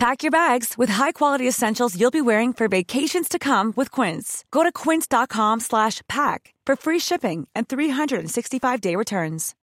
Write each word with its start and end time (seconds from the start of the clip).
Pack 0.00 0.22
your 0.22 0.30
bags 0.30 0.78
with 0.78 0.88
high-quality 0.88 1.46
essentials 1.46 1.94
you'll 1.94 2.10
be 2.10 2.22
wearing 2.22 2.54
for 2.54 2.68
vacations 2.68 3.28
to 3.28 3.38
come 3.38 3.74
with 3.76 3.90
Quince. 3.90 4.46
Go 4.50 4.62
to 4.62 4.72
quince.com 4.72 5.60
slash 5.60 6.00
pack 6.08 6.54
for 6.64 6.74
free 6.74 6.98
shipping 6.98 7.46
and 7.54 7.68
365-day 7.68 8.96
returns. 8.96 9.54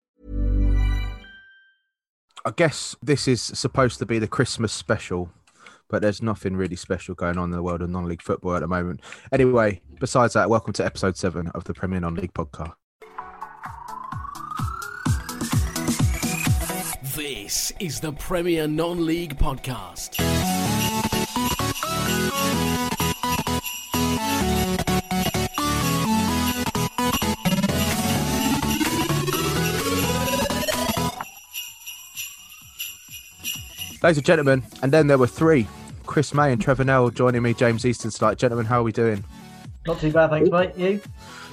I 2.44 2.50
guess 2.54 2.94
this 3.02 3.26
is 3.26 3.40
supposed 3.40 3.98
to 3.98 4.04
be 4.04 4.18
the 4.18 4.28
Christmas 4.28 4.74
special, 4.74 5.30
but 5.88 6.02
there's 6.02 6.20
nothing 6.20 6.54
really 6.54 6.76
special 6.76 7.14
going 7.14 7.38
on 7.38 7.44
in 7.44 7.56
the 7.56 7.62
world 7.62 7.80
of 7.80 7.88
non-league 7.88 8.20
football 8.20 8.56
at 8.56 8.60
the 8.60 8.68
moment. 8.68 9.00
Anyway, 9.32 9.80
besides 10.00 10.34
that, 10.34 10.50
welcome 10.50 10.74
to 10.74 10.84
episode 10.84 11.16
seven 11.16 11.48
of 11.54 11.64
the 11.64 11.72
Premier 11.72 12.00
Non-League 12.00 12.34
podcast. 12.34 12.74
This 17.16 17.72
is 17.80 18.00
the 18.00 18.12
Premier 18.12 18.68
Non 18.68 19.06
League 19.06 19.38
Podcast. 19.38 20.18
Ladies 34.02 34.18
and 34.18 34.26
gentlemen, 34.26 34.62
and 34.82 34.92
then 34.92 35.06
there 35.06 35.16
were 35.16 35.26
three 35.26 35.66
Chris 36.04 36.34
May 36.34 36.52
and 36.52 36.60
Trevor 36.60 36.84
Nell 36.84 37.08
joining 37.08 37.42
me, 37.42 37.54
James 37.54 37.86
Easton 37.86 38.10
tonight. 38.10 38.36
Gentlemen, 38.36 38.66
how 38.66 38.80
are 38.80 38.82
we 38.82 38.92
doing? 38.92 39.24
Not 39.86 40.00
too 40.00 40.10
bad, 40.10 40.30
thanks, 40.30 40.50
mate. 40.50 40.76
You? 40.76 41.00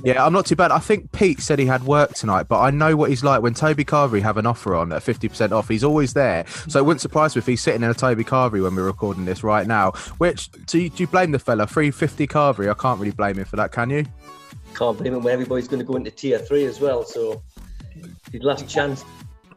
Yeah, 0.03 0.25
I'm 0.25 0.33
not 0.33 0.45
too 0.45 0.55
bad. 0.55 0.71
I 0.71 0.79
think 0.79 1.11
Pete 1.11 1.39
said 1.39 1.59
he 1.59 1.65
had 1.65 1.83
work 1.83 2.13
tonight, 2.13 2.47
but 2.47 2.59
I 2.59 2.71
know 2.71 2.95
what 2.95 3.09
he's 3.09 3.23
like 3.23 3.41
when 3.41 3.53
Toby 3.53 3.85
Carvery 3.85 4.21
have 4.21 4.37
an 4.37 4.45
offer 4.45 4.75
on 4.75 4.91
at 4.91 5.03
50% 5.03 5.51
off. 5.51 5.69
He's 5.69 5.83
always 5.83 6.13
there. 6.13 6.45
So 6.67 6.79
it 6.79 6.85
wouldn't 6.85 7.01
surprise 7.01 7.35
me 7.35 7.39
if 7.39 7.45
he's 7.45 7.61
sitting 7.61 7.83
in 7.83 7.89
a 7.89 7.93
Toby 7.93 8.23
Carvery 8.23 8.63
when 8.63 8.75
we're 8.75 8.85
recording 8.85 9.25
this 9.25 9.43
right 9.43 9.67
now. 9.67 9.91
Which, 10.17 10.49
do 10.65 10.79
you, 10.79 10.89
do 10.89 11.03
you 11.03 11.07
blame 11.07 11.31
the 11.31 11.39
fella? 11.39 11.67
350 11.67 12.27
Carvery, 12.27 12.69
I 12.69 12.73
can't 12.73 12.99
really 12.99 13.11
blame 13.11 13.37
him 13.37 13.45
for 13.45 13.55
that, 13.55 13.71
can 13.71 13.91
you? 13.91 14.05
Can't 14.73 14.97
blame 14.97 15.13
him 15.13 15.23
when 15.23 15.33
everybody's 15.33 15.67
going 15.67 15.79
to 15.79 15.85
go 15.85 15.95
into 15.95 16.11
tier 16.11 16.39
three 16.39 16.65
as 16.65 16.79
well. 16.79 17.03
So 17.03 17.43
his 18.31 18.41
last 18.41 18.67
chance. 18.67 19.05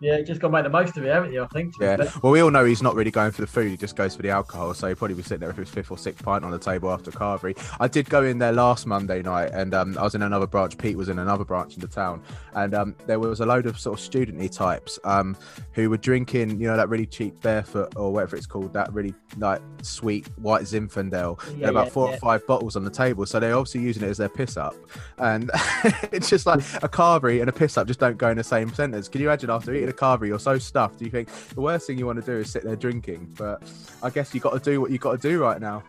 Yeah, 0.00 0.20
just 0.20 0.40
got 0.40 0.48
to 0.48 0.52
make 0.52 0.64
the 0.64 0.70
most 0.70 0.96
of 0.96 1.04
it, 1.04 1.12
haven't 1.12 1.32
you? 1.32 1.42
I 1.42 1.46
think. 1.48 1.74
Yeah. 1.80 1.96
Well, 2.22 2.32
we 2.32 2.40
all 2.40 2.50
know 2.50 2.64
he's 2.64 2.82
not 2.82 2.94
really 2.94 3.10
going 3.10 3.32
for 3.32 3.40
the 3.40 3.46
food; 3.46 3.70
he 3.70 3.76
just 3.76 3.96
goes 3.96 4.14
for 4.14 4.22
the 4.22 4.30
alcohol. 4.30 4.74
So 4.74 4.88
he'd 4.88 4.98
probably 4.98 5.14
be 5.14 5.22
sitting 5.22 5.40
there 5.40 5.48
with 5.48 5.58
his 5.58 5.70
fifth 5.70 5.90
or 5.90 5.98
sixth 5.98 6.24
pint 6.24 6.44
on 6.44 6.50
the 6.50 6.58
table 6.58 6.90
after 6.90 7.10
Carvery. 7.10 7.56
I 7.80 7.88
did 7.88 8.08
go 8.08 8.24
in 8.24 8.38
there 8.38 8.52
last 8.52 8.86
Monday 8.86 9.22
night, 9.22 9.50
and 9.52 9.74
um, 9.74 9.96
I 9.98 10.02
was 10.02 10.14
in 10.14 10.22
another 10.22 10.46
branch. 10.46 10.76
Pete 10.78 10.96
was 10.96 11.08
in 11.08 11.18
another 11.18 11.44
branch 11.44 11.74
in 11.74 11.80
the 11.80 11.88
town, 11.88 12.22
and 12.54 12.74
um, 12.74 12.96
there 13.06 13.18
was 13.18 13.40
a 13.40 13.46
load 13.46 13.66
of 13.66 13.78
sort 13.78 13.98
of 13.98 14.04
studenty 14.04 14.54
types 14.54 14.98
um, 15.04 15.36
who 15.72 15.90
were 15.90 15.96
drinking, 15.96 16.60
you 16.60 16.66
know, 16.66 16.76
that 16.76 16.88
really 16.88 17.06
cheap 17.06 17.40
barefoot 17.40 17.94
or 17.96 18.12
whatever 18.12 18.36
it's 18.36 18.46
called, 18.46 18.72
that 18.72 18.92
really 18.92 19.14
like 19.38 19.60
sweet 19.82 20.28
white 20.38 20.62
Zinfandel. 20.62 21.40
Yeah, 21.58 21.68
about 21.68 21.86
yeah, 21.86 21.92
four 21.92 22.08
yeah. 22.08 22.14
or 22.14 22.18
five 22.18 22.46
bottles 22.46 22.76
on 22.76 22.84
the 22.84 22.90
table, 22.90 23.26
so 23.26 23.40
they're 23.40 23.56
obviously 23.56 23.82
using 23.82 24.02
it 24.02 24.08
as 24.08 24.18
their 24.18 24.28
piss 24.28 24.56
up, 24.56 24.74
and 25.18 25.50
it's 26.12 26.28
just 26.28 26.46
like 26.46 26.60
a 26.82 26.88
Carvery 26.88 27.40
and 27.40 27.48
a 27.48 27.52
piss 27.52 27.76
up 27.76 27.86
just 27.86 28.00
don't 28.00 28.18
go 28.18 28.30
in 28.30 28.36
the 28.36 28.44
same 28.44 28.72
sentence. 28.72 29.08
Can 29.08 29.20
you 29.20 29.28
imagine 29.28 29.50
after 29.50 29.74
eating 29.74 29.85
a 29.88 29.92
Carvery, 29.92 30.28
you're 30.28 30.38
so 30.38 30.58
stuffed, 30.58 30.98
Do 30.98 31.04
you 31.04 31.10
think 31.10 31.28
the 31.54 31.60
worst 31.60 31.86
thing 31.86 31.98
you 31.98 32.06
want 32.06 32.24
to 32.24 32.26
do 32.26 32.38
is 32.38 32.50
sit 32.50 32.64
there 32.64 32.76
drinking, 32.76 33.34
but 33.38 33.62
I 34.02 34.10
guess 34.10 34.34
you 34.34 34.40
got 34.40 34.52
to 34.52 34.70
do 34.70 34.80
what 34.80 34.90
you 34.90 34.98
got 34.98 35.20
to 35.20 35.28
do 35.28 35.40
right 35.40 35.60
now. 35.60 35.82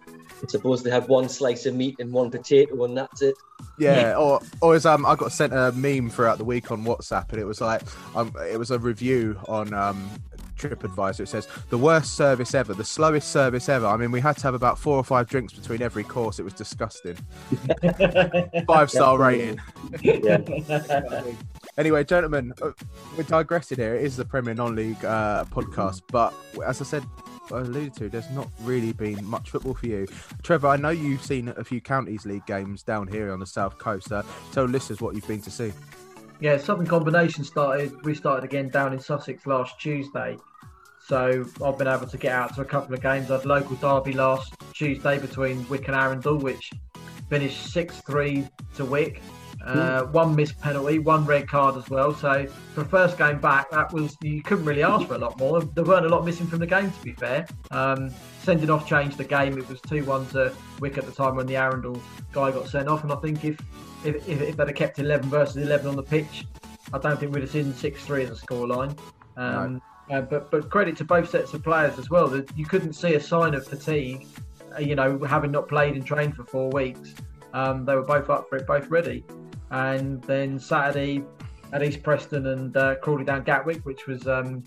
I 0.44 0.48
suppose 0.48 0.84
they 0.84 0.92
have 0.92 1.10
one 1.10 1.30
slice 1.30 1.66
of 1.66 1.76
meat 1.76 1.96
and 2.00 2.12
one 2.12 2.30
potato, 2.30 2.84
and 2.84 2.96
that's 2.96 3.22
it. 3.22 3.36
Yeah, 3.80 4.16
or 4.16 4.40
or 4.62 4.76
as 4.76 4.86
um, 4.86 5.06
I 5.06 5.16
got 5.16 5.32
sent 5.32 5.54
a 5.54 5.72
meme 5.72 6.10
throughout 6.10 6.38
the 6.38 6.46
week 6.46 6.72
on 6.72 6.84
WhatsApp, 6.84 7.32
and 7.32 7.42
it 7.42 7.46
was 7.46 7.60
like 7.60 7.82
um, 8.16 8.32
it 8.48 8.58
was 8.58 8.72
a 8.72 8.80
review 8.80 9.40
on 9.48 9.74
um. 9.74 10.10
TripAdvisor. 10.58 11.20
It 11.20 11.30
says 11.30 11.48
the 11.70 11.78
worst 11.78 12.16
service 12.16 12.56
ever, 12.56 12.74
the 12.74 12.84
slowest 12.84 13.32
service 13.32 13.70
ever. 13.70 13.86
I 13.86 13.96
mean, 13.96 14.10
we 14.10 14.20
had 14.20 14.38
to 14.38 14.44
have 14.44 14.56
about 14.56 14.80
four 14.80 14.98
or 14.98 15.04
five 15.04 15.28
drinks 15.30 15.54
between 15.54 15.84
every 15.84 16.04
course. 16.04 16.40
It 16.40 16.44
was 16.44 16.54
disgusting. 16.54 17.16
Five 18.66 18.90
star 18.90 19.20
rating. 19.20 19.60
Yeah. 20.02 20.38
Anyway, 21.78 22.04
gentlemen, 22.04 22.52
uh, 22.64 22.72
we're 23.16 23.24
digressing 23.24 23.78
here. 23.78 23.94
It 23.94 24.04
is 24.04 24.18
the 24.18 24.26
Premier 24.26 24.56
Non-League 24.56 25.06
uh, 25.06 25.46
podcast, 25.46 26.02
but 26.12 26.34
as 26.66 26.82
I 26.82 26.86
said, 26.86 27.04
I 27.54 27.60
alluded 27.60 27.94
to, 27.98 28.10
there's 28.10 28.30
not 28.32 28.48
really 28.64 28.94
been 28.94 29.24
much 29.24 29.52
football 29.52 29.76
for 29.76 29.86
you. 29.86 30.08
Trevor, 30.42 30.70
I 30.70 30.78
know 30.78 30.90
you've 30.90 31.22
seen 31.24 31.50
a 31.50 31.64
few 31.64 31.80
counties 31.80 32.26
league 32.26 32.48
games 32.48 32.82
down 32.82 33.08
here 33.08 33.32
on 33.32 33.40
the 33.40 33.46
south 33.46 33.78
coast. 33.78 34.12
Uh, 34.12 34.24
tell 34.52 34.66
listeners 34.66 35.02
what 35.02 35.14
you've 35.14 35.28
been 35.28 35.42
to 35.42 35.52
see. 35.52 35.72
Yeah, 36.40 36.58
Southern 36.58 36.88
Combination 36.88 37.44
started. 37.44 38.04
We 38.04 38.16
started 38.16 38.44
again 38.44 38.70
down 38.70 38.92
in 38.92 39.00
Sussex 39.00 39.46
last 39.46 39.80
Tuesday, 39.80 40.38
so 41.00 41.46
I've 41.64 41.78
been 41.78 41.88
able 41.88 42.08
to 42.08 42.18
get 42.18 42.32
out 42.32 42.56
to 42.56 42.62
a 42.62 42.66
couple 42.66 42.96
of 42.96 43.02
games. 43.02 43.30
I 43.30 43.38
had 43.38 43.46
local 43.46 43.76
derby 43.76 44.14
last 44.14 44.56
Tuesday 44.74 45.20
between 45.20 45.68
Wick 45.70 45.88
and 45.88 45.96
Arundel, 45.96 46.40
which 46.40 46.72
finished 47.30 47.72
six 47.72 48.02
three 48.02 48.48
to 48.76 48.84
Wick. 48.84 49.22
Uh, 49.66 50.04
one 50.06 50.36
missed 50.36 50.60
penalty, 50.62 51.00
one 51.00 51.26
red 51.26 51.48
card 51.48 51.76
as 51.76 51.90
well. 51.90 52.14
So 52.14 52.46
for 52.74 52.84
the 52.84 52.90
first 52.90 53.18
game 53.18 53.40
back, 53.40 53.70
that 53.72 53.92
was 53.92 54.16
you 54.22 54.42
couldn't 54.42 54.66
really 54.66 54.84
ask 54.84 55.08
for 55.08 55.16
a 55.16 55.18
lot 55.18 55.38
more. 55.40 55.62
There 55.62 55.84
weren't 55.84 56.06
a 56.06 56.10
lot 56.10 56.24
missing 56.26 56.48
from 56.48 56.60
the 56.60 56.68
game, 56.68 56.92
to 56.92 57.02
be 57.04 57.14
fair. 57.14 57.46
Um, 57.72 58.12
sending 58.44 58.70
off 58.70 58.88
changed 58.88 59.18
the 59.18 59.26
game. 59.26 59.58
It 59.58 59.68
was 59.68 59.82
two 59.82 60.06
one 60.06 60.26
to 60.28 60.54
Wick 60.80 60.98
at 60.98 61.06
the 61.06 61.12
time 61.12 61.36
when 61.36 61.48
the 61.48 61.58
Arundel 61.58 62.02
guy 62.32 62.52
got 62.52 62.68
sent 62.68 62.88
off, 62.88 63.04
and 63.04 63.12
I 63.12 63.16
think 63.18 63.44
if 63.44 63.60
if, 64.06 64.16
if, 64.28 64.42
if 64.42 64.58
they'd 64.58 64.68
have 64.68 64.76
kept 64.76 65.00
11 65.00 65.30
versus 65.30 65.58
11 65.58 65.88
on 65.88 65.96
the 65.96 66.04
pitch, 66.04 66.46
I 66.94 67.00
don't 67.00 67.20
think 67.20 67.34
we'd 67.34 67.42
have 67.42 67.52
seen 67.52 67.74
6 67.74 68.06
3 68.06 68.24
as 68.24 68.30
a 68.30 68.46
scoreline. 68.46 68.98
Um, 69.36 69.82
uh, 70.10 70.22
but, 70.22 70.50
but 70.50 70.70
credit 70.70 70.96
to 70.98 71.04
both 71.04 71.30
sets 71.30 71.54
of 71.54 71.64
players 71.64 72.00
as 72.00 72.10
well. 72.10 72.28
That 72.28 72.50
you 72.58 72.66
couldn't 72.66 72.94
see 72.94 73.16
a 73.16 73.20
sign 73.20 73.54
of 73.54 73.68
fatigue, 73.68 74.28
uh, 74.76 74.80
you 74.80 74.96
know, 74.96 75.20
having 75.24 75.52
not 75.52 75.68
played 75.68 75.96
and 75.96 76.06
trained 76.06 76.36
for 76.36 76.46
four 76.46 76.70
weeks. 76.70 77.14
Um, 77.54 77.86
they 77.86 77.96
were 77.96 78.04
both 78.04 78.30
up 78.30 78.48
for 78.50 78.58
it, 78.58 78.68
both 78.68 78.88
ready. 78.90 79.26
And 79.72 80.24
then 80.24 80.60
Saturday 80.60 81.24
at 81.74 81.84
East 81.84 82.04
Preston 82.04 82.48
and 82.48 82.76
uh, 82.78 82.96
Crawley 82.96 83.26
down 83.26 83.44
Gatwick, 83.44 83.86
which 83.86 84.08
was 84.08 84.28
um, 84.28 84.64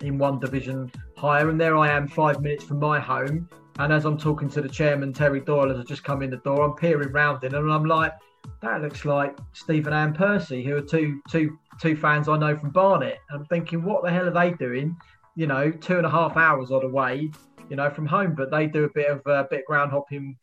in 0.00 0.18
one 0.18 0.38
division 0.38 0.90
higher. 1.16 1.48
And 1.48 1.60
there 1.60 1.76
I 1.76 1.88
am, 1.88 2.06
five 2.08 2.40
minutes 2.40 2.64
from 2.64 2.78
my 2.78 3.00
home. 3.00 3.48
And 3.78 3.92
as 3.92 4.04
I'm 4.04 4.18
talking 4.18 4.50
to 4.50 4.60
the 4.60 4.68
chairman, 4.68 5.12
Terry 5.12 5.40
Doyle, 5.40 5.70
as 5.70 5.78
I 5.78 5.82
just 5.84 6.04
come 6.04 6.22
in 6.22 6.30
the 6.30 6.36
door, 6.38 6.62
I'm 6.62 6.74
peering 6.74 7.12
round 7.12 7.42
in 7.44 7.54
and 7.54 7.72
I'm 7.72 7.86
like, 7.86 8.12
that 8.60 8.82
looks 8.82 9.04
like 9.04 9.38
Stephen 9.52 9.92
and 9.92 10.14
Percy, 10.14 10.62
who 10.62 10.76
are 10.76 10.82
two 10.82 11.20
two 11.30 11.58
two 11.80 11.96
fans 11.96 12.28
I 12.28 12.36
know 12.36 12.56
from 12.56 12.70
Barnet. 12.70 13.18
And 13.30 13.40
I'm 13.40 13.46
thinking, 13.46 13.82
what 13.82 14.02
the 14.04 14.10
hell 14.10 14.28
are 14.28 14.30
they 14.30 14.52
doing? 14.52 14.96
You 15.36 15.46
know, 15.46 15.70
two 15.70 15.96
and 15.96 16.06
a 16.06 16.10
half 16.10 16.36
hours 16.36 16.70
on 16.70 16.80
the 16.80 16.88
way, 16.88 17.30
you 17.70 17.76
know, 17.76 17.88
from 17.88 18.06
home. 18.06 18.34
But 18.34 18.50
they 18.50 18.66
do 18.66 18.84
a 18.84 18.90
bit 18.90 19.08
of 19.08 19.26
uh, 19.26 19.44
bit 19.48 19.60
of 19.60 19.66
ground 19.66 19.90
hopping 19.90 20.36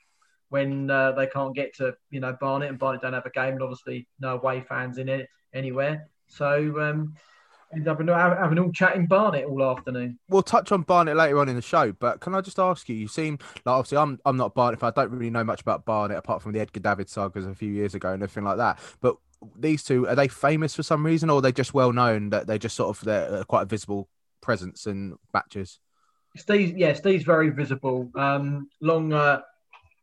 when 0.50 0.90
uh, 0.90 1.12
they 1.14 1.28
can't 1.28 1.56
get 1.56 1.76
to 1.78 1.96
you 2.10 2.20
know 2.20 2.36
Barnet, 2.40 2.70
and 2.70 2.80
Barnet 2.80 3.02
don't 3.02 3.14
have 3.14 3.26
a 3.26 3.32
game, 3.32 3.54
and 3.54 3.64
obviously 3.64 4.08
no 4.20 4.36
away 4.36 4.62
fans 4.62 4.98
in 4.98 5.10
it 5.10 5.30
anywhere. 5.54 6.10
So 6.28 6.80
um, 6.80 7.16
ended 7.74 7.88
up 7.88 8.00
having 8.00 8.60
all 8.60 8.72
chatting 8.72 9.06
Barnet 9.06 9.46
all 9.46 9.64
afternoon. 9.64 10.20
We'll 10.28 10.44
touch 10.44 10.72
on 10.72 10.82
Barnet 10.82 11.16
later 11.16 11.40
on 11.40 11.50
in 11.50 11.56
the 11.56 11.62
show, 11.62 11.92
but 11.92 12.20
can 12.20 12.36
I 12.36 12.42
just 12.42 12.60
ask 12.60 12.90
you? 12.90 12.96
You 12.96 13.08
seem 13.08 13.40
like 13.66 13.74
obviously 13.74 13.98
I'm 13.98 14.20
I'm 14.26 14.38
not 14.38 14.56
Barnet. 14.56 14.84
I 14.84 14.92
don't 14.92 15.12
really 15.12 15.30
know 15.30 15.44
much 15.44 15.62
about 15.62 15.86
Barnet 15.86 16.18
apart 16.18 16.42
from 16.42 16.52
the 16.52 16.60
Edgar 16.60 16.80
David 16.80 17.10
sagas 17.10 17.46
a 17.46 17.56
few 17.56 17.72
years 17.72 17.96
ago 17.96 18.12
and 18.12 18.24
everything 18.24 18.44
like 18.44 18.58
that. 18.58 18.80
But 19.02 19.18
these 19.58 19.84
two 19.84 20.08
are 20.08 20.16
they 20.16 20.28
famous 20.28 20.76
for 20.76 20.84
some 20.84 21.06
reason, 21.06 21.30
or 21.30 21.38
are 21.38 21.42
they 21.42 21.52
just 21.52 21.74
well 21.74 21.94
known 21.94 22.30
that 22.32 22.48
they 22.48 22.58
just 22.58 22.76
sort 22.76 22.96
of 22.96 23.04
they're 23.06 23.44
quite 23.46 23.64
a 23.64 23.66
visible 23.66 24.10
presence 24.42 24.88
in 24.88 25.16
matches? 25.34 25.80
Steve, 26.38 26.78
yeah, 26.78 26.94
Steve's 26.94 27.24
very 27.24 27.50
visible. 27.50 28.12
Um, 28.16 28.70
long, 28.82 29.14
uh, 29.14 29.42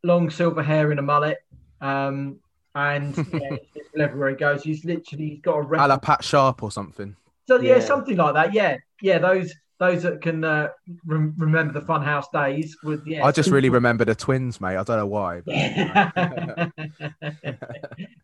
long 0.02 0.30
silver 0.30 0.62
hair 0.62 0.92
in 0.92 0.98
a 0.98 1.02
mullet, 1.02 1.38
um, 1.80 2.38
and 2.74 3.16
yeah, 3.32 3.56
it's 3.74 3.88
wherever 3.92 4.28
he 4.28 4.34
goes, 4.36 4.62
he's 4.62 4.84
literally 4.84 5.28
he's 5.30 5.40
got 5.40 5.54
a 5.56 5.58
A 5.58 5.62
record. 5.62 5.88
la 5.88 5.98
Pat 5.98 6.22
Sharp 6.24 6.62
or 6.62 6.70
something. 6.70 7.16
So 7.48 7.60
yeah, 7.60 7.76
Yeah. 7.76 7.80
something 7.80 8.16
like 8.16 8.34
that. 8.34 8.52
Yeah, 8.54 8.76
yeah. 9.00 9.18
Those 9.18 9.52
those 9.78 10.02
that 10.04 10.22
can 10.22 10.42
uh, 10.42 10.68
rem- 11.04 11.34
remember 11.36 11.78
the 11.78 11.84
Funhouse 11.86 12.24
days 12.32 12.76
would. 12.82 13.02
Yeah, 13.06 13.24
I 13.26 13.30
just 13.32 13.50
really 13.50 13.68
remember 13.68 14.04
the 14.06 14.14
twins, 14.14 14.60
mate. 14.60 14.76
I 14.76 14.82
don't 14.82 14.96
know 14.98 15.06
why. 15.06 15.42
But, 15.44 15.54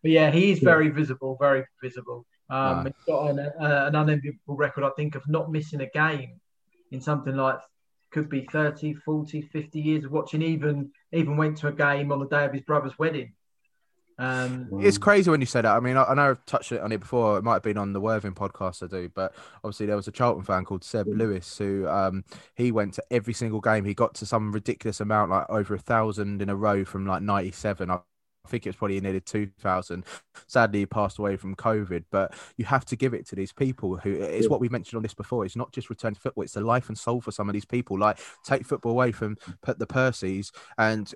but 0.01 0.11
yeah, 0.11 0.31
he 0.31 0.51
is 0.51 0.59
very 0.59 0.89
visible, 0.89 1.37
very 1.39 1.65
visible. 1.81 2.25
Um, 2.49 2.57
Ah. 2.59 2.83
He's 2.83 2.93
got 3.07 3.29
an, 3.31 3.39
uh, 3.39 3.85
an 3.87 3.95
unenviable 3.95 4.55
record, 4.55 4.83
I 4.83 4.89
think, 4.97 5.15
of 5.15 5.27
not 5.27 5.51
missing 5.51 5.81
a 5.81 5.87
game 5.89 6.39
in 6.91 7.01
something 7.01 7.35
like 7.35 7.59
could 8.11 8.29
be 8.29 8.47
30, 8.51 8.93
40, 8.95 9.41
50 9.41 9.79
years 9.79 10.05
of 10.05 10.11
watching. 10.11 10.41
Even 10.41 10.91
even 11.13 11.37
went 11.37 11.57
to 11.57 11.67
a 11.67 11.71
game 11.71 12.11
on 12.11 12.19
the 12.19 12.27
day 12.27 12.45
of 12.45 12.53
his 12.53 12.61
brother's 12.61 12.97
wedding. 12.97 13.33
Um, 14.19 14.69
It's 14.81 14.97
crazy 14.97 15.29
when 15.29 15.39
you 15.39 15.47
say 15.47 15.61
that. 15.61 15.75
I 15.75 15.79
mean, 15.79 15.97
I, 15.97 16.03
I 16.03 16.13
know 16.13 16.29
I've 16.29 16.45
touched 16.45 16.71
it 16.71 16.81
on 16.81 16.91
it 16.91 16.99
before. 16.99 17.37
It 17.37 17.43
might 17.43 17.53
have 17.53 17.63
been 17.63 17.77
on 17.77 17.93
the 17.93 18.01
Worthing 18.01 18.33
podcast 18.33 18.83
I 18.83 18.87
do, 18.87 19.09
but 19.09 19.33
obviously 19.63 19.87
there 19.87 19.95
was 19.95 20.07
a 20.07 20.11
Charlton 20.11 20.43
fan 20.43 20.65
called 20.65 20.83
Seb 20.83 21.07
Lewis 21.07 21.57
who 21.57 21.87
um 21.87 22.23
he 22.55 22.71
went 22.71 22.93
to 22.95 23.03
every 23.09 23.33
single 23.33 23.59
game. 23.59 23.85
He 23.85 23.93
got 23.93 24.13
to 24.15 24.25
some 24.25 24.51
ridiculous 24.51 24.99
amount, 24.99 25.31
like 25.31 25.49
over 25.49 25.73
a 25.73 25.79
thousand 25.79 26.41
in 26.41 26.49
a 26.49 26.55
row 26.55 26.85
from 26.85 27.07
like 27.07 27.21
'97. 27.23 27.89
I 27.89 27.99
I 28.45 28.49
think 28.49 28.65
it 28.65 28.69
was 28.69 28.75
probably 28.75 28.99
nearly 28.99 29.21
2000. 29.21 30.03
Sadly, 30.47 30.79
he 30.79 30.85
passed 30.85 31.17
away 31.17 31.37
from 31.37 31.55
COVID, 31.55 32.05
but 32.11 32.35
you 32.57 32.65
have 32.65 32.85
to 32.85 32.95
give 32.95 33.13
it 33.13 33.25
to 33.27 33.35
these 33.35 33.53
people 33.53 33.97
who 33.97 34.11
it's 34.11 34.49
what 34.49 34.59
we 34.59 34.69
mentioned 34.69 34.97
on 34.97 35.03
this 35.03 35.13
before. 35.13 35.45
It's 35.45 35.55
not 35.55 35.71
just 35.71 35.89
return 35.89 36.13
to 36.13 36.19
football, 36.19 36.43
it's 36.43 36.53
the 36.53 36.61
life 36.61 36.89
and 36.89 36.97
soul 36.97 37.21
for 37.21 37.31
some 37.31 37.47
of 37.47 37.53
these 37.53 37.65
people. 37.65 37.97
Like, 37.97 38.19
take 38.43 38.65
football 38.65 38.91
away 38.91 39.11
from 39.11 39.37
put 39.61 39.79
the 39.79 39.87
Percys 39.87 40.51
and 40.77 41.13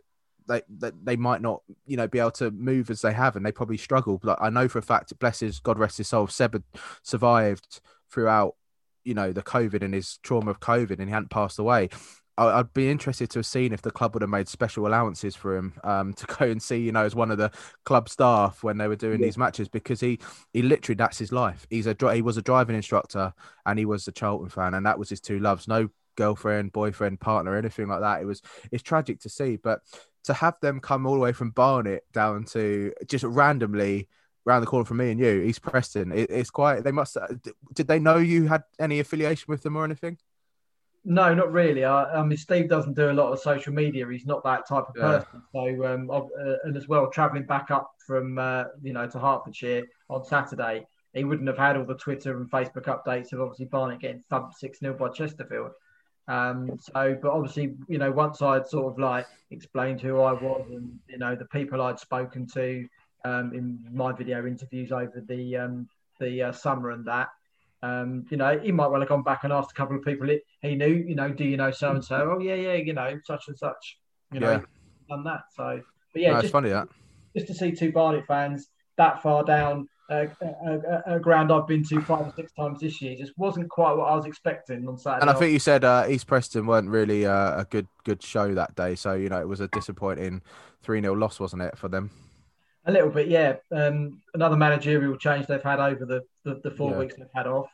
they, 0.48 0.62
they 0.70 0.92
they 1.04 1.16
might 1.16 1.42
not 1.42 1.62
you 1.86 1.98
know 1.98 2.08
be 2.08 2.20
able 2.20 2.32
to 2.32 2.52
move 2.52 2.90
as 2.90 3.02
they 3.02 3.14
have 3.14 3.36
and 3.36 3.46
they 3.46 3.52
probably 3.52 3.78
struggle 3.78 4.18
but 4.18 4.38
i 4.42 4.50
know 4.50 4.68
for 4.68 4.80
a 4.80 4.82
fact 4.82 5.18
bless 5.20 5.42
his 5.42 5.60
god 5.60 5.78
rest 5.78 5.98
his 5.98 6.08
soul 6.08 6.28
seb 6.28 6.54
had 6.54 6.64
survived 7.04 7.82
throughout 8.10 8.56
you 9.04 9.14
know 9.14 9.32
the 9.32 9.44
covid 9.44 9.84
and 9.84 9.94
his 9.94 10.18
trauma 10.24 10.52
of 10.52 10.60
covid 10.60 11.00
and 11.00 11.10
he 11.10 11.12
hadn't 11.12 11.30
passed 11.30 11.60
away 11.60 11.90
I'd 12.38 12.74
be 12.74 12.90
interested 12.90 13.30
to 13.32 13.40
have 13.40 13.46
seen 13.46 13.74
if 13.74 13.82
the 13.82 13.92
club 13.92 14.14
would 14.14 14.22
have 14.22 14.30
made 14.30 14.48
special 14.48 14.88
allowances 14.88 15.36
for 15.36 15.58
him 15.58 15.74
um, 15.84 16.14
to 16.16 16.26
go 16.26 16.46
and 16.46 16.62
see, 16.62 16.78
you 16.78 16.92
know, 16.92 17.04
as 17.04 17.16
one 17.16 17.32
of 17.32 17.38
the 17.38 17.52
club 17.84 18.10
staff 18.10 18.64
when 18.64 18.78
they 18.78 18.88
were 18.88 18.96
doing 18.96 19.20
these 19.22 19.38
matches 19.38 19.68
because 19.68 20.00
he 20.00 20.20
he 20.54 20.62
literally 20.62 20.96
that's 20.96 21.18
his 21.18 21.32
life. 21.32 21.66
He's 21.70 21.88
a 21.88 21.96
he 22.14 22.22
was 22.22 22.38
a 22.38 22.42
driving 22.42 22.76
instructor 22.76 23.34
and 23.66 23.80
he 23.80 23.86
was 23.86 24.08
a 24.08 24.12
Charlton 24.12 24.50
fan 24.50 24.74
and 24.74 24.86
that 24.86 25.00
was 25.00 25.10
his 25.10 25.22
two 25.22 25.40
loves. 25.40 25.68
No 25.68 25.90
girlfriend, 26.16 26.74
boyfriend, 26.74 27.20
partner, 27.20 27.56
anything 27.56 27.88
like 27.88 28.02
that. 28.02 28.22
It 28.22 28.26
was 28.26 28.42
it's 28.72 28.84
tragic 28.84 29.20
to 29.22 29.30
see, 29.30 29.56
but 29.58 29.82
to 30.26 30.34
have 30.34 30.56
them 30.62 30.80
come 30.80 31.06
all 31.06 31.14
the 31.14 31.20
way 31.20 31.32
from 31.32 31.52
Barnet 31.52 32.04
down 32.12 32.44
to 32.46 32.94
just 33.08 33.24
randomly 33.24 34.08
round 34.46 34.64
the 34.64 34.68
corner 34.68 34.86
from 34.86 34.98
me 34.98 35.12
and 35.12 35.20
you, 35.20 35.42
East 35.42 35.62
Preston, 35.62 36.12
it, 36.12 36.30
it's 36.30 36.50
quite. 36.50 36.84
They 36.84 36.92
must. 36.92 37.18
Did 37.74 37.88
they 37.88 38.00
know 38.00 38.18
you 38.18 38.48
had 38.48 38.64
any 38.80 39.00
affiliation 39.00 39.46
with 39.48 39.64
them 39.64 39.76
or 39.76 39.84
anything? 39.84 40.18
No, 41.10 41.34
not 41.34 41.54
really. 41.54 41.86
I, 41.86 42.20
I 42.20 42.24
mean, 42.24 42.38
Steve 42.38 42.68
doesn't 42.68 42.96
do 42.96 43.10
a 43.10 43.14
lot 43.14 43.32
of 43.32 43.40
social 43.40 43.72
media. 43.72 44.06
He's 44.10 44.26
not 44.26 44.44
that 44.44 44.68
type 44.68 44.90
of 44.90 44.96
Yeah. 44.98 45.20
person. 45.20 45.42
So, 45.54 45.86
um, 45.86 46.12
uh, 46.12 46.56
and 46.66 46.76
as 46.76 46.90
well, 46.90 47.10
travelling 47.10 47.46
back 47.46 47.72
up 47.72 47.90
from 48.06 48.38
uh, 48.38 48.66
you 48.82 48.92
know 48.92 49.08
to 49.08 49.18
Hertfordshire 49.18 49.86
on 50.10 50.26
Saturday, 50.26 50.86
he 51.14 51.24
wouldn't 51.24 51.48
have 51.48 51.58
had 51.58 51.78
all 51.78 51.86
the 51.86 51.96
Twitter 51.96 52.36
and 52.36 52.52
Facebook 52.52 52.84
updates 52.84 53.32
of 53.32 53.40
obviously 53.40 53.68
Barnet 53.68 54.02
getting 54.02 54.22
thumped 54.30 54.56
six 54.58 54.80
0 54.80 54.96
by 54.96 55.08
Chesterfield. 55.08 55.72
Um, 56.28 56.78
so, 56.78 57.18
but 57.22 57.32
obviously, 57.32 57.78
you 57.88 58.00
know, 58.00 58.12
once 58.12 58.42
I'd 58.42 58.68
sort 58.68 58.92
of 58.92 59.00
like 59.00 59.28
explained 59.50 60.02
who 60.02 60.20
I 60.20 60.34
was 60.34 60.66
and 60.70 61.00
you 61.08 61.20
know 61.20 61.36
the 61.36 61.46
people 61.46 61.82
I'd 61.82 62.00
spoken 62.00 62.46
to 62.48 62.86
um, 63.24 63.54
in 63.54 63.80
my 63.94 64.12
video 64.12 64.46
interviews 64.46 64.92
over 64.92 65.24
the 65.26 65.56
um, 65.56 65.88
the 66.20 66.44
uh, 66.44 66.52
summer 66.52 66.92
and 66.92 67.06
that, 67.06 67.30
um, 67.84 68.26
you 68.30 68.38
know, 68.38 68.60
he 68.60 68.72
might 68.72 68.88
well 68.88 69.00
have 69.00 69.10
gone 69.10 69.24
back 69.24 69.44
and 69.44 69.54
asked 69.54 69.72
a 69.72 69.74
couple 69.74 69.96
of 69.96 70.04
people 70.04 70.28
he, 70.28 70.40
he 70.62 70.76
knew, 70.76 70.88
you 70.88 71.16
know, 71.16 71.30
do 71.30 71.44
you 71.44 71.58
know 71.58 71.72
so 71.72 71.92
and 71.92 72.04
so? 72.04 72.36
Oh 72.36 72.40
yeah, 72.40 72.56
yeah, 72.56 72.74
you 72.74 72.94
know, 72.94 73.20
such 73.24 73.48
and 73.48 73.58
such, 73.58 73.98
you 74.32 74.40
know, 74.40 74.52
Yeah. 74.52 74.62
done 75.10 75.24
that. 75.26 75.42
So, 75.56 75.82
but 76.14 76.22
yeah, 76.22 76.32
No, 76.32 76.38
it's 76.38 76.44
just, 76.44 76.52
funny 76.52 76.70
that. 76.70 76.88
just 77.36 77.48
to 77.48 77.54
see 77.54 77.72
two 77.72 77.92
Barnet 77.92 78.26
fans 78.28 78.70
that 78.98 79.22
far 79.22 79.44
down 79.44 79.88
uh, 80.10 80.26
a, 80.42 80.46
a, 80.46 81.16
a 81.16 81.20
ground 81.20 81.52
I've 81.52 81.68
been 81.68 81.84
to 81.84 82.02
five 82.02 82.22
or 82.22 82.34
six 82.36 82.52
times 82.54 82.80
this 82.80 83.02
year 83.02 83.16
just 83.16 83.34
wasn't 83.38 83.70
quite 83.70 83.94
what 83.94 84.06
I 84.06 84.16
was 84.16 84.26
expecting 84.26 84.88
on 84.88 84.98
Saturday. 84.98 85.22
And 85.22 85.30
I 85.30 85.34
think 85.34 85.52
you 85.52 85.60
said 85.60 85.84
uh, 85.84 86.06
East 86.08 86.28
Preston 86.28 86.66
weren't 86.66 86.90
really 86.90 87.26
uh, 87.26 87.62
a 87.62 87.66
good 87.70 87.88
good 88.06 88.24
show 88.24 88.54
that 88.54 88.76
day, 88.76 88.96
so 88.96 89.14
you 89.14 89.30
know 89.30 89.40
it 89.40 89.48
was 89.48 89.60
a 89.60 89.68
disappointing 89.68 90.42
three 90.82 91.02
0 91.02 91.14
loss, 91.14 91.40
wasn't 91.40 91.62
it, 91.62 91.78
for 91.78 91.90
them? 91.90 92.10
A 92.88 92.92
little 92.92 93.10
bit, 93.10 93.28
yeah. 93.28 93.58
Um, 93.72 94.22
another 94.34 94.56
managerial 94.56 95.18
change 95.18 95.46
they've 95.46 95.62
had 95.62 95.80
over 95.80 96.06
the, 96.06 96.22
the, 96.46 96.62
the 96.64 96.72
four 96.72 96.92
Yeah. 96.92 96.98
weeks 97.00 97.16
they've 97.18 97.28
had 97.36 97.46
off. 97.48 97.70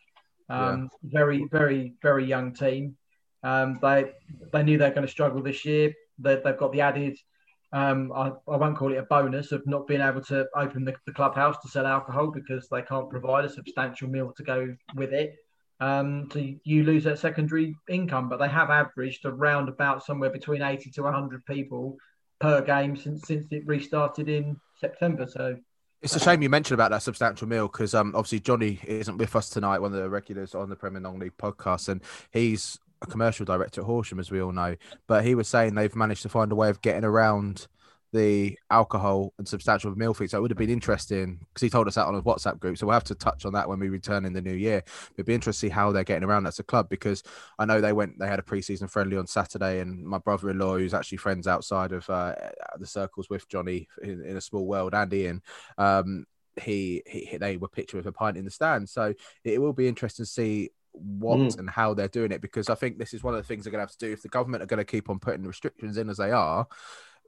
Um, 0.50 0.90
Very, 1.04 1.48
very, 1.52 1.94
very 2.02 2.26
young 2.26 2.54
team. 2.54 2.98
Um, 3.44 3.80
they 3.82 4.12
they 4.52 4.64
knew 4.64 4.78
they're 4.78 4.90
going 4.92 5.06
to 5.06 5.12
struggle 5.12 5.42
this 5.42 5.66
year. 5.66 5.94
They, 6.20 6.36
they've 6.44 6.58
got 6.58 6.72
the 6.72 6.82
added, 6.82 7.18
um, 7.72 8.12
I, 8.14 8.32
I 8.48 8.58
won't 8.58 8.78
call 8.78 8.92
it 8.94 8.98
a 8.98 9.04
bonus 9.04 9.52
of 9.52 9.66
not 9.68 9.88
being 9.88 10.02
able 10.02 10.22
to 10.26 10.48
open 10.56 10.84
the, 10.86 10.96
the 11.06 11.14
clubhouse 11.14 11.58
to 11.62 11.68
sell 11.70 11.86
alcohol 11.86 12.32
because 12.32 12.68
they 12.70 12.82
can't 12.82 13.10
provide 13.10 13.46
a 13.46 13.50
substantial 13.50 14.10
meal 14.10 14.34
to 14.38 14.44
go 14.44 14.76
with 14.96 15.14
it. 15.14 15.36
Um, 15.80 16.30
so 16.32 16.40
you- 16.40 16.60
you 16.64 16.84
lose 16.84 17.04
that 17.06 17.20
secondary 17.20 17.76
income, 17.90 18.30
but 18.30 18.38
they 18.38 18.48
have 18.50 18.70
averaged 18.70 19.26
around 19.26 19.70
about 19.70 20.04
somewhere 20.04 20.30
between 20.30 20.62
80 20.62 20.90
to 20.92 21.04
100 21.04 21.46
people 21.46 21.98
per 22.40 22.62
game 22.62 22.96
since 22.96 23.22
since 23.28 23.46
it 23.52 23.66
restarted 23.66 24.28
in 24.28 24.60
September. 24.84 25.26
So 25.28 25.58
It's 26.02 26.16
a 26.16 26.20
shame 26.20 26.42
you 26.42 26.50
mentioned 26.50 26.76
about 26.76 26.92
that 26.92 27.04
substantial 27.04 27.48
meal 27.48 27.68
because 27.68 27.94
um, 27.96 28.14
obviously 28.16 28.42
Johnny 28.42 28.80
isn't 28.86 29.18
with 29.18 29.36
us 29.36 29.50
tonight, 29.50 29.80
one 29.80 29.94
of 29.94 30.02
the 30.02 30.10
regulars 30.10 30.54
on 30.54 30.70
the 30.70 30.76
Premier 30.76 31.00
Non 31.00 31.20
League 31.20 31.38
podcast, 31.38 31.88
and 31.90 32.02
he's 32.32 32.78
a 33.02 33.08
commercial 33.08 33.46
director 33.46 33.82
at 33.82 33.88
Horsham, 33.88 34.20
as 34.20 34.32
we 34.32 34.42
all 34.42 34.52
know. 34.52 34.76
But 35.08 35.26
he 35.26 35.36
was 35.36 35.48
saying 35.48 35.76
they've 35.76 35.96
managed 35.96 36.24
to 36.24 36.30
find 36.30 36.52
a 36.52 36.56
way 36.56 36.70
of 36.70 36.82
getting 36.82 37.04
around 37.04 37.68
the 38.14 38.58
alcohol 38.70 39.34
and 39.40 39.48
substantial 39.48 39.94
meal 39.96 40.14
fee. 40.14 40.28
So 40.28 40.38
it 40.38 40.42
would 40.42 40.52
have 40.52 40.58
been 40.58 40.70
interesting 40.70 41.40
because 41.50 41.62
he 41.62 41.70
told 41.70 41.88
us 41.88 41.96
that 41.96 42.06
on 42.06 42.16
a 42.16 42.22
WhatsApp 42.22 42.60
group. 42.60 42.78
So 42.78 42.86
we'll 42.86 42.94
have 42.94 43.04
to 43.06 43.16
touch 43.16 43.46
on 43.46 43.54
that 43.54 43.68
when 43.68 43.80
we 43.80 43.90
return 43.90 44.24
in 44.24 44.34
the 44.34 44.42
new 44.42 44.54
year. 44.54 44.84
It'd 45.14 45.26
be 45.26 45.34
interesting 45.34 45.70
to 45.70 45.74
see 45.74 45.76
how 45.76 45.92
they're 45.92 46.04
getting 46.04 46.24
around 46.24 46.44
that 46.44 46.50
as 46.50 46.60
a 46.60 46.64
club 46.64 46.90
because 46.90 47.24
I 47.58 47.66
know 47.66 47.82
they 47.82 47.92
went, 47.92 48.20
they 48.20 48.28
had 48.28 48.40
a 48.40 48.44
preseason 48.44 48.90
friendly 48.90 49.18
on 49.18 49.26
Saturday, 49.28 49.80
and 49.80 50.06
my 50.06 50.20
brother 50.20 50.52
in 50.52 50.60
law, 50.60 50.78
who's 50.78 50.94
actually 50.94 51.18
friends 51.18 51.48
outside 51.48 51.92
of 51.92 52.08
uh, 52.10 52.36
the 52.78 52.88
circles 52.88 53.30
with 53.30 53.50
Johnny 53.50 53.88
in, 54.02 54.24
in 54.24 54.38
a 54.38 54.42
small 54.42 54.66
world, 54.66 54.94
and 54.94 55.12
Ian, 55.12 55.42
um, 55.80 56.26
he, 56.62 57.02
he 57.08 57.38
they 57.38 57.58
were 57.58 57.68
pictured 57.68 57.98
with 57.98 58.06
a 58.06 58.12
pint 58.12 58.38
in 58.38 58.46
the 58.46 58.52
stand. 58.52 58.88
So 58.88 59.16
it 59.44 59.60
will 59.60 59.74
be 59.74 59.88
interesting 59.88 60.26
to 60.26 60.32
see 60.32 60.70
what 60.92 61.40
Mm. 61.40 61.58
and 61.58 61.70
how 61.70 61.96
they're 61.96 62.08
doing 62.08 62.32
it 62.32 62.42
because 62.42 62.70
I 62.70 62.76
think 62.76 63.00
this 63.00 63.16
is 63.16 63.24
one 63.24 63.34
of 63.34 63.42
the 63.42 63.48
things 63.48 63.64
they're 63.64 63.72
going 63.72 63.80
to 63.80 63.90
have 63.92 63.98
to 63.98 64.06
do 64.06 64.14
if 64.14 64.22
the 64.22 64.30
government 64.30 64.62
are 64.62 64.68
going 64.68 64.78
to 64.78 64.86
keep 64.86 65.10
on 65.10 65.18
putting 65.18 65.44
restrictions 65.44 65.98
in 65.98 66.08
as 66.10 66.18
they 66.18 66.30
are. 66.30 66.68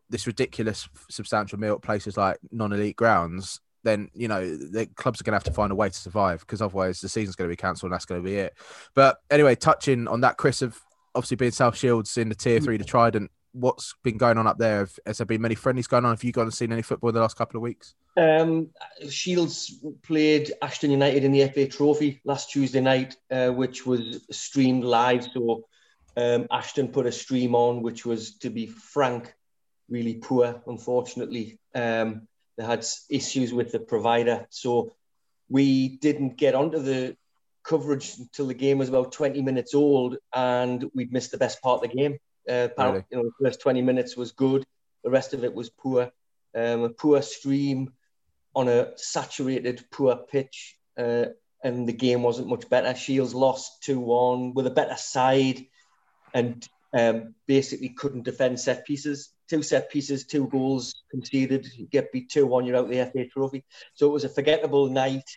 This 0.09 0.27
ridiculous 0.27 0.87
substantial 1.09 1.59
meal 1.59 1.73
at 1.73 1.81
places 1.81 2.17
like 2.17 2.37
non-elite 2.51 2.95
grounds, 2.95 3.59
then 3.83 4.09
you 4.13 4.27
know 4.27 4.55
the 4.55 4.87
clubs 4.95 5.21
are 5.21 5.23
going 5.23 5.31
to 5.31 5.37
have 5.37 5.43
to 5.43 5.53
find 5.53 5.71
a 5.71 5.75
way 5.75 5.89
to 5.89 5.95
survive 5.97 6.41
because 6.41 6.61
otherwise 6.61 7.01
the 7.01 7.09
season's 7.09 7.35
going 7.35 7.49
to 7.49 7.51
be 7.51 7.55
cancelled 7.55 7.89
and 7.89 7.93
that's 7.93 8.05
going 8.05 8.21
to 8.21 8.27
be 8.27 8.35
it. 8.35 8.53
But 8.93 9.17
anyway, 9.31 9.55
touching 9.55 10.07
on 10.07 10.21
that, 10.21 10.37
Chris, 10.37 10.61
of 10.61 10.79
obviously 11.13 11.37
being 11.37 11.51
South 11.51 11.77
Shields 11.77 12.17
in 12.17 12.29
the 12.29 12.35
tier 12.35 12.59
three 12.59 12.77
the 12.77 12.83
Trident, 12.83 13.31
what's 13.55 13.95
been 14.03 14.17
going 14.17 14.37
on 14.37 14.47
up 14.47 14.57
there? 14.57 14.87
Has 15.05 15.17
there 15.17 15.25
been 15.25 15.41
many 15.41 15.55
friendlies 15.55 15.87
going 15.87 16.05
on? 16.05 16.11
Have 16.11 16.23
you 16.23 16.31
gone 16.31 16.45
and 16.45 16.53
seen 16.53 16.71
any 16.71 16.81
football 16.81 17.09
in 17.09 17.15
the 17.15 17.21
last 17.21 17.37
couple 17.37 17.57
of 17.57 17.61
weeks? 17.61 17.95
Um, 18.17 18.69
Shields 19.09 19.73
played 20.03 20.51
Ashton 20.61 20.91
United 20.91 21.23
in 21.23 21.31
the 21.31 21.47
FA 21.47 21.67
Trophy 21.67 22.21
last 22.25 22.51
Tuesday 22.51 22.81
night, 22.81 23.15
uh, 23.31 23.49
which 23.49 23.85
was 23.85 24.25
streamed 24.31 24.83
live. 24.83 25.27
So 25.33 25.65
um, 26.17 26.47
Ashton 26.51 26.89
put 26.89 27.05
a 27.05 27.11
stream 27.11 27.55
on, 27.55 27.81
which 27.81 28.05
was, 28.05 28.37
to 28.39 28.49
be 28.49 28.67
frank, 28.67 29.33
really 29.89 30.15
poor. 30.15 30.61
Unfortunately, 30.67 31.59
um, 31.73 32.27
they 32.57 32.63
had 32.63 32.85
issues 33.09 33.53
with 33.53 33.71
the 33.71 33.79
provider, 33.79 34.47
so 34.49 34.95
we 35.49 35.97
didn't 35.97 36.37
get 36.37 36.55
onto 36.55 36.79
the 36.79 37.15
coverage 37.63 38.17
until 38.17 38.47
the 38.47 38.53
game 38.53 38.77
was 38.77 38.89
about 38.89 39.11
20 39.11 39.41
minutes 39.41 39.73
old, 39.73 40.17
and 40.33 40.89
we'd 40.93 41.11
missed 41.11 41.31
the 41.31 41.37
best 41.37 41.61
part 41.61 41.83
of 41.83 41.89
the 41.89 41.95
game. 41.95 42.17
Uh, 42.47 42.67
apparently, 42.71 43.03
you 43.09 43.17
know, 43.17 43.23
the 43.23 43.45
first 43.45 43.61
20 43.61 43.81
minutes 43.81 44.15
was 44.15 44.31
good. 44.31 44.63
The 45.03 45.09
rest 45.09 45.33
of 45.33 45.43
it 45.43 45.53
was 45.53 45.69
poor. 45.69 46.11
Um, 46.55 46.83
a 46.83 46.89
poor 46.89 47.21
stream 47.21 47.93
on 48.55 48.69
a 48.69 48.97
saturated, 48.97 49.85
poor 49.91 50.15
pitch, 50.15 50.77
uh, 50.97 51.25
and 51.63 51.87
the 51.87 51.93
game 51.93 52.23
wasn't 52.23 52.47
much 52.47 52.69
better. 52.69 52.95
Shields 52.95 53.33
lost 53.33 53.83
2 53.83 53.99
1 53.99 54.53
with 54.53 54.67
a 54.67 54.71
better 54.71 54.95
side 54.95 55.65
and 56.33 56.67
um, 56.95 57.35
basically 57.45 57.89
couldn't 57.89 58.23
defend 58.23 58.59
set 58.59 58.85
pieces. 58.85 59.33
Two 59.49 59.61
set 59.61 59.91
pieces, 59.91 60.25
two 60.25 60.47
goals 60.47 61.03
conceded. 61.11 61.67
You 61.75 61.87
get 61.87 62.11
beat 62.11 62.29
2 62.29 62.47
1, 62.47 62.65
you're 62.65 62.77
out 62.77 62.89
the 62.89 63.05
FA 63.11 63.27
trophy. 63.27 63.65
So 63.93 64.07
it 64.07 64.13
was 64.13 64.23
a 64.23 64.29
forgettable 64.29 64.87
night. 64.87 65.29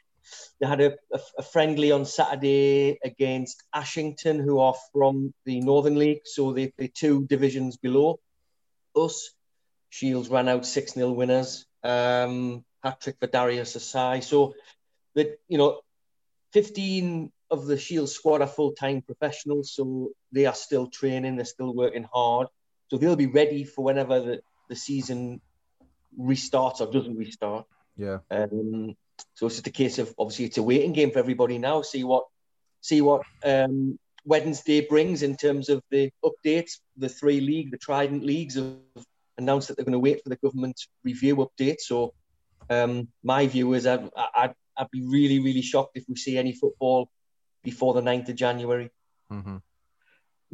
They 0.60 0.66
had 0.66 0.80
a, 0.80 0.92
a, 1.12 1.20
a 1.38 1.42
friendly 1.42 1.90
on 1.90 2.04
Saturday 2.04 2.98
against 3.02 3.64
Ashington, 3.74 4.38
who 4.38 4.60
are 4.60 4.74
from 4.92 5.34
the 5.44 5.60
Northern 5.60 5.96
League. 5.96 6.22
So 6.24 6.52
they 6.52 6.68
play 6.68 6.92
two 6.94 7.26
divisions 7.26 7.76
below 7.76 8.20
us. 8.94 9.34
Shields 9.90 10.28
ran 10.28 10.48
out 10.48 10.64
6 10.64 10.92
0 10.92 11.10
winners. 11.10 11.66
Um, 11.82 12.64
hat 12.84 13.00
trick 13.00 13.16
for 13.18 13.26
Darius 13.26 13.76
Osei. 13.76 14.22
So 14.22 14.54
that, 15.14 15.40
you 15.48 15.58
know, 15.58 15.80
15 16.52 17.32
of 17.50 17.66
the 17.66 17.78
Shield 17.78 18.08
squad 18.08 18.40
are 18.40 18.46
full 18.46 18.72
time 18.72 19.02
professionals. 19.02 19.72
So 19.72 20.10
they 20.32 20.46
are 20.46 20.54
still 20.54 20.86
training, 20.86 21.36
they're 21.36 21.44
still 21.44 21.74
working 21.74 22.06
hard. 22.12 22.48
So 22.88 22.96
they'll 22.96 23.16
be 23.16 23.26
ready 23.26 23.64
for 23.64 23.84
whenever 23.84 24.20
the, 24.20 24.40
the 24.68 24.76
season 24.76 25.40
restarts 26.18 26.80
or 26.80 26.90
doesn't 26.90 27.16
restart. 27.16 27.66
Yeah. 27.96 28.18
Um, 28.30 28.96
so 29.34 29.46
it's 29.46 29.56
just 29.56 29.66
a 29.66 29.70
case 29.70 29.98
of 29.98 30.14
obviously 30.18 30.46
it's 30.46 30.58
a 30.58 30.62
waiting 30.62 30.92
game 30.92 31.10
for 31.10 31.18
everybody 31.18 31.58
now. 31.58 31.82
See 31.82 32.04
what 32.04 32.24
see 32.80 33.00
what 33.00 33.22
um, 33.44 33.98
Wednesday 34.24 34.80
brings 34.80 35.22
in 35.22 35.36
terms 35.36 35.68
of 35.68 35.82
the 35.90 36.10
updates. 36.24 36.78
The 36.96 37.08
three 37.08 37.40
league, 37.40 37.70
the 37.70 37.78
Trident 37.78 38.24
leagues 38.24 38.54
have 38.56 38.76
announced 39.36 39.68
that 39.68 39.76
they're 39.76 39.84
going 39.84 39.92
to 39.92 39.98
wait 39.98 40.22
for 40.22 40.28
the 40.28 40.36
government 40.36 40.80
review 41.04 41.36
update. 41.36 41.80
So 41.80 42.14
Um, 42.70 43.08
my 43.22 43.46
view 43.46 43.72
is 43.74 43.86
I'd, 43.86 44.10
I'd, 44.14 44.54
I'd 44.76 44.90
be 44.90 45.02
really, 45.02 45.38
really 45.40 45.62
shocked 45.62 45.96
if 45.96 46.04
we 46.06 46.16
see 46.16 46.36
any 46.36 46.52
football 46.52 47.08
before 47.62 47.94
the 47.94 48.00
9th 48.00 48.28
of 48.28 48.36
January. 48.36 48.90
Mm-hmm. 49.32 49.56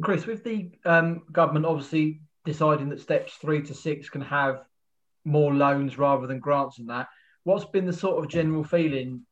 Chris, 0.01 0.25
with 0.25 0.43
the 0.43 0.71
um, 0.85 1.23
government 1.31 1.65
obviously 1.65 2.21
deciding 2.43 2.89
that 2.89 3.01
steps 3.01 3.33
three 3.33 3.61
to 3.63 3.73
six 3.73 4.09
can 4.09 4.21
have 4.21 4.63
more 5.23 5.53
loans 5.53 5.97
rather 5.97 6.27
than 6.27 6.39
grants 6.39 6.79
and 6.79 6.89
that, 6.89 7.07
what's 7.43 7.65
been 7.65 7.85
the 7.85 7.93
sort 7.93 8.23
of 8.23 8.29
general 8.29 8.63
feeling 8.63 9.25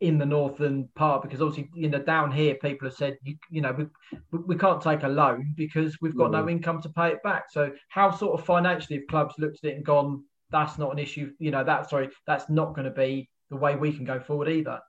in 0.00 0.18
the 0.18 0.26
northern 0.26 0.88
part? 0.94 1.22
Because 1.22 1.40
obviously, 1.40 1.70
you 1.74 1.88
know, 1.88 2.02
down 2.02 2.30
here, 2.30 2.54
people 2.54 2.88
have 2.88 2.96
said, 2.96 3.16
you, 3.22 3.36
you 3.50 3.60
know, 3.60 3.86
we, 4.30 4.38
we 4.38 4.56
can't 4.56 4.82
take 4.82 5.02
a 5.02 5.08
loan 5.08 5.54
because 5.56 6.00
we've 6.00 6.16
got 6.16 6.30
mm. 6.30 6.32
no 6.32 6.48
income 6.48 6.80
to 6.82 6.88
pay 6.90 7.08
it 7.08 7.22
back. 7.22 7.44
So, 7.50 7.72
how 7.88 8.10
sort 8.10 8.38
of 8.38 8.46
financially 8.46 8.98
have 8.98 9.08
clubs 9.08 9.34
looked 9.38 9.64
at 9.64 9.70
it 9.70 9.76
and 9.76 9.84
gone, 9.84 10.24
that's 10.50 10.78
not 10.78 10.92
an 10.92 10.98
issue, 10.98 11.32
you 11.38 11.50
know, 11.50 11.64
that, 11.64 11.88
sorry, 11.88 12.10
that's 12.26 12.48
not 12.48 12.74
going 12.74 12.86
to 12.86 12.90
be 12.90 13.28
the 13.50 13.56
way 13.56 13.76
we 13.76 13.92
can 13.92 14.04
go 14.04 14.20
forward 14.20 14.48
either? 14.48 14.80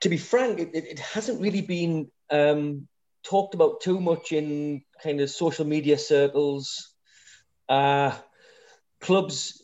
To 0.00 0.08
be 0.08 0.16
frank, 0.16 0.58
it, 0.58 0.70
it 0.74 0.98
hasn't 0.98 1.40
really 1.40 1.60
been 1.60 2.10
um, 2.30 2.88
talked 3.22 3.54
about 3.54 3.80
too 3.80 4.00
much 4.00 4.32
in 4.32 4.82
kind 5.02 5.20
of 5.20 5.30
social 5.30 5.66
media 5.66 5.98
circles. 5.98 6.94
Uh, 7.68 8.12
clubs 9.00 9.62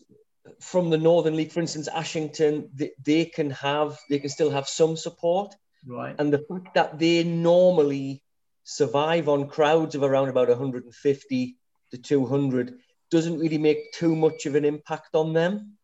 from 0.61 0.91
the 0.91 0.99
Northern 0.99 1.37
League, 1.37 1.53
for 1.53 1.61
instance, 1.61 1.89
Ashington, 1.89 2.71
they, 2.75 2.93
they, 3.05 3.25
can 3.25 3.51
have, 3.51 3.99
they 4.09 4.19
can 4.19 4.31
still 4.31 4.51
have 4.51 4.69
some 4.69 4.97
support. 4.97 5.55
Right. 5.87 6.15
And 6.19 6.33
the 6.33 6.45
fact 6.49 6.75
that 6.75 6.99
they 6.99 7.25
normally 7.25 8.23
survive 8.65 9.29
on 9.29 9.49
crowds 9.49 9.95
of 9.95 10.03
around 10.03 10.29
about 10.29 10.49
150 10.49 11.57
to 11.93 11.99
200 11.99 12.79
doesn't 13.11 13.39
really 13.39 13.59
make 13.59 13.93
too 13.93 14.17
much 14.17 14.47
of 14.47 14.55
an 14.55 14.65
impact 14.65 15.15
on 15.15 15.33
them. 15.33 15.79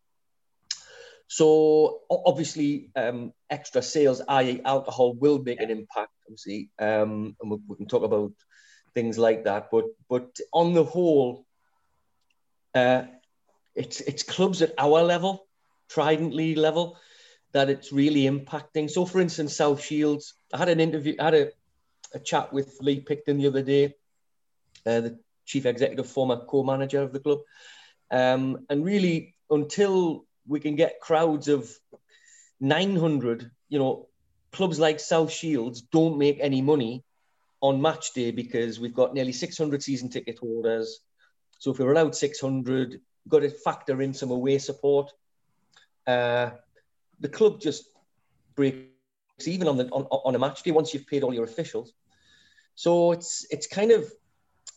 So 1.32 2.00
obviously, 2.10 2.90
um, 2.94 3.32
extra 3.48 3.80
sales, 3.80 4.20
i.e., 4.28 4.60
alcohol, 4.66 5.14
will 5.14 5.38
make 5.38 5.62
an 5.62 5.70
impact. 5.70 6.12
Obviously, 6.26 6.68
um, 6.78 7.34
and 7.40 7.50
we, 7.50 7.56
we, 7.66 7.76
can 7.76 7.86
talk 7.86 8.02
about 8.02 8.32
things 8.94 9.16
like 9.16 9.44
that. 9.44 9.70
But 9.72 9.86
but 10.10 10.36
on 10.52 10.74
the 10.74 10.84
whole, 10.84 11.46
uh, 12.74 13.04
it's 13.74 14.02
it's 14.02 14.22
clubs 14.22 14.60
at 14.60 14.74
our 14.76 15.02
level, 15.02 15.46
Trident 15.88 16.34
League 16.34 16.58
level, 16.58 16.98
that 17.52 17.70
it's 17.70 17.94
really 17.94 18.24
impacting. 18.24 18.90
So, 18.90 19.06
for 19.06 19.18
instance, 19.18 19.56
South 19.56 19.82
Shields, 19.82 20.34
I 20.52 20.58
had 20.58 20.68
an 20.68 20.80
interview, 20.80 21.14
I 21.18 21.24
had 21.24 21.34
a, 21.34 21.48
a 22.12 22.18
chat 22.18 22.52
with 22.52 22.76
Lee 22.82 23.00
Picton 23.00 23.38
the 23.38 23.46
other 23.46 23.62
day, 23.62 23.94
uh, 24.84 25.00
the 25.00 25.18
chief 25.46 25.64
executive, 25.64 26.10
former 26.10 26.44
co-manager 26.44 27.00
of 27.00 27.14
the 27.14 27.20
club, 27.20 27.38
um, 28.10 28.66
and 28.68 28.84
really 28.84 29.34
until 29.48 30.26
we 30.46 30.60
can 30.60 30.76
get 30.76 31.00
crowds 31.00 31.48
of 31.48 31.70
900, 32.60 33.50
you 33.68 33.78
know, 33.78 34.08
clubs 34.52 34.78
like 34.78 35.00
South 35.00 35.32
Shields 35.32 35.82
don't 35.82 36.18
make 36.18 36.38
any 36.40 36.62
money 36.62 37.04
on 37.60 37.80
match 37.80 38.12
day 38.12 38.30
because 38.30 38.78
we've 38.80 38.94
got 38.94 39.14
nearly 39.14 39.32
600 39.32 39.82
season 39.82 40.08
ticket 40.08 40.38
holders. 40.38 41.00
So 41.58 41.70
if 41.70 41.78
we're 41.78 41.92
allowed 41.92 42.14
600, 42.14 42.90
we've 42.90 43.00
got 43.28 43.40
to 43.40 43.50
factor 43.50 44.02
in 44.02 44.12
some 44.12 44.30
away 44.30 44.58
support. 44.58 45.10
Uh, 46.06 46.50
the 47.20 47.28
club 47.28 47.60
just 47.60 47.84
breaks 48.56 48.88
even 49.46 49.68
on 49.68 49.76
the 49.76 49.88
on, 49.90 50.04
on 50.04 50.34
a 50.34 50.38
match 50.38 50.62
day 50.62 50.70
once 50.72 50.92
you've 50.92 51.06
paid 51.06 51.22
all 51.22 51.34
your 51.34 51.44
officials. 51.44 51.92
So 52.74 53.12
it's 53.12 53.46
it's 53.50 53.66
kind 53.66 53.92
of 53.92 54.10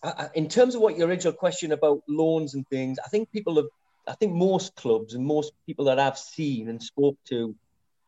uh, 0.04 0.28
in 0.36 0.48
terms 0.48 0.76
of 0.76 0.82
what 0.82 0.98
your 0.98 1.08
original 1.08 1.34
question 1.34 1.72
about 1.72 2.04
loans 2.08 2.54
and 2.54 2.68
things. 2.68 3.00
I 3.04 3.10
think 3.10 3.32
people 3.32 3.56
have 3.56 3.66
I 4.08 4.14
think 4.14 4.34
most 4.34 4.76
clubs 4.76 5.14
and 5.14 5.26
most 5.26 5.54
people 5.66 5.86
that 5.86 6.00
I've 6.00 6.18
seen 6.18 6.70
and 6.70 6.82
spoke 6.82 7.18
to 7.30 7.56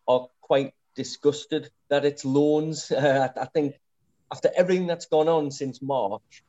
are 0.08 0.28
quite 0.42 0.74
disgusted 0.96 1.70
that 1.90 2.06
it's 2.06 2.26
loans. 2.26 2.92
Uh, 2.98 3.30
I 3.40 3.46
think 3.46 3.76
after 4.32 4.50
everything 4.56 4.88
that's 4.88 5.06
gone 5.06 5.28
on 5.28 5.52
since 5.52 5.82
March, 5.82 6.44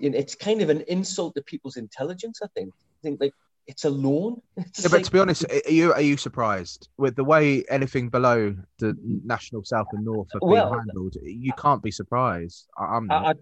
it's 0.00 0.34
kind 0.34 0.62
of 0.62 0.70
an 0.70 0.82
insult 0.88 1.34
to 1.34 1.42
people's 1.42 1.76
intelligence. 1.76 2.40
I 2.42 2.48
think. 2.54 2.72
I 2.74 3.00
think 3.02 3.20
like 3.20 3.34
it's 3.66 3.84
a 3.84 3.90
loan. 3.90 4.40
It's 4.56 4.82
yeah, 4.82 4.88
but 4.90 5.04
to 5.04 5.10
be 5.10 5.18
honest, 5.18 5.44
are 5.44 5.70
you 5.70 5.92
are 5.92 6.00
you 6.00 6.16
surprised 6.16 6.88
with 6.96 7.16
the 7.16 7.24
way 7.24 7.64
anything 7.68 8.08
below 8.08 8.56
the 8.78 8.96
national 9.24 9.64
south 9.64 9.88
and 9.92 10.04
north 10.04 10.28
have 10.32 10.40
been 10.40 10.50
well, 10.50 10.72
handled? 10.72 11.16
You 11.22 11.52
can't 11.52 11.82
be 11.82 11.90
surprised. 11.90 12.68
I, 12.78 12.96
am 12.96 13.10
I, 13.10 13.14
I, 13.14 13.34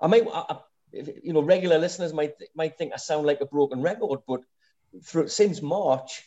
I, 0.00 0.06
might. 0.06 0.26
I, 0.32 0.58
you 0.92 1.32
know, 1.32 1.42
regular 1.42 1.78
listeners 1.78 2.12
might 2.12 2.34
might 2.54 2.76
think 2.76 2.92
I 2.92 2.96
sound 2.96 3.26
like 3.26 3.40
a 3.40 3.46
broken 3.46 3.82
record, 3.82 4.20
but 4.26 4.40
since 5.30 5.62
March, 5.62 6.24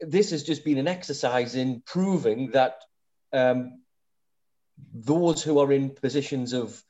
this 0.00 0.30
has 0.30 0.42
just 0.42 0.64
been 0.64 0.78
an 0.78 0.88
exercise 0.88 1.54
in 1.54 1.82
proving 1.84 2.50
that 2.52 2.80
um, 3.32 3.82
those 4.94 5.42
who 5.42 5.58
are 5.58 5.72
in 5.72 5.90
positions 5.90 6.52
of 6.52 6.82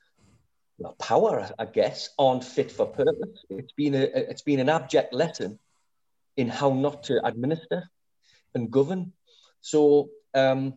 well, 0.77 0.93
power, 0.93 1.49
I 1.59 1.65
guess, 1.65 2.09
aren't 2.17 2.43
fit 2.43 2.71
for 2.71 2.85
purpose. 2.87 3.45
It's 3.49 3.73
been 3.73 3.95
a 3.95 4.01
it's 4.03 4.41
been 4.41 4.59
an 4.59 4.69
abject 4.69 5.13
lesson 5.13 5.59
in 6.37 6.49
how 6.49 6.73
not 6.73 7.03
to 7.03 7.25
administer 7.25 7.89
and 8.55 8.71
govern. 8.71 9.13
So 9.61 10.09
um, 10.33 10.75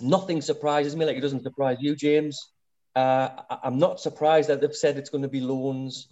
nothing 0.00 0.42
surprises 0.42 0.94
me, 0.94 1.06
like 1.06 1.16
it 1.16 1.20
doesn't 1.20 1.44
surprise 1.44 1.78
you, 1.80 1.96
James. 1.96 2.50
Uh, 2.94 3.28
I'm 3.62 3.78
not 3.78 4.00
surprised 4.00 4.48
that 4.48 4.60
they've 4.60 4.74
said 4.74 4.98
it's 4.98 5.10
going 5.10 5.22
to 5.22 5.28
be 5.28 5.40
loans. 5.40 6.08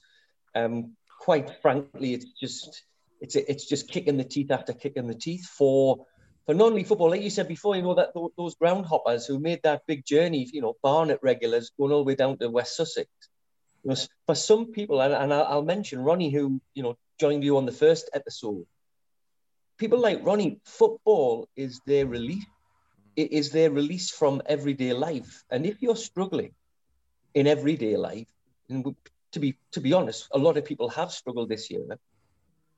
Um, 0.55 0.97
quite 1.21 1.61
frankly, 1.61 2.15
it's 2.15 2.27
just 2.41 2.85
it's 3.21 3.37
it's 3.37 3.67
just 3.67 3.91
kicking 3.91 4.17
the 4.17 4.25
teeth 4.25 4.51
after 4.51 4.73
kicking 4.73 5.07
the 5.07 5.15
teeth 5.15 5.47
for 5.47 6.07
for 6.45 6.55
non-league 6.55 6.87
football. 6.87 7.11
Like 7.11 7.23
you 7.23 7.31
said 7.31 7.49
before, 7.49 7.77
you 7.77 7.83
know 7.83 7.95
that 7.95 8.13
those 8.37 8.55
groundhoppers 8.55 9.27
who 9.27 9.39
made 9.39 9.61
that 9.65 9.83
big 9.87 10.05
journey, 10.05 10.49
you 10.53 10.61
know, 10.61 10.77
Barnet 10.83 11.19
regulars 11.23 11.71
going 11.79 11.93
all 11.93 11.99
the 11.99 12.05
way 12.05 12.15
down 12.15 12.39
to 12.39 12.49
West 12.49 12.77
Sussex. 12.77 13.09
You 13.83 13.91
know, 13.91 13.97
for 14.27 14.35
some 14.35 14.67
people, 14.67 15.01
and, 15.01 15.13
and 15.13 15.33
I'll, 15.33 15.63
mention 15.63 16.01
Ronnie, 16.01 16.31
who 16.31 16.61
you 16.75 16.83
know 16.83 16.97
joined 17.19 17.43
you 17.43 17.57
on 17.57 17.67
the 17.67 17.73
first 17.73 18.11
episode. 18.13 18.65
People 19.79 19.99
like 19.99 20.25
Ronnie, 20.25 20.61
football 20.65 21.49
is 21.57 21.81
their 21.87 22.07
release. 22.07 22.47
It 23.17 23.33
is 23.33 23.51
their 23.51 23.71
release 23.71 24.11
from 24.11 24.43
everyday 24.47 24.93
life, 24.93 25.43
and 25.51 25.67
if 25.67 25.83
you're 25.83 25.97
struggling 25.97 26.53
in 27.37 27.47
everyday 27.47 27.97
life. 27.97 28.27
And 28.69 28.97
to 29.33 29.39
be 29.39 29.57
to 29.73 29.81
be 29.81 29.93
honest, 29.93 30.29
a 30.33 30.39
lot 30.39 30.57
of 30.57 30.65
people 30.65 30.89
have 30.89 31.13
struggled 31.13 31.49
this 31.49 31.71
year. 31.71 31.85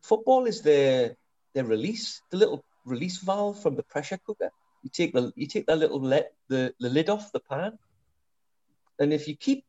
Football 0.02 0.44
is 0.44 0.60
their 0.60 1.16
their 1.54 1.64
release, 1.64 2.20
the 2.30 2.36
little 2.36 2.62
release 2.84 3.18
valve 3.18 3.62
from 3.62 3.76
the 3.76 3.82
pressure 3.82 4.18
cooker. 4.26 4.50
You 4.82 4.90
take 4.92 5.14
the 5.14 5.32
you 5.36 5.46
take 5.46 5.66
that 5.66 5.78
little 5.78 6.00
let 6.00 6.32
the, 6.48 6.74
the 6.80 6.90
lid 6.90 7.08
off 7.08 7.32
the 7.32 7.40
pan, 7.40 7.78
and 8.98 9.12
if 9.12 9.28
you 9.28 9.36
keep 9.36 9.64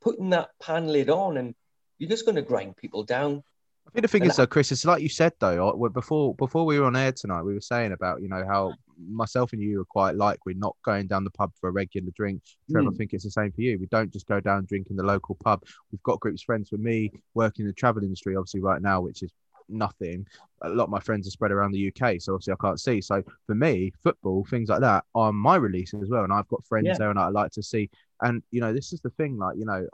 putting 0.00 0.30
that 0.30 0.50
pan 0.60 0.86
lid 0.86 1.10
on, 1.10 1.38
and 1.38 1.54
you're 1.98 2.10
just 2.10 2.26
going 2.26 2.36
to 2.36 2.42
grind 2.42 2.76
people 2.76 3.02
down. 3.02 3.42
I 3.86 3.90
think 3.90 4.02
the 4.02 4.08
thing 4.08 4.22
and 4.22 4.30
is, 4.30 4.36
though, 4.36 4.46
Chris, 4.46 4.72
it's 4.72 4.84
like 4.84 5.02
you 5.02 5.08
said 5.08 5.32
though. 5.40 5.90
Before 5.92 6.34
before 6.34 6.64
we 6.66 6.78
were 6.78 6.86
on 6.86 6.96
air 6.96 7.12
tonight, 7.12 7.42
we 7.42 7.54
were 7.54 7.60
saying 7.72 7.92
about 7.92 8.20
you 8.22 8.28
know 8.28 8.44
how 8.46 8.74
myself 8.98 9.52
and 9.52 9.62
you 9.62 9.80
are 9.80 9.84
quite 9.84 10.16
like 10.16 10.38
we're 10.46 10.56
not 10.56 10.76
going 10.84 11.06
down 11.06 11.24
the 11.24 11.30
pub 11.30 11.52
for 11.60 11.68
a 11.68 11.72
regular 11.72 12.10
drink. 12.16 12.42
Trevor, 12.70 12.90
mm. 12.90 12.94
I 12.94 12.96
think 12.96 13.12
it's 13.12 13.24
the 13.24 13.30
same 13.30 13.52
for 13.52 13.60
you. 13.60 13.78
We 13.78 13.86
don't 13.86 14.12
just 14.12 14.26
go 14.26 14.40
down 14.40 14.66
drinking 14.66 14.96
the 14.96 15.02
local 15.02 15.36
pub. 15.42 15.62
We've 15.90 16.02
got 16.02 16.20
groups 16.20 16.42
of 16.42 16.46
friends. 16.46 16.68
For 16.68 16.76
me, 16.76 17.12
working 17.34 17.64
in 17.64 17.68
the 17.68 17.74
travel 17.74 18.02
industry, 18.02 18.36
obviously 18.36 18.60
right 18.60 18.82
now, 18.82 19.00
which 19.00 19.22
is 19.22 19.32
nothing. 19.68 20.26
A 20.62 20.68
lot 20.68 20.84
of 20.84 20.90
my 20.90 21.00
friends 21.00 21.26
are 21.26 21.30
spread 21.30 21.52
around 21.52 21.72
the 21.72 21.88
UK, 21.88 22.20
so 22.20 22.34
obviously 22.34 22.52
I 22.52 22.56
can't 22.60 22.80
see. 22.80 23.00
So 23.00 23.22
for 23.46 23.54
me, 23.54 23.92
football, 24.02 24.44
things 24.44 24.68
like 24.68 24.80
that 24.80 25.04
are 25.14 25.32
my 25.32 25.56
release 25.56 25.92
as 25.94 26.08
well. 26.08 26.24
And 26.24 26.32
I've 26.32 26.48
got 26.48 26.64
friends 26.64 26.86
yeah. 26.86 26.96
there, 26.98 27.10
and 27.10 27.18
I 27.18 27.28
like 27.28 27.50
to 27.52 27.62
see. 27.62 27.90
And 28.22 28.42
you 28.50 28.60
know, 28.60 28.72
this 28.72 28.92
is 28.92 29.00
the 29.00 29.10
thing. 29.10 29.38
Like 29.38 29.56
you 29.56 29.64
know, 29.64 29.86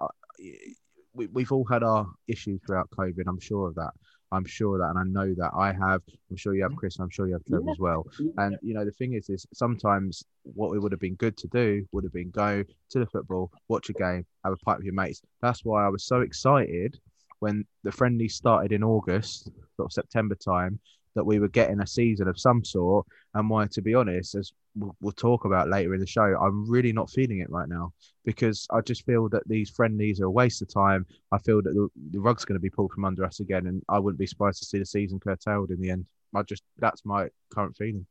we, 1.13 1.27
we've 1.29 1.53
all 1.53 1.65
had 1.65 1.83
our 1.83 2.07
issues 2.29 2.61
throughout 2.65 2.91
COVID. 2.91 3.25
I'm 3.27 3.41
sure 3.41 3.69
of 3.69 3.75
that. 3.77 3.93
I'm 4.33 4.45
sure 4.45 4.79
that, 4.79 4.91
and 4.91 4.99
I 4.99 5.03
know 5.05 5.35
that 5.35 5.51
I 5.57 5.73
have. 5.73 6.03
I'm 6.31 6.37
sure 6.37 6.55
you 6.55 6.63
have, 6.63 6.77
Chris. 6.77 6.99
I'm 7.01 7.11
sure 7.11 7.27
you 7.27 7.33
have 7.33 7.45
Trevor 7.45 7.65
yeah. 7.67 7.73
as 7.73 7.79
well. 7.79 8.07
And 8.37 8.57
you 8.63 8.75
know, 8.75 8.85
the 8.85 8.93
thing 8.93 9.15
is, 9.15 9.29
is 9.29 9.47
sometimes 9.53 10.25
what 10.45 10.75
it 10.75 10.79
would 10.79 10.93
have 10.93 11.01
been 11.01 11.17
good 11.17 11.37
to 11.39 11.49
do 11.49 11.85
would 11.93 12.05
have 12.05 12.13
been 12.13 12.31
go 12.31 12.63
to 12.91 12.99
the 12.99 13.07
football, 13.07 13.51
watch 13.69 13.89
a 13.89 13.93
game, 13.93 14.25
have 14.45 14.53
a 14.53 14.57
pipe 14.59 14.79
with 14.79 14.85
your 14.87 14.95
mates. 14.95 15.23
That's 15.43 15.65
why 15.65 15.85
I 15.85 15.89
was 15.89 16.05
so 16.05 16.21
excited 16.21 16.99
when 17.41 17.65
the 17.83 17.93
friendly 17.93 18.29
started 18.29 18.71
in 18.71 18.85
August, 18.85 19.51
sort 19.77 19.87
of 19.87 19.93
September 19.93 20.37
time, 20.37 20.79
that 21.15 21.25
we 21.25 21.41
were 21.41 21.49
getting 21.49 21.81
a 21.81 21.87
season 21.87 22.29
of 22.29 22.39
some 22.39 22.65
sort. 22.65 23.07
And 23.35 23.51
why, 23.51 23.67
to 23.73 23.83
be 23.83 23.95
honest, 23.95 24.37
as 24.37 24.53
we'll, 24.77 24.95
we'll, 25.01 25.13
talk 25.13 25.45
about 25.45 25.69
later 25.69 25.95
in 25.95 26.01
the 26.01 26.07
show, 26.07 26.23
I'm 26.41 26.71
really 26.71 26.93
not 26.93 27.11
feeling 27.11 27.41
it 27.41 27.51
right 27.51 27.69
now 27.69 27.93
because 28.25 28.67
I 28.71 28.81
just 28.81 29.07
feel 29.07 29.29
that 29.31 29.43
these 29.47 29.71
friendlies 29.71 30.21
are 30.21 30.27
a 30.27 30.31
waste 30.31 30.63
of 30.63 30.73
time. 30.73 31.07
I 31.33 31.39
feel 31.39 31.63
that 31.63 31.75
the, 31.75 31.89
the 32.13 32.21
rug's 32.21 32.45
going 32.45 32.57
to 32.57 32.61
be 32.61 32.71
pulled 32.71 32.93
from 32.93 33.05
under 33.05 33.25
us 33.25 33.41
again, 33.41 33.67
and 33.67 33.83
I 33.89 33.99
wouldn't 33.99 34.19
be 34.19 34.27
surprised 34.27 34.59
to 34.61 34.67
see 34.67 34.79
the 34.79 34.87
season 34.87 35.21
curtailed 35.21 35.71
in 35.71 35.81
the 35.81 35.91
end. 35.91 36.07
I 36.35 36.43
just 36.43 36.63
that's 36.79 37.05
my 37.05 37.29
current 37.53 37.77
feeling. 37.77 38.07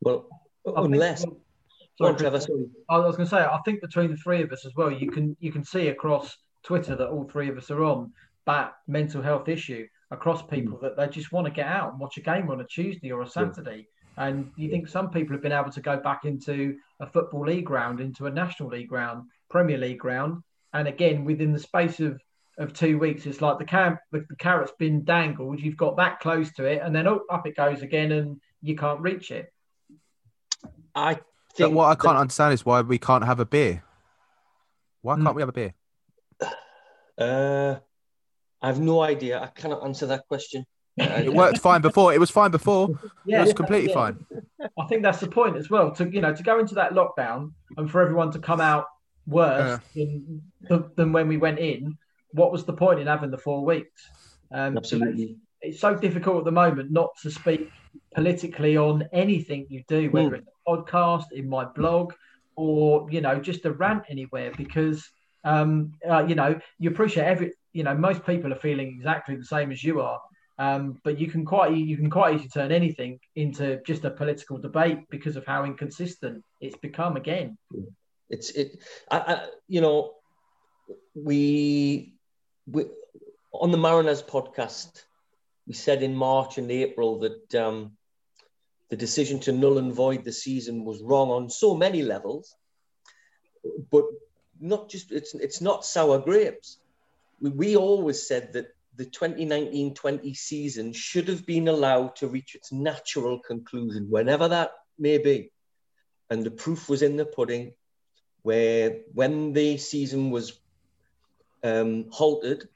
Well, 0.00 0.26
unless. 0.64 1.24
Sorry, 1.98 2.14
Trevor, 2.14 2.40
sorry. 2.40 2.66
I 2.88 2.96
was 2.98 3.16
going 3.16 3.28
to 3.28 3.30
say, 3.30 3.42
I 3.42 3.58
think 3.64 3.82
between 3.82 4.10
the 4.10 4.16
three 4.16 4.42
of 4.42 4.50
us 4.52 4.64
as 4.64 4.72
well, 4.74 4.90
you 4.90 5.10
can 5.10 5.36
you 5.38 5.52
can 5.52 5.62
see 5.62 5.88
across 5.88 6.34
Twitter 6.62 6.96
that 6.96 7.08
all 7.08 7.24
three 7.24 7.48
of 7.48 7.58
us 7.58 7.70
are 7.70 7.84
on 7.84 8.12
that 8.46 8.72
mental 8.86 9.22
health 9.22 9.48
issue. 9.48 9.86
across 10.10 10.40
hmm. 10.42 10.48
people 10.48 10.78
that 10.82 10.96
they 10.96 11.06
just 11.08 11.32
want 11.32 11.46
to 11.46 11.52
get 11.52 11.66
out 11.66 11.90
and 11.90 12.00
watch 12.00 12.16
a 12.16 12.20
game 12.20 12.50
on 12.50 12.60
a 12.60 12.64
Tuesday 12.64 13.12
or 13.12 13.22
a 13.22 13.28
Saturday. 13.28 13.86
And 14.16 14.50
you 14.56 14.68
think 14.68 14.88
some 14.88 15.10
people 15.10 15.34
have 15.34 15.42
been 15.42 15.52
able 15.52 15.70
to 15.70 15.80
go 15.80 15.96
back 15.98 16.24
into 16.24 16.76
a 17.00 17.06
football 17.06 17.46
league 17.46 17.64
ground, 17.64 18.00
into 18.00 18.26
a 18.26 18.30
national 18.30 18.68
league 18.68 18.88
ground, 18.88 19.24
Premier 19.50 19.76
League 19.78 19.98
ground, 19.98 20.42
and 20.72 20.88
again 20.88 21.24
within 21.24 21.52
the 21.52 21.58
space 21.58 22.00
of 22.00 22.20
of 22.58 22.72
two 22.72 22.98
weeks, 22.98 23.26
it's 23.26 23.40
like 23.40 23.58
the 23.58 23.64
camp 23.64 23.98
the, 24.12 24.24
the 24.28 24.36
carrot's 24.36 24.72
been 24.78 25.04
dangled. 25.04 25.60
You've 25.60 25.76
got 25.76 25.96
that 25.96 26.20
close 26.20 26.52
to 26.54 26.64
it, 26.64 26.80
and 26.82 26.94
then 26.94 27.06
oh, 27.06 27.22
up 27.30 27.46
it 27.46 27.56
goes 27.56 27.82
again, 27.82 28.12
and 28.12 28.40
you 28.62 28.76
can't 28.76 29.00
reach 29.00 29.30
it. 29.30 29.52
I 30.94 31.14
But 31.14 31.24
think 31.56 31.74
what 31.74 31.86
I 31.86 31.94
can't 31.94 32.18
understand 32.18 32.54
is 32.54 32.64
why 32.64 32.80
we 32.80 32.98
can't 32.98 33.24
have 33.24 33.40
a 33.40 33.44
beer. 33.44 33.82
Why 35.02 35.16
Mm. 35.16 35.24
can't 35.24 35.36
we 35.36 35.42
have 35.42 35.48
a 35.48 35.52
beer? 35.52 35.74
Uh, 37.18 37.78
I 38.62 38.66
have 38.68 38.80
no 38.80 39.02
idea. 39.02 39.38
I 39.42 39.48
cannot 39.48 39.84
answer 39.84 40.06
that 40.06 40.26
question. 40.26 40.64
It 40.96 41.34
worked 41.34 41.58
fine 41.58 41.82
before. 41.82 42.14
It 42.14 42.20
was 42.20 42.30
fine 42.30 42.50
before. 42.50 42.88
Yeah, 43.26 43.40
it 43.42 43.44
was 43.46 43.52
completely 43.52 43.90
yeah. 43.90 43.94
fine. 43.94 44.26
I 44.78 44.86
think 44.86 45.02
that's 45.02 45.20
the 45.20 45.28
point 45.28 45.56
as 45.58 45.68
well. 45.68 45.90
To 45.96 46.08
you 46.08 46.22
know, 46.22 46.34
to 46.34 46.42
go 46.42 46.58
into 46.58 46.74
that 46.76 46.92
lockdown 46.92 47.52
and 47.76 47.90
for 47.90 48.00
everyone 48.00 48.30
to 48.32 48.38
come 48.38 48.60
out 48.60 48.86
worse 49.30 49.80
than, 49.94 50.42
than 50.96 51.12
when 51.12 51.28
we 51.28 51.36
went 51.36 51.58
in. 51.58 51.96
What 52.32 52.52
was 52.52 52.64
the 52.64 52.72
point 52.72 53.00
in 53.00 53.06
having 53.06 53.30
the 53.30 53.38
four 53.38 53.64
weeks? 53.64 54.08
Um, 54.52 54.76
Absolutely. 54.76 55.36
It's 55.62 55.80
so 55.80 55.94
difficult 55.94 56.38
at 56.38 56.44
the 56.44 56.52
moment 56.52 56.90
not 56.90 57.10
to 57.22 57.30
speak 57.30 57.70
politically 58.14 58.76
on 58.76 59.04
anything 59.12 59.66
you 59.68 59.82
do, 59.88 60.10
whether 60.10 60.36
it's 60.36 60.48
a 60.48 60.70
podcast, 60.70 61.32
in 61.32 61.48
my 61.48 61.64
blog, 61.64 62.14
or 62.56 63.06
you 63.10 63.20
know, 63.20 63.38
just 63.40 63.64
a 63.64 63.72
rant 63.72 64.04
anywhere, 64.08 64.52
because 64.56 65.08
um, 65.44 65.92
uh, 66.08 66.24
you 66.26 66.34
know 66.34 66.58
you 66.78 66.90
appreciate 66.90 67.24
every. 67.24 67.52
You 67.72 67.84
know, 67.84 67.94
most 67.94 68.26
people 68.26 68.52
are 68.52 68.58
feeling 68.58 68.88
exactly 68.88 69.36
the 69.36 69.44
same 69.44 69.70
as 69.70 69.84
you 69.84 70.00
are. 70.00 70.20
Um, 70.58 70.98
but 71.04 71.18
you 71.18 71.26
can 71.30 71.46
quite 71.46 71.74
you 71.74 71.96
can 71.96 72.10
quite 72.10 72.34
easily 72.34 72.50
turn 72.50 72.70
anything 72.70 73.18
into 73.34 73.80
just 73.86 74.04
a 74.04 74.10
political 74.10 74.58
debate 74.58 74.98
because 75.08 75.36
of 75.36 75.46
how 75.46 75.64
inconsistent 75.64 76.44
it's 76.60 76.76
become 76.76 77.16
again. 77.16 77.56
It's 78.30 78.50
it. 78.50 78.78
I, 79.10 79.18
I 79.18 79.46
you 79.68 79.80
know, 79.80 80.14
we 81.14 82.14
we 82.66 82.86
on 83.52 83.72
the 83.72 83.78
Mariners 83.78 84.22
podcast, 84.22 85.04
we 85.66 85.74
said 85.74 86.02
in 86.02 86.14
March 86.14 86.56
and 86.56 86.70
April 86.70 87.18
that 87.20 87.54
um, 87.56 87.92
the 88.88 88.96
decision 88.96 89.40
to 89.40 89.52
null 89.52 89.78
and 89.78 89.92
void 89.92 90.24
the 90.24 90.32
season 90.32 90.84
was 90.84 91.02
wrong 91.02 91.30
on 91.30 91.50
so 91.50 91.76
many 91.76 92.02
levels, 92.02 92.54
but 93.90 94.04
not 94.60 94.88
just 94.88 95.10
it's 95.10 95.34
it's 95.34 95.60
not 95.60 95.84
sour 95.84 96.18
grapes. 96.18 96.78
We, 97.40 97.50
we 97.50 97.76
always 97.76 98.26
said 98.28 98.52
that 98.52 98.68
the 98.96 99.06
2019-20 99.06 100.36
season 100.36 100.92
should 100.92 101.28
have 101.28 101.46
been 101.46 101.68
allowed 101.68 102.16
to 102.16 102.28
reach 102.28 102.54
its 102.54 102.70
natural 102.70 103.38
conclusion, 103.40 104.10
whenever 104.10 104.48
that 104.48 104.72
may 104.98 105.18
be. 105.18 105.52
And 106.28 106.44
the 106.44 106.50
proof 106.50 106.88
was 106.88 107.02
in 107.02 107.16
the 107.16 107.24
pudding, 107.24 107.72
where 108.42 109.00
when 109.12 109.52
the 109.52 109.76
season 109.78 110.30
was 110.30 110.60
um, 111.62 112.06
halted, 112.10 112.68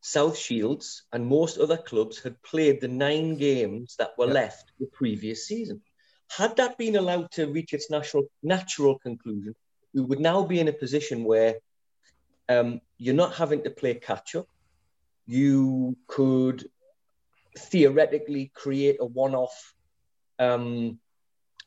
South 0.00 0.36
Shields 0.36 1.04
and 1.12 1.26
most 1.26 1.58
other 1.58 1.76
clubs 1.76 2.18
had 2.22 2.42
played 2.42 2.80
the 2.80 2.88
nine 2.88 3.36
games 3.36 3.96
that 3.98 4.10
were 4.18 4.26
Yeah. 4.26 4.32
left 4.32 4.72
the 4.78 4.86
previous 4.86 5.46
season. 5.46 5.82
Had 6.30 6.56
that 6.56 6.78
been 6.78 6.96
allowed 6.96 7.30
to 7.32 7.46
reach 7.46 7.72
its 7.72 7.90
natural 7.90 8.24
natural 8.42 8.98
conclusion, 8.98 9.54
we 9.94 10.02
would 10.02 10.20
now 10.20 10.44
be 10.44 10.60
in 10.60 10.68
a 10.68 10.72
position 10.72 11.24
where 11.24 11.54
um, 12.48 12.80
you're 12.98 13.14
not 13.14 13.34
having 13.34 13.62
to 13.64 13.70
play 13.70 13.94
catch 13.94 14.34
up. 14.34 14.46
You 15.26 15.96
could 16.06 16.68
theoretically 17.58 18.50
create 18.54 18.96
a 19.00 19.06
one-off 19.06 19.74
um, 20.38 20.98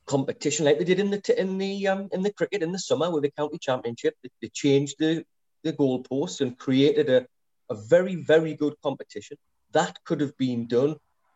competition 0.08 0.66
like 0.66 0.80
they 0.80 0.86
did 0.86 1.00
in 1.00 1.12
the 1.12 1.22
t- 1.22 1.38
in 1.38 1.58
the 1.58 1.88
um, 1.88 2.10
in 2.12 2.24
the 2.24 2.34
cricket 2.34 2.64
in 2.64 2.72
the 2.72 2.80
summer 2.80 3.12
with 3.12 3.24
the 3.24 3.32
county 3.32 3.58
championship. 3.60 4.16
They, 4.24 4.30
they 4.42 4.50
changed 4.50 4.96
the 5.00 5.24
the 5.64 5.74
goalposts 5.74 6.42
and 6.42 6.58
created 6.58 7.10
a, 7.10 7.28
a 7.70 7.76
very 7.76 8.16
very 8.16 8.56
good 8.56 8.76
competition. 8.82 9.38
That 9.74 10.04
could 10.06 10.22
have 10.22 10.36
been 10.38 10.68
done. 10.68 10.96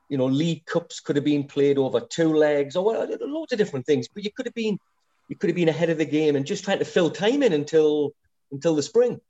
You 0.10 0.17
know, 0.17 0.26
league 0.26 0.65
cups 0.65 1.00
could 1.00 1.15
have 1.15 1.26
been 1.26 1.46
played 1.46 1.78
over 1.78 2.02
two 2.02 2.34
legs 2.34 2.76
or 2.76 3.08
loads 3.22 3.54
of 3.54 3.58
different 3.58 3.86
things. 3.86 4.08
But 4.13 4.24
you 4.24 4.32
could 4.36 4.46
have 4.46 4.56
been 4.56 4.80
you 5.30 5.36
could 5.36 5.50
have 5.50 5.56
been 5.56 5.69
ahead 5.69 5.89
of 5.89 5.98
the 5.98 6.06
game 6.06 6.36
and 6.36 6.46
just 6.46 6.63
trying 6.63 6.80
to 6.80 6.86
fill 6.86 7.10
time 7.10 7.43
in 7.43 7.54
until 7.54 8.13
until 8.52 8.76
the 8.76 8.84
spring. 8.84 9.22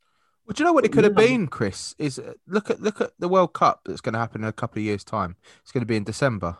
Well, 0.46 0.54
do 0.54 0.64
you 0.64 0.66
know 0.66 0.74
what 0.74 0.86
it 0.86 0.92
could 0.92 1.04
have 1.04 1.16
been, 1.16 1.48
Chris? 1.48 1.94
Is 2.00 2.18
uh, 2.20 2.34
look 2.48 2.70
at 2.70 2.82
look 2.82 3.00
at 3.00 3.12
the 3.20 3.28
World 3.28 3.54
Cup 3.54 3.82
that's 3.86 4.02
going 4.02 4.14
to 4.14 4.20
happen 4.20 4.42
in 4.42 4.48
a 4.48 4.54
couple 4.54 4.80
of 4.80 4.86
years' 4.86 5.04
time. 5.04 5.36
It's 5.62 5.72
going 5.72 5.82
to 5.82 5.88
be 5.88 5.96
in 5.96 6.04
December. 6.04 6.58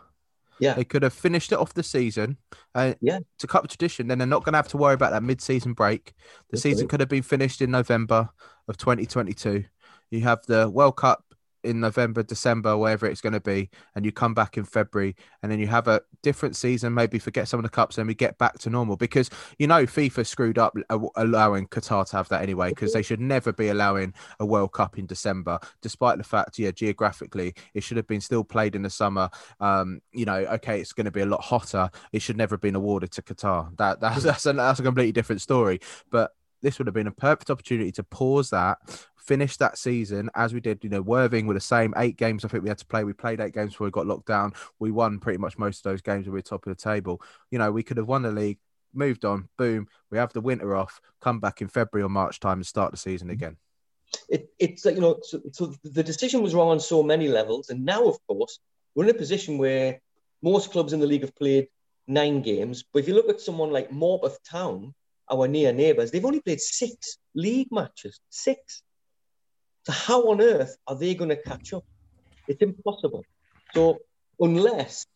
Yeah. 0.58 0.74
They 0.74 0.84
could 0.84 1.02
have 1.02 1.12
finished 1.12 1.52
it 1.52 1.58
off 1.58 1.74
the 1.74 1.82
season. 1.82 2.36
Uh, 2.74 2.94
Yeah. 3.00 3.20
To 3.38 3.46
cut 3.46 3.62
the 3.62 3.68
tradition, 3.68 4.06
then 4.06 4.18
they're 4.18 4.26
not 4.26 4.44
going 4.44 4.52
to 4.52 4.58
have 4.58 4.68
to 4.68 4.76
worry 4.76 4.94
about 4.94 5.12
that 5.12 5.22
mid-season 5.22 5.72
break. 5.72 6.06
The 6.50 6.52
That's 6.52 6.62
season 6.62 6.88
could 6.88 7.00
have 7.00 7.08
been 7.08 7.22
finished 7.22 7.60
in 7.62 7.70
November 7.70 8.28
of 8.68 8.76
2022. 8.76 9.64
You 10.10 10.20
have 10.20 10.44
the 10.46 10.68
World 10.68 10.96
Cup 10.96 11.24
in 11.64 11.80
November, 11.80 12.22
December, 12.22 12.76
wherever 12.76 13.06
it's 13.06 13.20
going 13.20 13.32
to 13.32 13.40
be, 13.40 13.70
and 13.94 14.04
you 14.04 14.12
come 14.12 14.34
back 14.34 14.56
in 14.56 14.64
February, 14.64 15.16
and 15.42 15.50
then 15.50 15.58
you 15.58 15.66
have 15.66 15.88
a 15.88 16.00
different 16.22 16.56
season. 16.56 16.94
Maybe 16.94 17.18
forget 17.18 17.48
some 17.48 17.58
of 17.58 17.64
the 17.64 17.70
cups, 17.70 17.98
and 17.98 18.06
we 18.06 18.14
get 18.14 18.38
back 18.38 18.58
to 18.60 18.70
normal 18.70 18.96
because 18.96 19.30
you 19.58 19.66
know 19.66 19.84
FIFA 19.84 20.26
screwed 20.26 20.58
up 20.58 20.76
allowing 21.16 21.66
Qatar 21.68 22.08
to 22.10 22.16
have 22.16 22.28
that 22.28 22.42
anyway 22.42 22.70
because 22.70 22.92
they 22.92 23.02
should 23.02 23.20
never 23.20 23.52
be 23.52 23.68
allowing 23.68 24.14
a 24.40 24.46
World 24.46 24.72
Cup 24.72 24.98
in 24.98 25.06
December, 25.06 25.58
despite 25.80 26.18
the 26.18 26.24
fact, 26.24 26.58
yeah, 26.58 26.70
geographically 26.70 27.54
it 27.74 27.82
should 27.82 27.96
have 27.96 28.06
been 28.06 28.20
still 28.20 28.44
played 28.44 28.74
in 28.74 28.82
the 28.82 28.90
summer. 28.90 29.30
Um, 29.60 30.00
you 30.12 30.24
know, 30.24 30.36
okay, 30.36 30.80
it's 30.80 30.92
going 30.92 31.06
to 31.06 31.10
be 31.10 31.20
a 31.20 31.26
lot 31.26 31.42
hotter. 31.42 31.90
It 32.12 32.22
should 32.22 32.36
never 32.36 32.54
have 32.54 32.60
been 32.60 32.76
awarded 32.76 33.12
to 33.12 33.22
Qatar. 33.22 33.76
That 33.76 34.00
that's 34.00 34.22
that's 34.22 34.46
a, 34.46 34.52
that's 34.52 34.80
a 34.80 34.82
completely 34.82 35.12
different 35.12 35.40
story. 35.40 35.80
But 36.10 36.32
this 36.62 36.78
would 36.78 36.86
have 36.86 36.94
been 36.94 37.06
a 37.06 37.12
perfect 37.12 37.50
opportunity 37.50 37.92
to 37.92 38.02
pause 38.04 38.50
that, 38.50 38.78
finish 39.16 39.56
that 39.58 39.78
season 39.78 40.30
as 40.34 40.54
we 40.54 40.60
did. 40.60 40.82
You 40.82 40.90
know, 40.90 41.02
Worthing 41.02 41.46
with 41.46 41.56
the 41.56 41.60
same 41.60 41.92
eight 41.96 42.16
games. 42.16 42.44
I 42.44 42.48
think 42.48 42.62
we 42.62 42.68
had 42.68 42.78
to 42.78 42.86
play. 42.86 43.04
We 43.04 43.12
played 43.12 43.40
eight 43.40 43.54
games 43.54 43.72
before 43.72 43.86
we 43.86 43.90
got 43.90 44.06
locked 44.06 44.26
down. 44.26 44.52
We 44.78 44.90
won 44.90 45.18
pretty 45.18 45.38
much 45.38 45.58
most 45.58 45.84
of 45.84 45.90
those 45.90 46.02
games. 46.02 46.26
We 46.26 46.32
were 46.32 46.42
top 46.42 46.66
of 46.66 46.76
the 46.76 46.82
table. 46.82 47.20
You 47.50 47.58
know, 47.58 47.72
we 47.72 47.82
could 47.82 47.96
have 47.96 48.08
won 48.08 48.22
the 48.22 48.30
league, 48.30 48.58
moved 48.94 49.24
on. 49.24 49.48
Boom, 49.58 49.88
we 50.10 50.18
have 50.18 50.32
the 50.32 50.40
winter 50.40 50.74
off. 50.76 51.00
Come 51.20 51.40
back 51.40 51.60
in 51.60 51.68
February 51.68 52.04
or 52.04 52.08
March 52.08 52.40
time 52.40 52.58
and 52.58 52.66
start 52.66 52.90
the 52.90 52.96
season 52.96 53.28
mm. 53.28 53.32
again. 53.32 53.56
it, 54.28 54.50
it's 54.58 54.84
like 54.84 54.94
you 54.94 55.00
know 55.00 55.18
so, 55.22 55.40
so 55.52 55.74
the 55.84 56.02
decision 56.02 56.42
was 56.42 56.54
wrong 56.54 56.68
on 56.68 56.80
so 56.80 57.02
many 57.02 57.28
levels 57.28 57.70
and 57.70 57.84
now 57.84 58.06
of 58.06 58.18
course 58.26 58.58
we're 58.94 59.04
in 59.04 59.10
a 59.10 59.14
position 59.14 59.58
where 59.58 60.00
most 60.42 60.70
clubs 60.70 60.92
in 60.92 61.00
the 61.00 61.06
league 61.06 61.22
have 61.22 61.34
played 61.34 61.68
nine 62.06 62.42
games 62.42 62.84
but 62.92 63.00
if 63.00 63.08
you 63.08 63.14
look 63.14 63.30
at 63.30 63.40
someone 63.40 63.70
like 63.70 63.90
Morpeth 63.90 64.36
Town 64.44 64.94
our 65.30 65.46
near 65.48 65.72
neighbours 65.72 66.10
they've 66.10 66.24
only 66.24 66.40
played 66.40 66.60
six 66.60 67.18
league 67.34 67.68
matches 67.70 68.20
six 68.30 68.82
so 69.84 69.92
how 69.92 70.22
on 70.30 70.40
earth 70.40 70.76
are 70.86 70.96
they 70.96 71.14
going 71.14 71.30
to 71.30 71.36
catch 71.42 71.72
up 71.72 71.84
it's 72.48 72.62
impossible 72.62 73.26
so 73.74 73.98
unless 74.40 75.06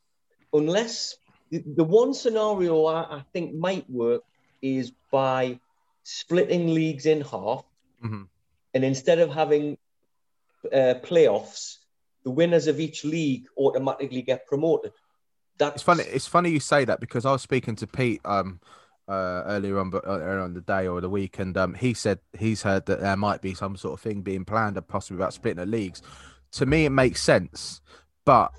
unless 0.53 1.17
the, 1.51 1.63
the 1.77 1.85
one 1.85 2.15
scenario 2.15 2.85
I, 2.87 3.19
I 3.19 3.25
think 3.33 3.55
might 3.55 3.89
work 3.91 4.23
is 4.63 4.93
by 5.13 5.61
splitting 6.03 6.75
leagues 6.75 7.07
in 7.07 7.21
half 7.23 7.63
Mhm. 8.05 8.29
and 8.75 8.85
instead 8.85 9.19
of 9.21 9.31
having 9.31 9.79
uh, 10.73 10.95
playoffs, 11.03 11.77
the 12.25 12.31
winners 12.31 12.67
of 12.67 12.79
each 12.81 13.05
league 13.05 13.45
automatically 13.57 14.21
get 14.21 14.47
promoted. 14.47 14.93
That's 15.59 15.77
It's 15.77 15.83
funny. 15.83 16.03
It's 16.03 16.27
funny 16.27 16.51
you 16.51 16.61
say 16.61 16.85
that 16.85 17.01
because 17.01 17.25
I 17.25 17.33
was 17.33 17.41
speaking 17.43 17.77
to 17.77 17.87
Pete 17.87 18.21
um 18.25 18.61
uh, 19.09 19.43
earlier 19.47 19.79
on, 19.79 19.91
but 19.91 20.03
earlier 20.07 20.41
on 20.41 20.55
the 20.55 20.61
day 20.61 20.87
or 20.87 21.01
the 21.01 21.09
week, 21.11 21.39
and 21.39 21.57
um 21.57 21.75
he 21.75 21.95
said 21.95 22.19
he's 22.39 22.63
heard 22.63 22.87
that 22.87 23.01
there 23.01 23.17
might 23.17 23.41
be 23.41 23.55
some 23.55 23.77
sort 23.77 23.95
of 23.95 24.01
thing 24.01 24.23
being 24.23 24.45
planned, 24.45 24.77
and 24.77 24.87
possibly 24.89 25.17
about 25.23 25.33
splitting 25.35 25.59
the 25.59 25.67
leagues. 25.67 26.03
To 26.53 26.67
me, 26.67 26.85
it 26.87 26.91
makes 26.91 27.23
sense, 27.23 27.81
but 28.25 28.53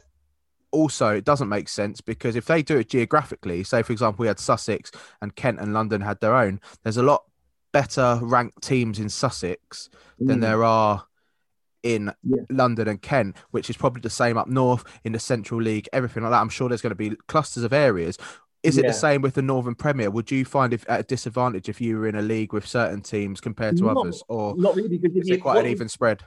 also 0.71 1.15
it 1.15 1.23
doesn't 1.25 1.49
make 1.49 1.69
sense 1.69 2.01
because 2.01 2.35
if 2.35 2.45
they 2.45 2.61
do 2.61 2.77
it 2.77 2.89
geographically, 2.89 3.63
say 3.63 3.81
for 3.83 3.93
example 3.93 4.23
we 4.23 4.27
had 4.27 4.39
Sussex 4.39 4.91
and 5.21 5.35
Kent 5.35 5.59
and 5.59 5.73
London 5.73 6.01
had 6.01 6.19
their 6.19 6.35
own, 6.35 6.59
there's 6.83 6.97
a 6.97 7.03
lot 7.03 7.23
better 7.71 8.19
ranked 8.21 8.61
teams 8.61 8.99
in 8.99 9.09
Sussex 9.09 9.89
than 10.19 10.39
Mm. 10.39 10.41
there 10.41 10.63
are 10.63 11.05
in 11.83 12.11
Yeah. 12.23 12.41
London 12.49 12.87
and 12.87 13.01
Kent, 13.01 13.37
which 13.51 13.69
is 13.69 13.77
probably 13.77 14.01
the 14.01 14.09
same 14.09 14.37
up 14.37 14.47
north 14.47 14.83
in 15.03 15.13
the 15.13 15.19
Central 15.19 15.61
League, 15.61 15.87
everything 15.93 16.23
like 16.23 16.31
that. 16.31 16.41
I'm 16.41 16.49
sure 16.49 16.67
there's 16.67 16.81
going 16.81 16.91
to 16.91 16.95
be 16.95 17.15
clusters 17.27 17.63
of 17.63 17.71
areas. 17.71 18.17
Is 18.63 18.77
it 18.77 18.83
Yeah. 18.83 18.91
the 18.91 18.93
same 18.93 19.21
with 19.21 19.35
the 19.35 19.41
Northern 19.41 19.75
Premier? 19.75 20.09
Would 20.09 20.31
you 20.31 20.43
find 20.43 20.73
if 20.73 20.89
at 20.89 20.99
a 20.99 21.03
disadvantage 21.03 21.69
if 21.69 21.79
you 21.79 21.97
were 21.97 22.07
in 22.07 22.15
a 22.15 22.21
league 22.21 22.53
with 22.53 22.67
certain 22.67 23.01
teams 23.01 23.39
compared 23.39 23.77
to 23.77 23.83
No, 23.83 23.89
others, 24.01 24.23
or 24.27 24.55
not 24.57 24.75
really 24.75 24.97
because 24.97 25.15
is 25.15 25.29
you, 25.29 25.35
it 25.35 25.41
quite 25.41 25.59
an 25.63 25.71
even 25.71 25.89
spread? 25.89 26.23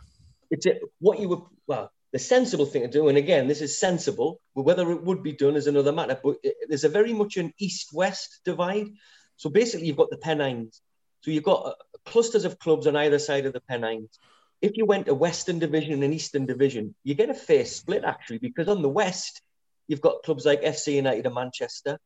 it's 0.50 0.66
a, 0.66 0.80
what 0.98 1.20
you 1.20 1.28
would 1.28 1.42
well 1.68 1.92
the 2.12 2.18
sensible 2.18 2.66
thing 2.66 2.82
to 2.82 2.88
do 2.88 3.08
and 3.08 3.16
again 3.16 3.46
this 3.46 3.60
is 3.60 3.78
sensible 3.78 4.40
but 4.54 4.62
whether 4.62 4.90
it 4.90 5.02
would 5.04 5.22
be 5.22 5.32
done 5.32 5.54
is 5.54 5.68
another 5.68 5.92
matter 5.92 6.18
but 6.22 6.36
it, 6.42 6.56
there's 6.68 6.82
a 6.82 6.88
very 6.88 7.12
much 7.12 7.36
an 7.36 7.52
east-west 7.58 8.40
divide 8.44 8.88
so 9.36 9.48
basically 9.48 9.86
you've 9.86 9.96
got 9.96 10.10
the 10.10 10.16
pennines 10.16 10.82
so 11.20 11.30
you've 11.30 11.44
got 11.44 11.66
uh, 11.66 11.74
clusters 12.04 12.44
of 12.44 12.58
clubs 12.58 12.88
on 12.88 12.96
either 12.96 13.20
side 13.20 13.46
of 13.46 13.52
the 13.52 13.60
pennines 13.60 14.18
if 14.60 14.76
you 14.76 14.84
went 14.84 15.06
to 15.06 15.14
Western 15.14 15.58
Division 15.58 16.02
and 16.02 16.12
Eastern 16.12 16.44
Division, 16.46 16.94
you 17.02 17.14
get 17.14 17.30
a 17.30 17.34
fair 17.34 17.64
split 17.64 18.04
actually, 18.04 18.38
because 18.38 18.68
on 18.68 18.82
the 18.82 18.90
West, 18.90 19.40
you've 19.88 20.02
got 20.02 20.22
clubs 20.22 20.44
like 20.44 20.62
FC 20.62 20.94
United 20.96 21.24
of 21.26 21.32
Manchester, 21.32 21.98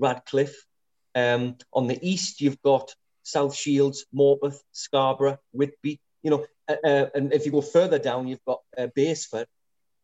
Radcliffe. 0.00 0.66
Um, 1.14 1.56
on 1.72 1.86
the 1.86 1.98
East, 2.02 2.40
you've 2.40 2.60
got 2.62 2.94
South 3.22 3.54
Shields, 3.54 4.06
Morpeth, 4.14 4.58
Scarborough, 4.72 5.38
Whitby. 5.52 6.00
You 6.22 6.30
know, 6.30 6.46
uh, 6.68 6.76
uh, 6.84 7.06
and 7.14 7.32
if 7.32 7.46
you 7.46 7.52
go 7.52 7.60
further 7.60 7.98
down, 7.98 8.28
you've 8.28 8.44
got 8.44 8.60
uh, 8.76 8.88
Basford. 8.94 9.46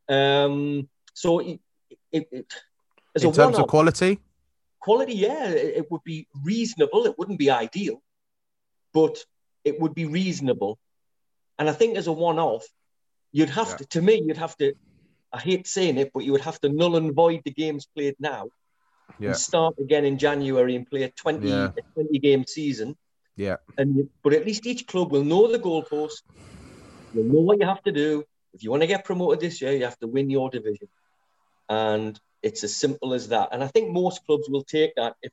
Um, 0.09 0.88
so, 1.14 1.40
it, 1.40 1.61
it, 2.12 2.28
it, 2.30 2.52
in 3.20 3.32
terms 3.32 3.59
of 3.59 3.66
quality, 3.66 4.18
quality, 4.80 5.14
yeah, 5.14 5.48
it, 5.48 5.76
it 5.78 5.90
would 5.90 6.04
be 6.04 6.28
reasonable. 6.44 7.06
It 7.06 7.18
wouldn't 7.18 7.38
be 7.38 7.50
ideal, 7.50 8.02
but 8.92 9.18
it 9.64 9.80
would 9.80 9.94
be 9.94 10.06
reasonable. 10.06 10.78
And 11.59 11.68
I 11.68 11.72
think 11.72 11.96
as 11.96 12.06
a 12.06 12.12
one-off, 12.12 12.66
you'd 13.32 13.50
have 13.50 13.68
yeah. 13.70 13.76
to, 13.76 13.85
to 13.87 14.02
me, 14.02 14.22
you'd 14.26 14.37
have 14.37 14.56
to. 14.59 14.74
I 15.32 15.40
hate 15.40 15.66
saying 15.66 15.98
it, 15.98 16.12
but 16.14 16.24
you 16.24 16.32
would 16.32 16.42
have 16.42 16.61
to 16.61 16.68
null 16.68 16.96
and 16.96 17.14
void 17.14 17.42
the 17.44 17.50
games 17.50 17.87
played 17.94 18.16
now 18.18 18.48
yeah. 19.19 19.29
and 19.29 19.37
start 19.37 19.75
again 19.79 20.05
in 20.05 20.19
January 20.19 20.77
and 20.77 20.88
play 20.88 21.03
a 21.05 21.11
20, 21.11 21.49
yeah. 21.49 21.71
a 21.77 21.83
20 21.95 22.19
game 22.19 22.45
season. 22.47 22.97
Yeah. 23.37 23.57
And 23.77 24.09
but 24.23 24.33
at 24.33 24.47
least 24.47 24.66
each 24.66 24.87
club 24.87 25.12
will 25.12 25.25
know 25.25 25.51
the 25.51 25.59
goalpost. 25.59 26.23
You'll 27.14 27.33
know 27.33 27.40
what 27.40 27.61
you 27.61 27.66
have 27.66 27.83
to 27.85 27.92
do. 27.92 28.25
If 28.55 28.62
you 28.62 28.71
want 28.71 28.83
to 28.83 28.87
get 28.87 29.05
promoted 29.05 29.40
this 29.40 29.61
year, 29.61 29.73
you 29.73 29.85
have 29.85 29.99
to 29.99 30.07
win 30.07 30.31
your 30.31 30.51
division. 30.51 30.88
And 31.69 32.19
it's 32.42 32.64
as 32.64 32.75
simple 32.75 33.12
as 33.12 33.29
that. 33.29 33.51
And 33.53 33.62
I 33.62 33.66
think 33.66 33.92
most 33.92 34.25
clubs 34.25 34.49
will 34.49 34.64
take 34.64 34.95
that, 34.97 35.16
if, 35.23 35.33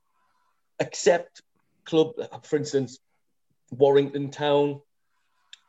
except 0.79 1.41
club, 1.85 2.13
for 2.43 2.57
instance, 2.57 2.99
Warrington 3.71 4.31
Town, 4.31 4.81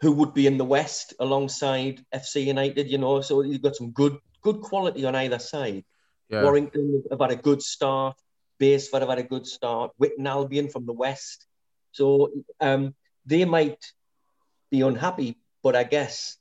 who 0.01 0.12
would 0.12 0.35
be 0.35 0.47
in 0.47 0.59
the 0.59 0.64
West 0.64 1.14
alongside 1.21 2.05
FC 2.14 2.45
United, 2.45 2.90
you 2.90 2.99
know. 2.99 3.21
So 3.21 3.43
you've 3.43 3.62
got 3.62 3.77
some 3.77 3.90
good 3.90 4.19
good 4.43 4.61
quality 4.61 5.05
on 5.05 5.14
either 5.14 5.38
side. 5.38 5.85
Yeah. 6.35 6.42
Warrington 6.42 7.05
have 7.11 7.20
had 7.20 7.31
a 7.31 7.37
good 7.37 7.62
start. 7.62 8.16
Basford 8.59 9.03
have 9.03 9.09
had 9.09 9.18
a 9.18 9.31
good 9.35 9.47
start. 9.47 9.92
Witton 9.99 10.27
Albion 10.27 10.68
from 10.68 10.85
the 10.87 10.92
West. 10.92 11.47
So 11.92 12.31
um, 12.61 12.94
they 13.25 13.44
might 13.44 13.83
be 14.70 14.81
unhappy, 14.81 15.38
but 15.62 15.77
I 15.77 15.85
guess, 15.85 16.37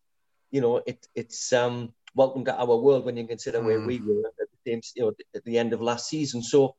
you 0.49 0.61
know, 0.61 0.81
it, 0.85 1.07
it's 1.13 1.53
um, 1.53 1.93
welcome 2.15 2.43
to 2.45 2.59
our 2.59 2.75
world 2.75 3.05
when 3.05 3.17
you 3.17 3.27
consider 3.27 3.59
mm. 3.59 3.65
where 3.65 3.81
we 3.81 3.99
were 3.99 4.27
at 4.27 4.33
the, 4.37 4.71
same, 4.71 4.81
you 4.95 5.03
know, 5.03 5.13
at 5.35 5.43
the 5.45 5.57
end 5.57 5.73
of 5.73 5.81
last 5.81 6.09
season. 6.09 6.41
So 6.41 6.75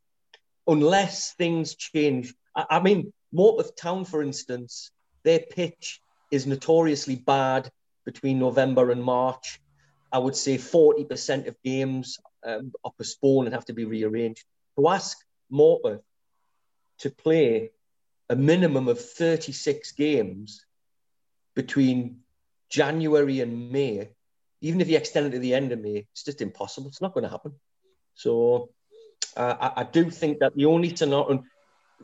unless 0.66 1.34
things 1.34 1.76
change, 1.76 2.34
I, 2.56 2.64
I 2.70 2.80
mean, 2.80 3.12
Morpeth 3.32 3.76
Town, 3.76 4.04
for 4.04 4.22
instance, 4.22 4.90
their 5.22 5.40
pitch 5.40 6.00
is 6.30 6.46
notoriously 6.46 7.16
bad 7.16 7.70
between 8.04 8.38
November 8.38 8.90
and 8.90 9.02
March. 9.02 9.60
I 10.14 10.18
would 10.18 10.36
say 10.36 10.58
40% 10.58 11.48
of 11.48 11.60
games 11.64 12.20
um, 12.46 12.72
are 12.84 12.92
postponed 12.96 13.48
and 13.48 13.54
have 13.54 13.64
to 13.64 13.72
be 13.72 13.84
rearranged. 13.84 14.44
To 14.78 14.88
ask 14.88 15.18
Morpeth 15.52 16.02
to 16.98 17.10
play 17.10 17.72
a 18.30 18.36
minimum 18.36 18.86
of 18.86 19.00
36 19.00 19.90
games 19.92 20.64
between 21.56 22.20
January 22.70 23.40
and 23.40 23.72
May, 23.72 24.10
even 24.60 24.80
if 24.80 24.88
you 24.88 24.96
extend 24.96 25.26
it 25.26 25.30
to 25.30 25.40
the 25.40 25.52
end 25.52 25.72
of 25.72 25.80
May, 25.80 26.06
it's 26.12 26.22
just 26.22 26.40
impossible. 26.40 26.86
It's 26.86 27.02
not 27.02 27.12
going 27.12 27.24
to 27.24 27.30
happen. 27.30 27.52
So 28.14 28.70
uh, 29.36 29.56
I, 29.60 29.80
I, 29.80 29.82
do 29.82 30.10
think 30.10 30.38
that 30.38 30.54
the 30.54 30.66
only 30.66 30.94
scenario, 30.94 31.42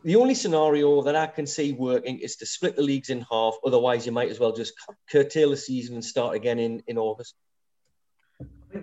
the 0.02 0.16
only 0.16 0.34
scenario 0.34 1.02
that 1.02 1.14
I 1.14 1.28
can 1.28 1.46
see 1.46 1.74
working 1.74 2.18
is 2.18 2.34
to 2.36 2.46
split 2.46 2.74
the 2.74 2.82
leagues 2.82 3.10
in 3.10 3.24
half. 3.30 3.54
Otherwise, 3.64 4.04
you 4.04 4.10
might 4.10 4.30
as 4.30 4.40
well 4.40 4.50
just 4.50 4.72
curtail 5.08 5.50
the 5.50 5.56
season 5.56 5.94
and 5.94 6.04
start 6.04 6.34
again 6.34 6.58
in, 6.58 6.82
in 6.88 6.98
August. 6.98 7.36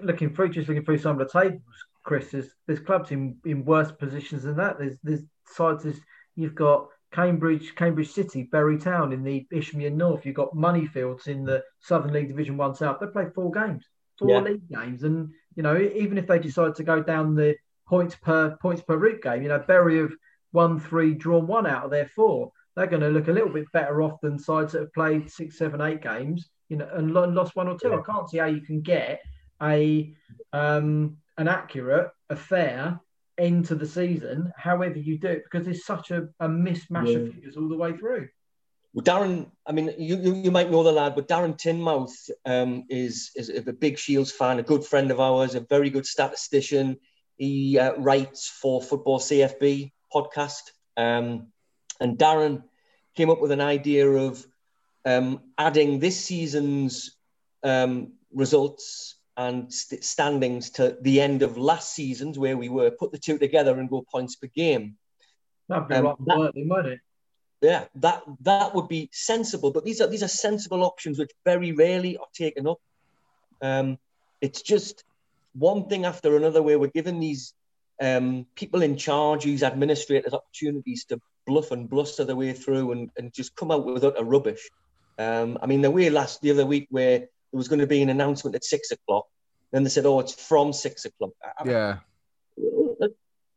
Looking 0.04 0.34
through, 0.34 0.50
just 0.50 0.68
looking 0.68 0.84
through 0.84 0.98
some 0.98 1.20
of 1.20 1.28
the 1.28 1.40
tables, 1.40 1.62
Chris, 2.04 2.32
there's, 2.32 2.50
there's 2.66 2.80
clubs 2.80 3.12
in, 3.12 3.38
in 3.46 3.66
worse 3.66 3.92
positions 3.92 4.44
than 4.44 4.58
that. 4.58 4.80
There's 4.80 4.98
there's 5.04 5.24
sides. 5.46 5.84
There's, 5.84 6.00
you've 6.36 6.56
got 6.56 6.88
Cambridge, 7.12 7.76
Cambridge 7.76 8.12
City, 8.12 8.44
Bury 8.44 8.78
Town 8.78 9.14
in 9.14 9.24
the 9.24 9.46
Isthmian 9.52 9.98
North. 9.98 10.26
You've 10.26 10.36
got 10.36 10.54
Moneyfields 10.54 11.28
in 11.28 11.44
the 11.44 11.64
Southern 11.80 12.14
League 12.14 12.28
Division 12.28 12.58
One 12.58 12.76
South. 12.76 13.00
They 13.00 13.08
play 13.08 13.28
four 13.34 13.52
games, 13.52 13.86
four 14.20 14.30
yeah. 14.30 14.40
league 14.40 14.70
games, 14.70 15.04
and 15.04 15.30
you 15.56 15.64
know 15.64 15.78
even 15.78 16.18
if 16.18 16.28
they 16.28 16.40
decide 16.40 16.76
to 16.76 16.84
go 16.84 17.02
down 17.02 17.36
the 17.36 17.56
points 17.88 18.16
per 18.16 18.58
points 18.62 18.82
per 18.82 18.98
route 18.98 19.22
game, 19.22 19.42
you 19.42 19.50
know 19.50 19.60
Bury 19.60 20.00
have 20.00 20.14
won 20.54 20.80
three, 20.80 21.14
drawn 21.14 21.48
one 21.48 21.68
out 21.68 21.86
of 21.86 21.92
their 21.92 22.08
four. 22.16 22.52
They're 22.76 22.88
going 22.88 23.02
to 23.02 23.10
look 23.10 23.28
a 23.28 23.32
little 23.32 23.50
bit 23.50 23.72
better 23.74 24.02
off 24.02 24.22
than 24.22 24.38
sides 24.38 24.74
that 24.74 24.82
have 24.82 24.94
played 24.94 25.32
six, 25.32 25.58
seven, 25.58 25.82
eight 25.82 26.02
games, 26.02 26.50
you 26.70 26.78
know, 26.78 26.88
and 26.94 27.12
lost 27.12 27.56
one 27.56 27.68
or 27.68 27.78
two. 27.78 27.90
Yeah. 27.90 27.98
I 27.98 28.02
can't 28.02 28.30
see 28.30 28.38
how 28.38 28.46
you 28.46 28.62
can 28.62 28.82
get 28.82 29.20
a 29.62 30.14
um, 30.54 31.18
an 31.38 31.48
accurate, 31.48 32.12
a 32.30 32.36
fair 32.36 33.00
into 33.38 33.76
the 33.76 33.86
season, 33.86 34.52
however 34.58 34.98
you 34.98 35.18
do 35.18 35.28
it, 35.28 35.44
because 35.44 35.66
there's 35.66 35.86
such 35.86 36.12
a, 36.12 36.28
a 36.40 36.48
mismatch 36.48 37.12
yeah. 37.12 37.20
of 37.20 37.34
figures 37.34 37.58
all 37.58 37.70
the 37.70 37.78
way 37.78 37.96
through. 37.96 38.28
Well, 38.94 39.04
Darren, 39.04 39.52
I 39.66 39.74
mean, 39.74 39.94
you, 40.00 40.18
you, 40.18 40.36
you 40.36 40.52
might 40.52 40.72
know 40.72 40.82
the 40.82 40.92
lad, 40.92 41.14
but 41.14 41.28
Darren 41.28 41.56
Tinmouth 41.56 42.32
um, 42.46 42.86
is, 42.90 43.32
is 43.36 43.50
a 43.68 43.74
big 43.74 44.00
Shields 44.00 44.32
fan, 44.32 44.58
a 44.58 44.64
good 44.64 44.84
friend 44.84 45.12
of 45.12 45.20
ours, 45.20 45.54
a 45.54 45.60
very 45.60 45.92
good 45.92 46.08
statistician. 46.08 46.98
He 47.36 47.78
uh, 47.78 47.94
writes 47.98 48.48
for 48.50 48.82
Football 48.82 49.20
CFB 49.20 49.92
podcast. 50.12 50.72
Um, 50.96 51.50
and 52.00 52.18
Darren 52.18 52.64
came 53.16 53.30
up 53.30 53.40
with 53.40 53.52
an 53.52 53.62
idea 53.62 54.10
of 54.10 54.44
um, 55.06 55.42
adding 55.60 56.00
this 56.00 56.20
season's 56.20 57.16
um, 57.64 58.14
results 58.34 59.17
and 59.38 59.72
st- 59.72 60.04
standings 60.04 60.72
to 60.72 60.98
the 61.02 61.22
end 61.22 61.44
of 61.44 61.58
last 61.58 61.94
season's 61.94 62.40
where 62.40 62.58
we 62.58 62.70
were, 62.70 62.90
put 62.92 63.12
the 63.12 63.20
two 63.20 63.38
together 63.38 63.80
and 63.80 63.90
go 63.90 64.04
points 64.12 64.36
per 64.36 64.48
game. 64.48 64.98
That'd 65.70 65.88
be 65.88 65.96
um, 65.96 66.16
worthy, 66.20 66.66
would 66.66 66.86
it? 66.88 67.00
Yeah, 67.62 67.86
that 67.96 68.24
that 68.42 68.76
would 68.76 68.88
be 68.88 69.10
sensible. 69.12 69.72
But 69.72 69.86
these 69.86 70.02
are 70.02 70.08
these 70.08 70.24
are 70.24 70.28
sensible 70.28 70.84
options 70.84 71.18
which 71.18 71.32
very 71.46 71.72
rarely 71.72 72.18
are 72.18 72.28
taken 72.34 72.68
up. 72.68 72.80
Um, 73.62 73.98
it's 74.42 74.62
just 74.62 75.04
one 75.54 75.88
thing 75.88 76.06
after 76.06 76.36
another 76.36 76.62
where 76.62 76.78
we're 76.78 76.88
given 76.88 77.20
these 77.20 77.54
um, 78.02 78.46
people 78.56 78.84
in 78.84 78.96
charge, 78.96 79.44
these 79.44 79.64
administrators, 79.64 80.34
opportunities 80.34 81.06
to 81.06 81.20
bluff 81.48 81.72
and 81.72 81.90
bluster 81.90 82.24
their 82.24 82.36
way 82.36 82.54
through 82.54 82.92
and, 82.92 83.10
and 83.18 83.34
just 83.34 83.56
come 83.56 83.72
out 83.72 83.86
with 83.86 84.04
utter 84.04 84.24
rubbish. 84.24 84.70
Um, 85.18 85.58
I 85.62 85.66
mean, 85.66 85.82
the 85.82 85.90
way 85.90 86.12
last 86.12 86.42
the 86.42 86.52
other 86.52 86.66
week 86.66 86.88
where 86.92 87.28
there 87.52 87.58
was 87.58 87.68
going 87.68 87.80
to 87.80 87.88
be 87.88 88.02
an 88.02 88.10
announcement 88.10 88.56
at 88.56 88.64
six 88.64 88.92
o'clock. 88.92 89.26
Then 89.72 89.84
they 89.84 89.90
said, 89.90 90.06
"Oh, 90.06 90.20
it's 90.20 90.34
from 90.34 90.74
six 90.74 91.06
o'clock." 91.06 91.32
Yeah, 91.66 91.98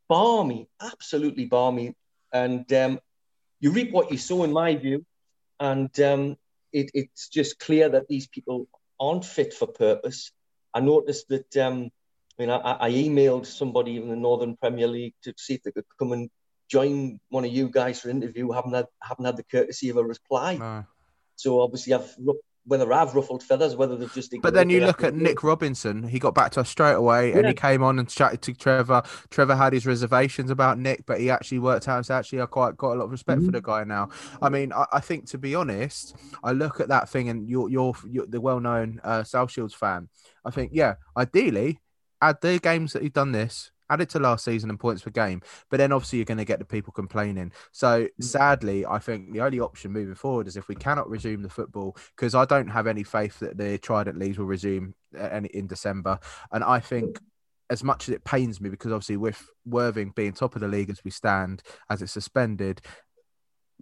balmy, 0.08 0.68
absolutely 0.80 1.46
balmy, 1.46 1.94
and 2.32 2.70
um, 2.72 3.00
you 3.60 3.70
reap 3.70 3.92
what 3.92 4.10
you 4.10 4.18
sow, 4.18 4.44
in 4.44 4.52
my 4.52 4.74
view. 4.74 5.04
And 5.58 5.98
um, 6.00 6.36
it, 6.72 6.90
it's 6.94 7.28
just 7.28 7.58
clear 7.58 7.88
that 7.90 8.08
these 8.08 8.26
people 8.26 8.66
aren't 8.98 9.24
fit 9.24 9.52
for 9.54 9.66
purpose. 9.66 10.32
I 10.74 10.80
noticed 10.80 11.28
that. 11.28 11.56
Um, 11.56 11.90
I 12.38 12.42
mean, 12.42 12.50
I, 12.50 12.76
I 12.80 12.90
emailed 12.90 13.44
somebody 13.44 13.96
in 13.98 14.08
the 14.08 14.16
Northern 14.16 14.56
Premier 14.56 14.86
League 14.86 15.14
to 15.24 15.34
see 15.36 15.54
if 15.54 15.62
they 15.62 15.72
could 15.72 15.84
come 15.98 16.12
and 16.12 16.30
join 16.68 17.20
one 17.28 17.44
of 17.44 17.52
you 17.52 17.68
guys 17.68 18.00
for 18.00 18.08
an 18.08 18.22
interview. 18.22 18.50
Haven't 18.50 18.72
had 18.72 18.86
haven't 19.02 19.26
had 19.26 19.36
the 19.36 19.42
courtesy 19.44 19.90
of 19.90 19.98
a 19.98 20.04
reply. 20.04 20.56
No. 20.56 20.84
So 21.36 21.60
obviously, 21.60 21.92
I've 21.92 22.14
whether 22.66 22.92
I've 22.92 23.14
ruffled 23.14 23.42
feathers, 23.42 23.74
whether 23.74 23.96
they've 23.96 24.12
just. 24.12 24.34
But 24.42 24.54
then 24.54 24.70
you 24.70 24.80
look 24.80 25.02
at 25.02 25.14
Nick 25.14 25.42
Robinson. 25.42 26.02
He 26.02 26.18
got 26.18 26.34
back 26.34 26.52
to 26.52 26.60
us 26.60 26.68
straight 26.68 26.94
away, 26.94 27.30
yeah. 27.30 27.38
and 27.38 27.46
he 27.46 27.54
came 27.54 27.82
on 27.82 27.98
and 27.98 28.08
chatted 28.08 28.42
to 28.42 28.54
Trevor. 28.54 29.02
Trevor 29.30 29.56
had 29.56 29.72
his 29.72 29.86
reservations 29.86 30.50
about 30.50 30.78
Nick, 30.78 31.06
but 31.06 31.20
he 31.20 31.30
actually 31.30 31.58
worked 31.58 31.88
out. 31.88 32.06
So 32.06 32.14
actually, 32.14 32.40
I 32.40 32.46
quite 32.46 32.76
got 32.76 32.92
a 32.92 32.96
lot 32.96 33.04
of 33.04 33.10
respect 33.10 33.38
mm-hmm. 33.38 33.46
for 33.46 33.52
the 33.52 33.62
guy 33.62 33.84
now. 33.84 34.10
I 34.40 34.48
mean, 34.48 34.72
I, 34.72 34.86
I, 34.92 35.00
think 35.00 35.26
to 35.30 35.38
be 35.38 35.54
honest, 35.54 36.16
I 36.44 36.52
look 36.52 36.80
at 36.80 36.88
that 36.88 37.08
thing, 37.08 37.28
and 37.28 37.48
you're 37.48 37.68
you're, 37.68 37.94
you're 38.08 38.26
the 38.26 38.40
well-known 38.40 39.00
uh, 39.02 39.24
South 39.24 39.50
Shields 39.50 39.74
fan. 39.74 40.08
I 40.44 40.50
think, 40.50 40.70
yeah, 40.74 40.94
ideally, 41.16 41.80
add 42.20 42.36
the 42.40 42.58
games 42.58 42.92
that 42.92 43.02
he's 43.02 43.12
done 43.12 43.32
this 43.32 43.70
add 43.90 44.00
it 44.00 44.08
to 44.10 44.18
last 44.18 44.44
season 44.44 44.70
and 44.70 44.80
points 44.80 45.02
per 45.02 45.10
game. 45.10 45.42
But 45.68 45.76
then 45.76 45.92
obviously 45.92 46.18
you're 46.18 46.26
going 46.26 46.38
to 46.38 46.44
get 46.44 46.58
the 46.58 46.64
people 46.64 46.92
complaining. 46.92 47.52
So 47.72 48.04
mm. 48.04 48.08
sadly, 48.20 48.86
I 48.86 48.98
think 48.98 49.32
the 49.32 49.40
only 49.40 49.60
option 49.60 49.92
moving 49.92 50.14
forward 50.14 50.46
is 50.46 50.56
if 50.56 50.68
we 50.68 50.74
cannot 50.74 51.10
resume 51.10 51.42
the 51.42 51.50
football, 51.50 51.96
because 52.16 52.34
I 52.34 52.44
don't 52.44 52.68
have 52.68 52.86
any 52.86 53.02
faith 53.02 53.38
that 53.40 53.58
the 53.58 53.78
Trident 53.78 54.18
leagues 54.18 54.38
will 54.38 54.46
resume 54.46 54.94
uh, 55.18 55.40
in 55.52 55.66
December. 55.66 56.18
And 56.52 56.64
I 56.64 56.80
think. 56.80 57.18
As 57.68 57.84
much 57.84 58.08
as 58.08 58.16
it 58.16 58.24
pains 58.24 58.60
me, 58.60 58.68
because 58.68 58.90
obviously 58.90 59.16
with 59.16 59.48
Worthing 59.64 60.12
being 60.16 60.32
top 60.32 60.56
of 60.56 60.60
the 60.60 60.66
league 60.66 60.90
as 60.90 61.04
we 61.04 61.12
stand, 61.12 61.62
as 61.88 62.02
it's 62.02 62.10
suspended, 62.10 62.80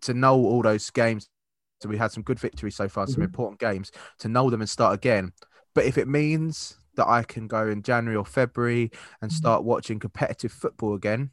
to 0.02 0.12
know 0.12 0.34
all 0.34 0.60
those 0.60 0.90
games 0.90 1.30
so 1.80 1.88
we 1.88 1.96
had 1.96 2.12
some 2.12 2.22
good 2.22 2.38
victories 2.38 2.76
so 2.76 2.88
far, 2.88 3.06
some 3.06 3.14
mm-hmm. 3.14 3.24
important 3.24 3.60
games 3.60 3.92
to 4.18 4.28
know 4.28 4.50
them 4.50 4.60
and 4.60 4.68
start 4.68 4.94
again. 4.94 5.32
But 5.74 5.84
if 5.84 5.96
it 5.98 6.08
means 6.08 6.77
that 6.98 7.08
I 7.08 7.22
can 7.22 7.46
go 7.46 7.68
in 7.68 7.82
January 7.82 8.16
or 8.16 8.26
February 8.26 8.90
and 9.22 9.30
mm-hmm. 9.30 9.36
start 9.36 9.64
watching 9.64 9.98
competitive 9.98 10.52
football 10.52 10.94
again, 10.94 11.30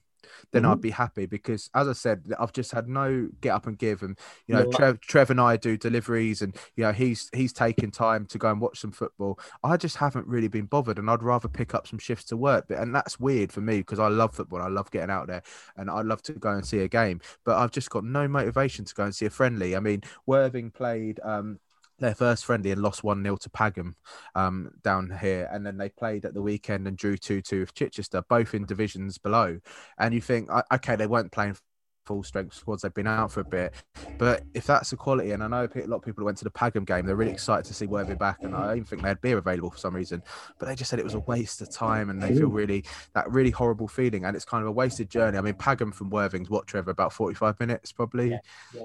then 0.51 0.63
Mhm. 0.63 0.71
I'd 0.71 0.81
be 0.81 0.89
happy 0.89 1.25
because, 1.25 1.69
as 1.73 1.87
I 1.87 1.93
said, 1.93 2.31
I've 2.39 2.51
just 2.53 2.71
had 2.71 2.87
no 2.87 3.29
get 3.41 3.49
up 3.49 3.67
and 3.67 3.77
give, 3.77 4.01
and 4.03 4.17
you 4.47 4.55
know, 4.55 4.63
No. 4.63 4.71
Trev, 4.71 4.99
Trev 5.01 5.29
and 5.29 5.39
I 5.39 5.57
do 5.57 5.77
deliveries, 5.77 6.41
and 6.41 6.55
you 6.75 6.83
know, 6.83 6.91
he's 6.91 7.29
he's 7.33 7.53
taking 7.53 7.91
time 7.91 8.25
to 8.27 8.37
go 8.37 8.49
and 8.49 8.59
watch 8.61 8.79
some 8.79 8.91
football. 8.91 9.39
I 9.63 9.77
just 9.77 9.97
haven't 9.97 10.27
really 10.27 10.47
been 10.47 10.65
bothered, 10.65 10.99
and 10.99 11.09
I'd 11.09 11.23
rather 11.23 11.47
pick 11.47 11.73
up 11.73 11.87
some 11.87 11.99
shifts 11.99 12.25
to 12.25 12.37
work. 12.37 12.65
But 12.67 12.79
and 12.79 12.93
that's 12.95 13.19
weird 13.19 13.51
for 13.51 13.61
me 13.61 13.77
because 13.79 13.99
I 13.99 14.07
love 14.07 14.35
football, 14.35 14.61
I 14.61 14.67
love 14.67 14.91
getting 14.91 15.11
out 15.11 15.27
there, 15.27 15.43
and 15.77 15.89
I'd 15.89 16.05
love 16.05 16.21
to 16.23 16.33
go 16.33 16.51
and 16.51 16.65
see 16.65 16.79
a 16.79 16.87
game. 16.87 17.21
But 17.43 17.57
I've 17.57 17.71
just 17.71 17.89
got 17.89 18.03
no 18.03 18.27
motivation 18.27 18.85
to 18.85 18.93
go 18.93 19.03
and 19.03 19.15
see 19.15 19.25
a 19.25 19.29
friendly. 19.29 19.75
I 19.75 19.79
mean, 19.79 20.01
Worthing 20.25 20.71
played. 20.71 21.19
Um, 21.23 21.59
their 21.99 22.15
first 22.15 22.45
friendly 22.45 22.71
and 22.71 22.81
lost 22.81 23.03
1 23.03 23.23
0 23.23 23.37
to 23.37 23.49
Pagham 23.49 23.95
um, 24.35 24.71
down 24.83 25.15
here. 25.21 25.49
And 25.51 25.65
then 25.65 25.77
they 25.77 25.89
played 25.89 26.25
at 26.25 26.33
the 26.33 26.41
weekend 26.41 26.87
and 26.87 26.97
drew 26.97 27.17
2 27.17 27.41
2 27.41 27.59
with 27.61 27.73
Chichester, 27.73 28.23
both 28.29 28.53
in 28.53 28.65
divisions 28.65 29.17
below. 29.17 29.59
And 29.97 30.13
you 30.13 30.21
think, 30.21 30.49
okay, 30.73 30.95
they 30.95 31.07
weren't 31.07 31.31
playing 31.31 31.57
full 32.05 32.23
strength 32.23 32.55
squads, 32.55 32.81
they've 32.81 32.93
been 32.93 33.07
out 33.07 33.31
for 33.31 33.41
a 33.41 33.45
bit. 33.45 33.73
But 34.17 34.43
if 34.53 34.65
that's 34.65 34.89
the 34.89 34.97
quality, 34.97 35.31
and 35.31 35.43
I 35.43 35.47
know 35.47 35.67
a 35.73 35.87
lot 35.87 35.97
of 35.97 36.03
people 36.03 36.21
who 36.21 36.25
went 36.25 36.37
to 36.39 36.43
the 36.43 36.51
Pagham 36.51 36.85
game, 36.85 37.05
they're 37.05 37.15
really 37.15 37.31
excited 37.31 37.65
to 37.65 37.73
see 37.73 37.87
Worthing 37.87 38.17
back. 38.17 38.37
And 38.41 38.55
I 38.55 38.73
even 38.73 38.85
think 38.85 39.01
they 39.01 39.07
had 39.07 39.21
beer 39.21 39.37
available 39.37 39.71
for 39.71 39.77
some 39.77 39.95
reason. 39.95 40.21
But 40.59 40.67
they 40.67 40.75
just 40.75 40.89
said 40.89 40.99
it 40.99 41.05
was 41.05 41.13
a 41.13 41.19
waste 41.19 41.61
of 41.61 41.71
time 41.71 42.09
and 42.09 42.21
they 42.21 42.35
feel 42.35 42.49
really, 42.49 42.83
that 43.13 43.29
really 43.29 43.51
horrible 43.51 43.87
feeling. 43.87 44.25
And 44.25 44.35
it's 44.35 44.45
kind 44.45 44.61
of 44.61 44.67
a 44.67 44.71
wasted 44.71 45.09
journey. 45.09 45.37
I 45.37 45.41
mean, 45.41 45.53
Pagham 45.55 45.93
from 45.93 46.09
Worthing's 46.09 46.49
what, 46.49 46.67
Trevor, 46.67 46.91
about 46.91 47.13
45 47.13 47.59
minutes 47.59 47.91
probably? 47.91 48.39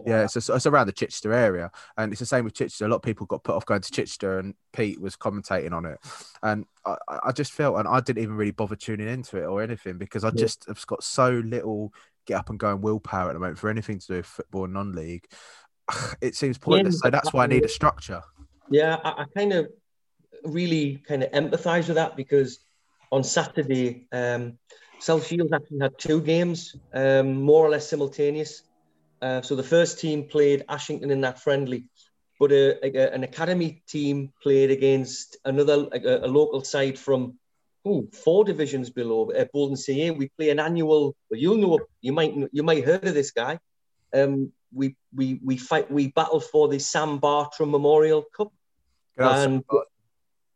Yeah, 0.06 0.24
it's, 0.24 0.37
it's 0.37 0.66
around 0.66 0.87
the 0.87 0.92
Chichester 0.92 1.33
area, 1.33 1.70
and 1.96 2.12
it's 2.12 2.20
the 2.20 2.26
same 2.26 2.44
with 2.44 2.54
Chichester. 2.54 2.85
A 2.85 2.88
lot 2.88 2.96
of 2.96 3.02
people 3.02 3.26
got 3.26 3.42
put 3.42 3.54
off 3.54 3.66
going 3.66 3.80
to 3.80 3.90
Chichester, 3.90 4.38
and 4.38 4.54
Pete 4.72 5.00
was 5.00 5.16
commentating 5.16 5.72
on 5.72 5.85
it, 5.85 5.98
and 6.42 6.64
I, 6.85 6.96
I 7.24 7.33
just 7.33 7.52
felt, 7.52 7.76
and 7.76 7.87
I 7.88 8.00
didn't 8.00 8.22
even 8.22 8.37
really 8.37 8.50
bother 8.52 8.76
tuning 8.76 9.09
into 9.09 9.38
it 9.38 9.44
or 9.44 9.62
anything 9.62 9.98
because 9.98 10.24
I 10.24 10.30
just 10.30 10.66
have 10.66 10.87
got 10.87 11.02
so 11.02 11.30
little 11.30 11.92
get 12.26 12.37
up 12.38 12.50
and 12.50 12.59
go 12.59 12.70
and 12.70 12.83
willpower 12.83 13.30
at 13.30 13.35
the 13.35 13.38
moment 13.38 13.59
for 13.59 13.70
anything 13.70 13.98
to 13.98 14.06
do 14.06 14.14
with 14.16 14.26
football 14.26 14.64
and 14.64 14.74
non-league. 14.74 15.24
It 16.20 16.35
seems 16.37 16.59
pointless, 16.59 17.00
so 17.00 17.11
that's 17.11 17.33
why 17.33 17.44
I 17.44 17.46
need 17.46 17.64
a 17.64 17.68
structure. 17.68 18.22
Yeah, 18.70 18.98
I, 19.02 19.22
I 19.22 19.24
kind 19.37 19.52
of 19.52 19.68
really 20.44 21.02
kind 21.09 21.22
of 21.22 21.30
empathise 21.33 21.88
with 21.88 21.96
that 21.96 22.16
because 22.16 22.61
on 23.12 23.24
Saturday, 23.24 24.06
um, 24.12 24.59
South 25.00 25.26
Shields 25.26 25.52
actually 25.52 25.80
had 25.80 25.98
two 25.98 26.20
games, 26.20 26.76
um, 26.94 27.42
more 27.42 27.66
or 27.66 27.70
less 27.70 27.88
simultaneous. 27.88 28.62
Uh, 29.20 29.42
so 29.42 29.56
the 29.56 29.62
first 29.62 29.98
team 29.98 30.24
played 30.24 30.64
Ashington 30.68 31.11
in 31.11 31.20
that 31.22 31.40
friendly, 31.40 31.85
but 32.38 32.52
a, 32.52 32.78
a- 32.87 33.12
an 33.12 33.24
academy 33.24 33.83
team 33.88 34.33
played 34.42 34.70
against 34.70 35.37
another 35.44 35.88
a, 35.92 36.26
a 36.26 36.28
local 36.28 36.62
side 36.62 36.98
from 36.98 37.38
ooh, 37.86 38.08
four 38.12 38.44
divisions 38.44 38.90
below 38.90 39.30
uh, 39.30 39.44
Boldon 39.52 39.76
CA. 39.76 40.10
We 40.10 40.28
play 40.36 40.50
an 40.50 40.60
annual. 40.60 41.14
Well, 41.30 41.40
you'll 41.40 41.56
know. 41.56 41.80
You 42.00 42.12
might 42.12 42.34
you 42.52 42.62
might 42.62 42.84
heard 42.84 43.06
of 43.06 43.14
this 43.14 43.30
guy. 43.30 43.58
Um, 44.14 44.52
we 44.72 44.96
we 45.14 45.40
we 45.44 45.56
fight. 45.56 45.90
We 45.90 46.08
battle 46.08 46.40
for 46.40 46.68
the 46.68 46.78
Sam 46.78 47.18
Bartram 47.18 47.70
Memorial 47.70 48.24
Cup 48.36 48.52
and 49.20 49.64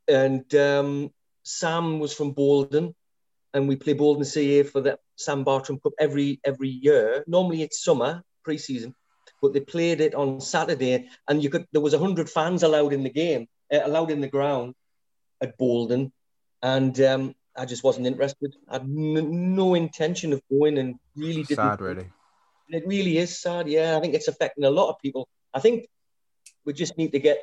and 0.08 0.54
um, 0.54 1.10
Sam 1.42 1.98
was 1.98 2.12
from 2.14 2.32
Boldon, 2.32 2.94
and 3.52 3.68
we 3.68 3.76
play 3.76 3.92
Boldon 3.92 4.24
CA 4.24 4.62
for 4.62 4.80
the 4.80 4.98
Sam 5.16 5.44
Bartram 5.44 5.78
Cup 5.80 5.92
every 5.98 6.40
every 6.44 6.68
year. 6.68 7.24
Normally 7.26 7.62
it's 7.62 7.82
summer 7.82 8.22
pre-season, 8.42 8.94
but 9.40 9.52
they 9.52 9.60
played 9.60 10.00
it 10.00 10.14
on 10.14 10.40
Saturday, 10.40 11.08
and 11.28 11.42
you 11.42 11.50
could 11.50 11.66
there 11.72 11.80
was 11.80 11.94
hundred 11.94 12.30
fans 12.30 12.62
allowed 12.62 12.92
in 12.92 13.02
the 13.02 13.10
game, 13.10 13.46
uh, 13.72 13.80
allowed 13.84 14.10
in 14.10 14.20
the 14.20 14.28
ground 14.28 14.74
at 15.40 15.58
Boldon, 15.58 16.12
and 16.64 16.98
um, 17.02 17.34
I 17.54 17.66
just 17.66 17.84
wasn't 17.84 18.06
interested. 18.06 18.56
I 18.68 18.74
had 18.74 18.82
n- 18.82 19.54
no 19.54 19.74
intention 19.74 20.32
of 20.32 20.40
going, 20.50 20.78
and 20.78 20.94
really 21.14 21.42
didn't. 21.42 21.56
Sad, 21.56 21.80
really. 21.82 22.06
It 22.70 22.86
really 22.86 23.18
is 23.18 23.38
sad. 23.38 23.68
Yeah, 23.68 23.96
I 23.96 24.00
think 24.00 24.14
it's 24.14 24.28
affecting 24.28 24.64
a 24.64 24.70
lot 24.70 24.88
of 24.88 24.98
people. 24.98 25.28
I 25.52 25.60
think 25.60 25.86
we 26.64 26.72
just 26.72 26.96
need 26.96 27.12
to 27.12 27.18
get 27.18 27.38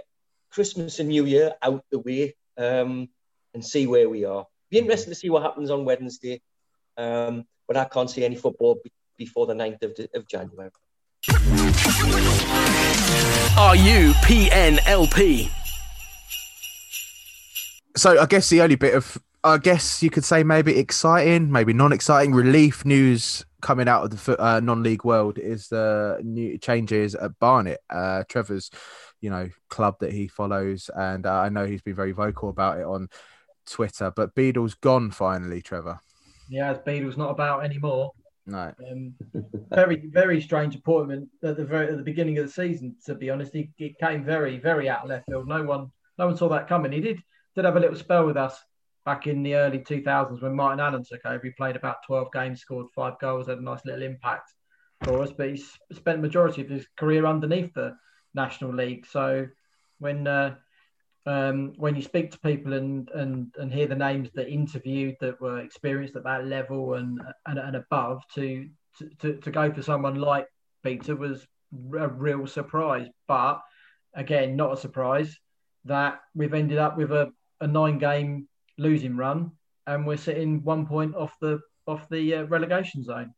Christmas 0.50 1.00
and 1.00 1.10
New 1.10 1.26
Year 1.26 1.54
out 1.62 1.86
the 1.92 2.00
way 2.00 2.36
um, 2.58 3.10
and 3.54 3.64
see 3.64 3.86
where 3.86 4.10
we 4.10 4.26
are. 4.26 4.48
Be 4.72 4.80
interesting 4.80 5.12
to 5.12 5.16
see 5.16 5.30
what 5.30 5.44
happens 5.44 5.70
on 5.70 5.86
Wednesday, 5.86 6.42
um, 6.98 7.46
but 7.68 7.78
I 7.78 7.86
can't 7.86 8.10
see 8.10 8.26
any 8.26 8.36
football 8.36 8.80
be- 8.84 8.92
before 9.18 9.46
the 9.46 9.54
9th 9.54 9.84
of, 9.84 9.92
of 10.16 10.28
January. 10.28 10.72
Are 13.56 13.76
you 13.76 14.14
PNLP? 14.26 15.61
So 17.96 18.20
I 18.20 18.26
guess 18.26 18.50
the 18.50 18.62
only 18.62 18.76
bit 18.76 18.94
of, 18.96 19.18
I 19.44 19.58
guess 19.58 20.02
you 20.02 20.10
could 20.10 20.24
say 20.24 20.44
maybe 20.44 20.78
exciting, 20.78 21.52
maybe 21.52 21.74
non-exciting 21.74 22.34
relief 22.34 22.86
news 22.86 23.46
coming 23.62 23.88
out 23.88 24.04
of 24.04 24.26
the 24.26 24.42
uh, 24.42 24.60
non-league 24.60 25.04
world 25.04 25.38
is 25.38 25.68
the 25.68 26.20
new 26.24 26.58
changes 26.58 27.16
at 27.16 27.38
Barnet, 27.40 27.80
uh, 27.90 28.24
Trevor's, 28.30 28.72
you 29.20 29.30
know, 29.30 29.50
club 29.70 29.98
that 30.00 30.12
he 30.12 30.28
follows, 30.28 30.90
and 30.96 31.26
uh, 31.26 31.40
I 31.40 31.50
know 31.50 31.66
he's 31.66 31.82
been 31.82 31.96
very 31.96 32.12
vocal 32.12 32.50
about 32.50 32.80
it 32.80 32.86
on 32.86 33.08
Twitter. 33.70 34.12
But 34.16 34.34
Beadle's 34.36 34.74
gone 34.74 35.12
finally, 35.12 35.62
Trevor. 35.62 36.00
Yeah, 36.50 36.74
Beadle's 36.74 37.18
not 37.18 37.30
about 37.30 37.64
anymore. 37.64 38.12
No, 38.48 38.74
Um, 38.92 39.14
very, 39.70 39.98
very 40.08 40.42
strange 40.42 40.76
appointment 40.76 41.30
at 41.44 41.56
the 41.58 41.64
very 41.64 41.90
at 41.90 41.98
the 41.98 42.04
beginning 42.04 42.40
of 42.40 42.48
the 42.48 42.52
season. 42.52 42.96
To 43.06 43.14
be 43.14 43.30
honest, 43.30 43.54
he, 43.54 43.70
it 43.78 44.00
came 44.00 44.24
very, 44.24 44.58
very 44.58 44.90
out 44.90 45.04
of 45.04 45.10
left 45.10 45.26
field. 45.30 45.48
No 45.48 45.64
one, 45.64 45.92
no 46.18 46.26
one 46.26 46.36
saw 46.36 46.50
that 46.50 46.68
coming. 46.68 46.92
He 46.92 47.02
did 47.02 47.22
did 47.56 47.66
have 47.66 47.76
a 47.76 47.80
little 47.80 47.98
spell 47.98 48.26
with 48.26 48.38
us 48.38 48.58
back 49.06 49.28
in 49.28 49.44
the 49.44 49.56
early 49.56 49.80
2000s 49.80 50.42
when 50.42 50.56
Martin 50.56 50.80
Allen 50.80 51.04
took 51.04 51.26
over. 51.26 51.42
He 51.44 51.52
played 51.52 51.76
about 51.76 52.06
12 52.06 52.32
games, 52.32 52.62
scored 52.62 52.88
five 52.96 53.20
goals, 53.20 53.48
had 53.48 53.58
a 53.58 53.64
nice 53.64 53.84
little 53.86 54.04
impact 54.04 54.52
for 55.04 55.22
us. 55.22 55.32
But 55.32 55.50
he 55.50 55.58
spent 55.58 56.18
the 56.18 56.28
majority 56.28 56.62
of 56.62 56.70
his 56.70 56.86
career 56.98 57.26
underneath 57.26 57.74
the 57.74 57.96
National 58.34 58.74
League. 58.74 59.06
So 59.06 59.48
when 60.00 60.28
uh, 60.28 60.56
um, 61.26 61.74
when 61.78 61.96
you 61.96 62.02
speak 62.02 62.32
to 62.32 62.40
people 62.40 62.74
and, 62.74 63.10
and 63.12 63.54
and 63.60 63.72
hear 63.72 63.88
the 63.88 63.96
names 63.96 64.30
that 64.34 64.50
interviewed 64.50 65.16
that 65.20 65.40
were 65.40 65.60
experienced 65.60 66.16
at 66.16 66.24
that 66.24 66.46
level 66.46 66.96
and 66.96 67.22
and, 67.46 67.60
and 67.60 67.76
above, 67.76 68.24
to, 68.36 68.70
to 69.20 69.38
to 69.38 69.52
go 69.52 69.72
for 69.72 69.82
someone 69.82 70.16
like 70.16 70.48
Peter 70.84 71.16
was 71.16 71.46
a 71.98 72.08
real 72.08 72.48
surprise. 72.48 73.08
But 73.28 73.62
again, 74.14 74.56
not 74.56 74.74
a 74.74 74.78
surprise 74.78 75.38
that 75.86 76.20
we've 76.36 76.54
ended 76.54 76.78
up 76.78 76.98
with 76.98 77.12
a, 77.12 77.32
a 77.62 77.68
nine 77.68 77.98
game 77.98 78.48
losing 78.78 79.16
run 79.16 79.52
and 79.88 80.06
we're 80.06 80.18
sitting 80.18 80.64
one 80.64 80.86
point 80.86 81.16
off 81.16 81.38
the 81.40 81.60
off 81.88 82.08
the 82.10 82.36
uh, 82.36 82.44
relegation 82.44 83.04
zone. 83.04 83.34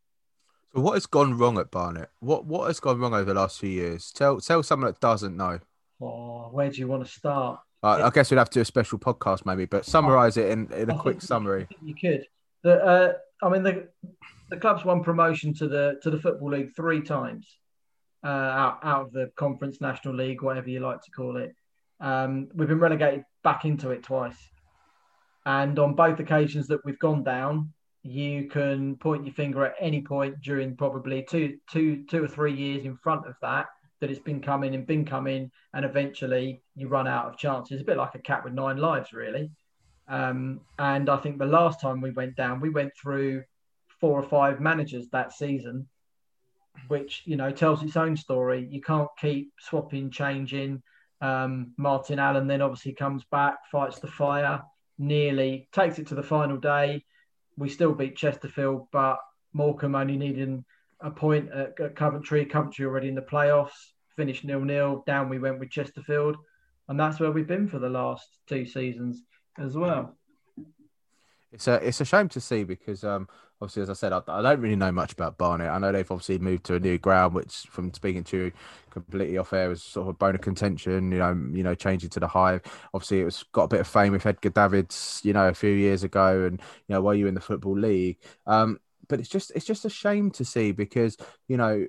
So 0.74 0.82
what 0.82 0.94
has 0.94 1.06
gone 1.06 1.38
wrong 1.38 1.58
at 1.60 1.70
Barnet? 1.72 2.10
What 2.20 2.46
what 2.46 2.68
has 2.68 2.80
gone 2.80 3.00
wrong 3.00 3.14
over 3.14 3.26
the 3.34 3.40
last 3.40 3.60
few 3.60 3.70
years? 3.70 4.12
Tell 4.12 4.40
tell 4.40 4.64
someone 4.64 4.92
that 4.92 5.00
doesn't 5.00 5.38
know. 5.38 5.60
Oh, 6.02 6.50
where 6.52 6.70
do 6.70 6.78
you 6.80 6.88
want 6.88 7.06
to 7.06 7.12
start? 7.12 7.60
Uh, 7.84 8.02
I 8.06 8.10
guess 8.10 8.32
we'd 8.32 8.38
have 8.38 8.50
to 8.50 8.60
do 8.60 8.62
a 8.62 8.66
special 8.66 8.98
podcast 8.98 9.46
maybe, 9.46 9.66
but 9.66 9.86
summarize 9.86 10.38
it 10.38 10.50
in, 10.50 10.72
in 10.72 10.90
a 10.90 10.96
I 10.96 10.98
quick 10.98 11.16
think- 11.16 11.22
summary. 11.24 11.64
I 11.64 11.66
think 11.66 11.82
you 11.84 11.96
could. 11.96 12.26
The, 12.64 12.84
uh, 12.84 13.14
I 13.46 13.50
mean, 13.50 13.64
the 13.64 13.90
the 14.50 14.58
club's 14.58 14.86
won 14.86 15.04
promotion 15.04 15.54
to 15.56 15.68
the 15.68 16.00
to 16.02 16.10
the 16.10 16.20
football 16.20 16.52
league 16.52 16.74
three 16.76 17.02
times, 17.02 17.58
uh, 18.24 18.28
out 18.28 18.80
out 18.84 19.02
of 19.08 19.12
the 19.12 19.32
conference, 19.36 19.82
national 19.82 20.16
league, 20.16 20.42
whatever 20.42 20.70
you 20.70 20.80
like 20.80 21.02
to 21.02 21.12
call 21.12 21.38
it. 21.38 21.54
Um, 21.99 22.49
we've 22.53 22.67
been 22.67 22.79
relegated 22.79 23.23
back 23.43 23.65
into 23.65 23.91
it 23.91 24.03
twice, 24.03 24.38
and 25.45 25.77
on 25.79 25.95
both 25.95 26.19
occasions 26.19 26.67
that 26.67 26.84
we've 26.86 26.99
gone 26.99 27.23
down, 27.23 27.73
you 28.03 28.49
can 28.49 28.97
point 28.97 29.25
your 29.25 29.34
finger 29.34 29.65
at 29.65 29.75
any 29.79 30.01
point 30.01 30.41
during 30.41 30.75
probably 30.75 31.25
two 31.29 31.58
two 31.71 32.03
two 32.10 32.23
or 32.23 32.27
three 32.27 32.53
years 32.53 32.86
in 32.86 32.97
front 32.97 33.25
of 33.25 33.36
that 33.41 33.67
that 34.03 34.12
it's 34.12 34.19
been 34.19 34.41
coming 34.41 34.75
and 34.75 34.86
been 34.86 35.06
coming, 35.06 35.49
and 35.73 35.86
eventually 35.86 36.62
you 36.75 36.89
run 36.89 37.08
out 37.08 37.25
of 37.27 37.38
chances. 37.38 37.79
A 37.79 37.86
bit 37.86 37.95
like 37.95 38.15
a 38.15 38.19
cat 38.19 38.43
with 38.43 38.53
nine 38.53 38.77
lives, 38.77 39.13
really. 39.13 39.49
Um, 40.10 40.60
and 40.77 41.10
I 41.10 41.15
think 41.15 41.38
the 41.38 41.45
last 41.45 41.79
time 41.79 42.01
we 42.01 42.12
went 42.12 42.36
down, 42.36 42.60
we 42.60 42.69
went 42.69 42.91
through 43.01 43.43
four 44.01 44.19
or 44.19 44.27
five 44.27 44.60
managers 44.60 45.08
that 45.13 45.32
season, 45.32 45.88
which 46.89 47.21
you 47.23 47.38
know 47.38 47.51
tells 47.51 47.82
its 47.82 47.95
own 47.95 48.17
story. 48.17 48.67
You 48.69 48.82
can't 48.82 49.08
keep 49.17 49.53
swapping, 49.60 50.12
changing. 50.12 50.84
Um, 51.24 51.74
Martin 51.78 52.20
Allen 52.20 52.48
then 52.48 52.62
obviously 52.62 52.92
comes 52.92 53.24
back, 53.24 53.56
fights 53.72 54.00
the 54.00 54.08
fire, 54.08 54.62
nearly 54.98 55.70
takes 55.72 55.98
it 55.98 56.08
to 56.08 56.16
the 56.16 56.22
final 56.22 56.58
day. 56.58 57.06
We 57.56 57.70
still 57.70 57.94
beat 57.94 58.18
Chesterfield, 58.18 58.88
but 58.92 59.20
Morecambe 59.54 59.96
only 59.96 60.18
needing 60.18 60.66
a 61.00 61.10
point 61.10 61.50
at, 61.52 61.96
Coventry. 61.96 62.46
Coventry 62.46 62.86
already 62.86 63.08
in 63.08 63.16
the 63.16 63.22
playoffs, 63.22 63.94
finished 64.18 64.44
nil 64.44 64.60
nil. 64.60 65.04
Down 65.08 65.30
we 65.30 65.40
went 65.40 65.60
with 65.60 65.70
Chesterfield, 65.70 66.36
and 66.90 67.00
that's 67.00 67.22
where 67.22 67.32
we've 67.32 67.48
been 67.48 67.70
for 67.70 67.80
the 67.80 67.90
last 67.90 68.28
two 68.48 68.66
seasons 68.66 69.24
as 69.58 69.78
well. 69.78 70.18
It's 71.54 71.68
a 71.68 71.76
it's 71.88 72.02
a 72.02 72.06
shame 72.06 72.30
to 72.30 72.42
see 72.42 72.63
because 72.63 73.04
um 73.04 73.28
obviously 73.62 73.84
as 73.84 73.89
I 73.89 73.94
said 73.94 74.12
I, 74.12 74.22
I 74.28 74.42
don't 74.42 74.60
really 74.60 74.76
know 74.76 74.92
much 74.92 75.13
about 75.13 75.38
Barnet. 75.38 75.70
I 75.70 75.78
know 75.78 75.92
they've 75.92 76.10
obviously 76.12 76.39
moved 76.39 76.66
to 76.66 76.76
a 76.76 76.80
new 76.80 76.98
ground, 76.98 77.36
which 77.36 77.68
from 77.70 77.94
speaking 77.94 78.24
to 78.26 78.38
you 78.38 78.52
completely 78.89 79.38
off 79.38 79.54
air 79.54 79.70
was 79.70 79.84
sort 79.84 80.06
of 80.06 80.10
a 80.10 80.13
bone 80.13 80.36
of 80.36 80.42
contention. 80.42 81.12
You 81.12 81.20
know, 81.20 81.50
you 81.54 81.63
know, 81.63 81.76
changing 81.76 82.10
to 82.12 82.20
the 82.20 82.28
Hive. 82.28 82.62
Obviously, 82.94 83.22
it 83.22 83.26
was 83.26 83.44
got 83.52 83.66
a 83.66 83.68
bit 83.68 83.82
of 83.82 83.88
fame 83.88 84.13
with 84.13 84.26
Edgar 84.26 84.50
Davids, 84.50 85.22
you 85.24 85.32
know, 85.34 85.48
a 85.48 85.54
few 85.54 85.72
years 85.72 86.04
ago, 86.04 86.44
and 86.46 86.60
you 86.88 86.96
know, 86.96 87.02
while 87.02 87.13
you 87.13 87.26
were 87.26 87.30
in 87.30 87.36
the 87.36 87.42
football 87.42 87.78
league. 87.78 88.18
Um, 88.48 88.80
but 89.08 89.20
it's 89.20 89.30
just 89.30 89.52
it's 89.56 89.66
just 89.66 89.86
a 89.86 89.89
shame 89.89 90.32
to 90.32 90.46
see 90.46 90.72
because 90.72 91.18
you 91.48 91.58
know 91.58 91.86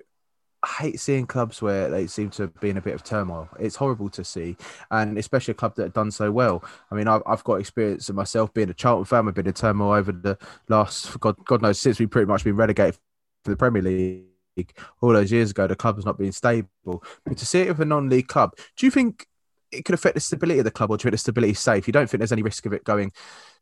I 0.64 0.82
hate 0.82 0.98
seeing 0.98 1.26
clubs 1.26 1.60
where 1.60 1.90
they 1.90 2.06
seem 2.06 2.30
to 2.30 2.46
be 2.46 2.70
in 2.70 2.78
a 2.78 2.80
bit 2.80 2.94
of 2.94 3.04
turmoil. 3.04 3.50
It's 3.60 3.76
horrible 3.76 4.08
to 4.10 4.24
see, 4.24 4.56
and 4.90 5.18
especially 5.18 5.52
a 5.52 5.56
club 5.56 5.74
that 5.76 5.82
have 5.82 5.92
done 5.92 6.10
so 6.10 6.32
well. 6.32 6.64
I 6.90 6.94
mean, 6.94 7.06
I've, 7.06 7.22
I've 7.26 7.44
got 7.44 7.56
experience 7.56 8.08
of 8.08 8.14
myself 8.14 8.54
being 8.54 8.70
a 8.70 8.74
Charlton 8.74 9.04
fan. 9.04 9.28
I've 9.28 9.34
been 9.34 9.46
in 9.46 9.52
turmoil 9.52 9.92
over 9.92 10.10
the 10.10 10.38
last 10.68 11.20
God, 11.20 11.36
God 11.44 11.60
knows 11.60 11.78
since 11.78 11.98
we've 11.98 12.10
pretty 12.10 12.26
much 12.26 12.44
been 12.44 12.56
relegated 12.56 12.98
for 13.44 13.50
the 13.50 13.56
Premier 13.56 13.82
League 13.82 14.72
all 15.02 15.12
those 15.12 15.30
years 15.30 15.50
ago. 15.50 15.66
The 15.66 15.76
club 15.76 15.96
has 15.96 16.06
not 16.06 16.16
been 16.16 16.32
stable, 16.32 17.04
but 17.26 17.36
to 17.36 17.44
see 17.44 17.60
it 17.60 17.68
with 17.68 17.80
a 17.80 17.84
non-league 17.84 18.28
club, 18.28 18.56
do 18.78 18.86
you 18.86 18.90
think 18.90 19.26
it 19.70 19.84
could 19.84 19.94
affect 19.94 20.14
the 20.14 20.20
stability 20.20 20.60
of 20.60 20.64
the 20.64 20.70
club, 20.70 20.90
or 20.90 20.96
do 20.96 21.02
you 21.02 21.04
think 21.04 21.12
the 21.12 21.18
stability 21.18 21.52
is 21.52 21.60
safe? 21.60 21.86
You 21.86 21.92
don't 21.92 22.08
think 22.08 22.20
there's 22.20 22.32
any 22.32 22.42
risk 22.42 22.64
of 22.64 22.72
it 22.72 22.84
going 22.84 23.12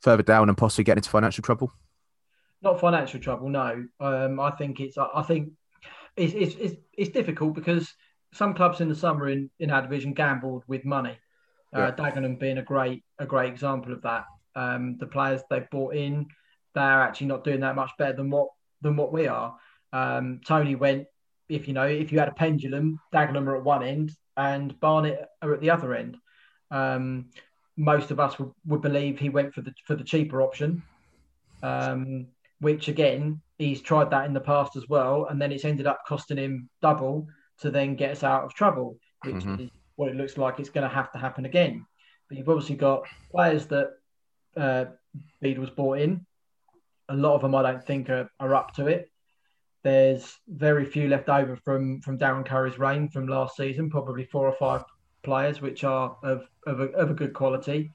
further 0.00 0.22
down 0.22 0.48
and 0.48 0.56
possibly 0.56 0.84
getting 0.84 0.98
into 0.98 1.10
financial 1.10 1.42
trouble? 1.42 1.72
Not 2.60 2.78
financial 2.78 3.18
trouble, 3.18 3.48
no. 3.48 3.86
Um, 3.98 4.38
I 4.38 4.52
think 4.52 4.78
it's. 4.78 4.96
I 4.96 5.22
think 5.22 5.54
it's, 6.16 6.34
it's, 6.34 6.54
it's, 6.56 6.76
it's 6.96 7.10
difficult 7.10 7.54
because 7.54 7.92
some 8.32 8.54
clubs 8.54 8.80
in 8.80 8.88
the 8.88 8.94
summer 8.94 9.28
in, 9.28 9.50
in 9.58 9.70
our 9.70 9.82
division 9.82 10.14
gambled 10.14 10.64
with 10.66 10.84
money. 10.84 11.18
Uh. 11.74 11.90
Dagenham 11.90 12.38
being 12.38 12.58
a 12.58 12.62
great 12.62 13.02
a 13.18 13.24
great 13.24 13.50
example 13.50 13.92
of 13.92 14.02
that. 14.02 14.24
Um, 14.54 14.98
the 14.98 15.06
players 15.06 15.40
they've 15.48 15.68
brought 15.70 15.94
in, 15.94 16.26
they're 16.74 17.00
actually 17.00 17.28
not 17.28 17.44
doing 17.44 17.60
that 17.60 17.76
much 17.76 17.92
better 17.98 18.12
than 18.12 18.30
what 18.30 18.48
than 18.82 18.96
what 18.96 19.12
we 19.12 19.26
are. 19.26 19.56
Um, 19.92 20.40
Tony 20.44 20.74
went, 20.74 21.06
if 21.48 21.68
you 21.68 21.74
know, 21.74 21.86
if 21.86 22.12
you 22.12 22.18
had 22.18 22.28
a 22.28 22.32
pendulum, 22.32 23.00
Dagenham 23.12 23.46
are 23.46 23.56
at 23.56 23.64
one 23.64 23.82
end 23.82 24.12
and 24.36 24.78
Barnet 24.80 25.26
are 25.40 25.54
at 25.54 25.60
the 25.60 25.70
other 25.70 25.94
end. 25.94 26.16
Um, 26.70 27.30
most 27.76 28.10
of 28.10 28.20
us 28.20 28.38
would, 28.38 28.50
would, 28.66 28.82
believe 28.82 29.18
he 29.18 29.28
went 29.28 29.54
for 29.54 29.62
the 29.62 29.72
for 29.86 29.94
the 29.94 30.04
cheaper 30.04 30.42
option, 30.42 30.82
um, 31.62 32.26
which 32.62 32.86
again 32.86 33.40
he's 33.58 33.82
tried 33.82 34.10
that 34.10 34.24
in 34.24 34.32
the 34.32 34.40
past 34.40 34.76
as 34.76 34.88
well, 34.88 35.26
and 35.26 35.42
then 35.42 35.50
it's 35.50 35.64
ended 35.64 35.86
up 35.86 36.02
costing 36.06 36.36
him 36.36 36.70
double 36.80 37.26
to 37.58 37.70
then 37.70 37.96
get 37.96 38.12
us 38.12 38.22
out 38.22 38.44
of 38.44 38.54
trouble, 38.54 38.96
which 39.24 39.34
mm-hmm. 39.34 39.64
is 39.64 39.70
what 39.96 40.08
it 40.08 40.16
looks 40.16 40.38
like 40.38 40.60
it's 40.60 40.70
going 40.70 40.88
to 40.88 40.94
have 40.94 41.10
to 41.12 41.18
happen 41.18 41.44
again. 41.44 41.84
But 42.28 42.38
you've 42.38 42.48
obviously 42.48 42.76
got 42.76 43.06
players 43.32 43.66
that 43.66 43.90
uh, 44.56 44.84
Bede 45.40 45.58
was 45.58 45.70
brought 45.70 45.98
in. 45.98 46.24
A 47.08 47.16
lot 47.16 47.34
of 47.34 47.42
them 47.42 47.54
I 47.54 47.62
don't 47.62 47.84
think 47.84 48.08
are, 48.10 48.30
are 48.38 48.54
up 48.54 48.74
to 48.76 48.86
it. 48.86 49.10
There's 49.82 50.38
very 50.46 50.84
few 50.84 51.08
left 51.08 51.28
over 51.28 51.56
from 51.56 52.00
from 52.00 52.16
Darren 52.16 52.46
Currie's 52.46 52.78
reign 52.78 53.08
from 53.08 53.26
last 53.26 53.56
season, 53.56 53.90
probably 53.90 54.24
four 54.24 54.46
or 54.46 54.56
five 54.56 54.84
players 55.24 55.60
which 55.60 55.82
are 55.82 56.16
of, 56.22 56.46
of, 56.64 56.78
a, 56.78 56.84
of 56.92 57.10
a 57.10 57.14
good 57.14 57.32
quality. 57.32 57.90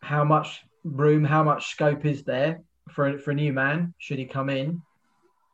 How 0.00 0.24
much 0.24 0.62
room, 0.84 1.22
how 1.22 1.42
much 1.42 1.70
scope 1.70 2.06
is 2.06 2.24
there 2.24 2.62
for, 2.90 3.18
for 3.18 3.30
a 3.30 3.34
new 3.34 3.52
man, 3.52 3.94
should 3.98 4.18
he 4.18 4.26
come 4.26 4.50
in, 4.50 4.82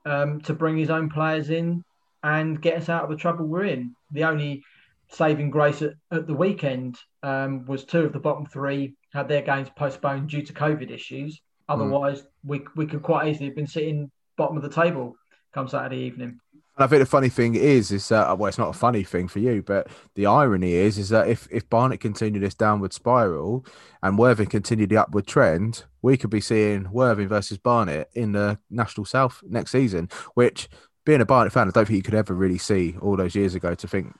um, 0.06 0.40
to 0.42 0.54
bring 0.54 0.76
his 0.76 0.90
own 0.90 1.08
players 1.08 1.50
in 1.50 1.84
and 2.22 2.60
get 2.60 2.76
us 2.76 2.88
out 2.88 3.04
of 3.04 3.10
the 3.10 3.16
trouble 3.16 3.46
we're 3.46 3.64
in. 3.64 3.94
The 4.12 4.24
only 4.24 4.62
saving 5.08 5.50
grace 5.50 5.82
at, 5.82 5.94
at 6.10 6.26
the 6.26 6.34
weekend 6.34 6.98
um, 7.22 7.64
was 7.66 7.84
two 7.84 8.00
of 8.00 8.12
the 8.12 8.20
bottom 8.20 8.46
three 8.46 8.94
had 9.12 9.28
their 9.28 9.42
games 9.42 9.68
postponed 9.76 10.28
due 10.28 10.42
to 10.42 10.52
COVID 10.52 10.90
issues. 10.90 11.36
Mm. 11.36 11.40
Otherwise, 11.74 12.22
mm. 12.22 12.26
we, 12.44 12.60
we 12.76 12.86
could 12.86 13.02
quite 13.02 13.28
easily 13.28 13.46
have 13.46 13.56
been 13.56 13.66
sitting 13.66 14.10
bottom 14.36 14.56
of 14.56 14.62
the 14.62 14.70
table 14.70 15.16
come 15.52 15.68
Saturday 15.68 16.02
evening. 16.02 16.40
I 16.82 16.86
think 16.86 17.00
the 17.00 17.06
funny 17.06 17.28
thing 17.28 17.54
is, 17.54 17.90
is 17.90 18.08
that 18.08 18.28
uh, 18.28 18.34
well, 18.36 18.48
it's 18.48 18.58
not 18.58 18.74
a 18.74 18.78
funny 18.78 19.02
thing 19.02 19.28
for 19.28 19.38
you, 19.38 19.62
but 19.62 19.88
the 20.14 20.26
irony 20.26 20.72
is, 20.72 20.98
is 20.98 21.08
that 21.10 21.28
if 21.28 21.48
if 21.50 21.68
Barnet 21.68 22.00
continue 22.00 22.40
this 22.40 22.54
downward 22.54 22.92
spiral 22.92 23.66
and 24.02 24.18
Worthing 24.18 24.46
continue 24.46 24.86
the 24.86 24.96
upward 24.96 25.26
trend, 25.26 25.84
we 26.02 26.16
could 26.16 26.30
be 26.30 26.40
seeing 26.40 26.90
Worthing 26.90 27.28
versus 27.28 27.58
Barnet 27.58 28.10
in 28.14 28.32
the 28.32 28.58
National 28.70 29.04
South 29.04 29.42
next 29.46 29.72
season. 29.72 30.08
Which, 30.34 30.68
being 31.04 31.20
a 31.20 31.26
Barnet 31.26 31.52
fan, 31.52 31.68
I 31.68 31.70
don't 31.70 31.86
think 31.86 31.96
you 31.96 32.02
could 32.02 32.14
ever 32.14 32.34
really 32.34 32.58
see 32.58 32.96
all 33.00 33.16
those 33.16 33.34
years 33.34 33.54
ago 33.54 33.74
to 33.74 33.88
think, 33.88 34.14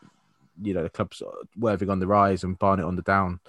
you 0.61 0.75
know, 0.75 0.83
the 0.83 0.91
club's 0.91 1.23
uh, 1.23 1.31
Worthing 1.57 1.91
on 1.91 2.01
the 2.01 2.07
rise 2.07 2.45
and 2.45 2.59
Barnet 2.59 2.87
on 2.87 2.97
the 2.97 3.03
down. 3.03 3.41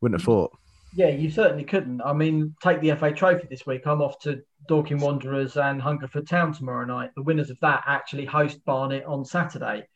Wouldn't 0.00 0.20
have 0.20 0.24
thought. 0.24 0.52
Yeah, 0.94 1.08
you 1.08 1.30
certainly 1.30 1.64
couldn't. 1.64 2.02
I 2.02 2.12
mean, 2.12 2.54
take 2.62 2.80
the 2.80 2.94
FA 2.96 3.12
Trophy 3.12 3.46
this 3.48 3.66
week. 3.66 3.86
I'm 3.86 4.02
off 4.02 4.18
to 4.20 4.42
Dorking 4.66 4.98
Wanderers 4.98 5.56
and 5.56 5.80
Hungerford 5.80 6.28
Town 6.28 6.52
tomorrow 6.52 6.84
night. 6.84 7.10
The 7.14 7.22
winners 7.22 7.50
of 7.50 7.58
that 7.60 7.84
actually 7.86 8.24
host 8.24 8.64
Barnet 8.64 9.04
on 9.04 9.24
Saturday. 9.24 9.86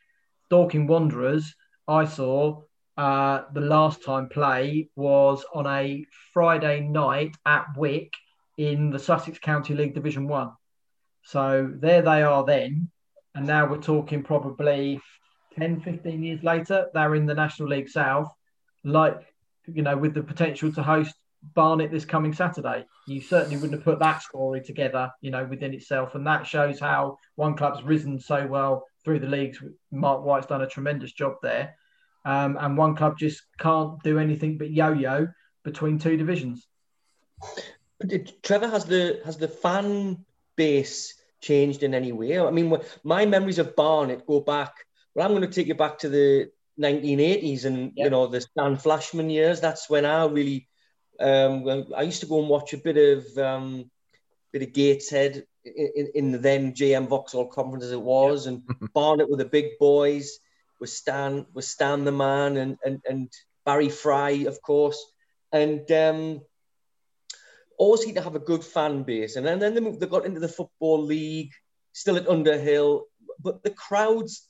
Dorking 0.50 0.86
Wanderers, 0.86 1.54
I 1.88 2.04
saw 2.04 2.62
uh, 2.96 3.42
the 3.52 3.60
last 3.60 4.04
time 4.04 4.28
play 4.28 4.88
was 4.96 5.44
on 5.54 5.66
a 5.66 6.04
Friday 6.32 6.80
night 6.80 7.36
at 7.44 7.66
Wick 7.76 8.12
in 8.56 8.90
the 8.90 8.98
Sussex 8.98 9.38
County 9.38 9.74
League 9.74 9.94
Division 9.94 10.28
One. 10.28 10.52
So 11.22 11.70
there 11.74 12.02
they 12.02 12.22
are 12.22 12.44
then. 12.44 12.90
And 13.34 13.46
now 13.46 13.66
we're 13.66 13.82
talking 13.82 14.22
probably 14.22 15.00
10, 15.58 15.80
15 15.80 16.22
years 16.22 16.42
later. 16.42 16.88
They're 16.94 17.14
in 17.14 17.26
the 17.26 17.34
National 17.34 17.68
League 17.68 17.88
South. 17.88 18.32
Like 18.84 19.20
you 19.66 19.82
know, 19.82 19.96
with 19.96 20.14
the 20.14 20.22
potential 20.22 20.72
to 20.72 20.82
host 20.82 21.14
Barnet 21.54 21.90
this 21.90 22.04
coming 22.04 22.32
Saturday. 22.32 22.84
You 23.06 23.20
certainly 23.20 23.56
wouldn't 23.56 23.74
have 23.74 23.84
put 23.84 23.98
that 24.00 24.22
story 24.22 24.60
together, 24.62 25.10
you 25.20 25.30
know, 25.30 25.44
within 25.44 25.74
itself. 25.74 26.14
And 26.14 26.26
that 26.26 26.46
shows 26.46 26.80
how 26.80 27.18
one 27.36 27.56
club's 27.56 27.82
risen 27.82 28.18
so 28.18 28.46
well 28.46 28.84
through 29.04 29.20
the 29.20 29.28
leagues. 29.28 29.62
Marc 29.90 30.24
White's 30.24 30.46
done 30.46 30.62
a 30.62 30.68
tremendous 30.68 31.12
job 31.12 31.34
there. 31.42 31.76
Um, 32.24 32.58
and 32.60 32.76
one 32.76 32.96
club 32.96 33.18
just 33.18 33.42
can't 33.58 34.02
do 34.02 34.18
anything 34.18 34.58
but 34.58 34.70
yo-yo 34.70 35.28
between 35.64 35.98
two 35.98 36.16
divisions. 36.16 36.66
Trevor 38.42 38.68
has 38.68 38.84
the 38.84 39.20
has 39.24 39.36
the 39.36 39.48
fan 39.48 40.24
base 40.56 41.14
changed 41.40 41.82
in 41.82 41.94
any 41.94 42.12
way? 42.12 42.38
I 42.38 42.50
mean, 42.50 42.76
my 43.04 43.26
memories 43.26 43.58
of 43.58 43.76
Barnet 43.76 44.26
go 44.26 44.40
back. 44.40 44.74
Well, 45.14 45.26
I'm 45.26 45.32
going 45.32 45.48
to 45.48 45.54
take 45.54 45.68
you 45.68 45.74
back 45.74 45.98
to 46.00 46.08
the 46.08 46.50
1980s 46.80 47.64
and 47.64 47.92
yep. 47.94 48.04
you 48.04 48.10
know 48.10 48.26
the 48.26 48.40
Stan 48.40 48.76
Flashman 48.76 49.30
years. 49.30 49.60
That's 49.60 49.88
when 49.88 50.04
I 50.04 50.26
really, 50.26 50.68
um, 51.20 51.86
I 51.96 52.02
used 52.02 52.20
to 52.20 52.26
go 52.26 52.40
and 52.40 52.48
watch 52.48 52.72
a 52.72 52.78
bit 52.78 52.96
of 52.96 53.38
um, 53.38 53.90
bit 54.52 54.62
of 54.62 54.72
Gateshead 54.72 55.44
in, 55.64 56.08
in, 56.14 56.32
the 56.32 56.38
then 56.38 56.72
GM 56.72 57.08
Vauxhall 57.08 57.48
conference 57.48 57.84
as 57.84 57.92
it 57.92 58.00
was, 58.00 58.46
yep. 58.46 58.60
and 58.78 58.92
Barnet 58.94 59.28
with 59.28 59.38
the 59.38 59.44
big 59.44 59.78
boys, 59.78 60.38
with 60.80 60.90
Stan, 60.90 61.46
with 61.52 61.64
Stan 61.64 62.04
the 62.04 62.12
man, 62.12 62.56
and 62.56 62.78
and 62.84 63.00
and 63.08 63.32
Barry 63.64 63.88
Fry, 63.88 64.30
of 64.46 64.60
course, 64.62 65.04
and 65.52 65.90
um, 65.92 66.40
always 67.78 68.02
seemed 68.02 68.16
to 68.16 68.22
have 68.22 68.36
a 68.36 68.40
good 68.40 68.64
fan 68.64 69.02
base. 69.02 69.36
And 69.36 69.46
then, 69.46 69.58
then 69.58 69.74
they, 69.74 69.80
moved, 69.80 70.00
they 70.00 70.06
got 70.06 70.24
into 70.24 70.40
the 70.40 70.48
football 70.48 71.02
league, 71.02 71.52
still 71.92 72.16
at 72.16 72.28
Underhill, 72.28 73.06
but 73.42 73.62
the 73.62 73.70
crowds 73.70 74.48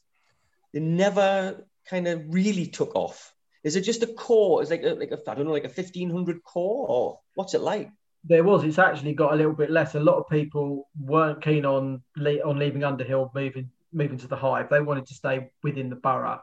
they 0.73 0.81
never 0.81 1.65
kind 1.89 2.07
of 2.07 2.23
really 2.29 2.67
took 2.67 2.95
off? 2.95 3.33
Is 3.67 3.75
it 3.75 3.81
just 3.81 4.05
a 4.05 4.07
core? 4.07 4.63
Is 4.63 4.71
like 4.71 4.85
a, 4.85 4.95
like 4.95 5.11
a 5.11 5.19
I 5.29 5.35
don't 5.35 5.45
know, 5.45 5.53
like 5.53 5.65
a 5.65 5.69
fifteen 5.69 6.09
hundred 6.09 6.43
core, 6.45 6.87
or 6.89 7.19
what's 7.35 7.53
it 7.55 7.63
like? 7.63 7.91
There 8.23 8.45
was. 8.45 8.63
It's 8.63 8.79
actually 8.79 9.13
got 9.13 9.33
a 9.33 9.37
little 9.37 9.55
bit 9.55 9.71
less. 9.71 9.97
A 9.97 10.01
lot 10.01 10.19
of 10.19 10.29
people 10.29 10.89
weren't 10.99 11.43
keen 11.43 11.67
on 11.67 12.01
on 12.17 12.59
leaving 12.59 12.85
Underhill, 12.85 13.33
moving 13.35 13.71
moving 13.93 14.19
to 14.19 14.29
the 14.29 14.37
Hive. 14.37 14.69
They 14.71 14.81
wanted 14.81 15.07
to 15.07 15.15
stay 15.15 15.51
within 15.65 15.91
the 15.91 15.97
borough. 15.97 16.41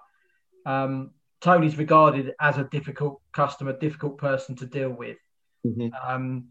Um, 0.65 1.11
Tony's 1.39 1.77
regarded 1.77 2.33
as 2.41 2.57
a 2.57 2.65
difficult 2.65 3.21
customer, 3.31 3.71
difficult 3.71 4.17
person 4.17 4.57
to 4.57 4.65
deal 4.65 4.89
with. 4.89 5.17
Mm-hmm. 5.65 5.89
Um, 6.05 6.49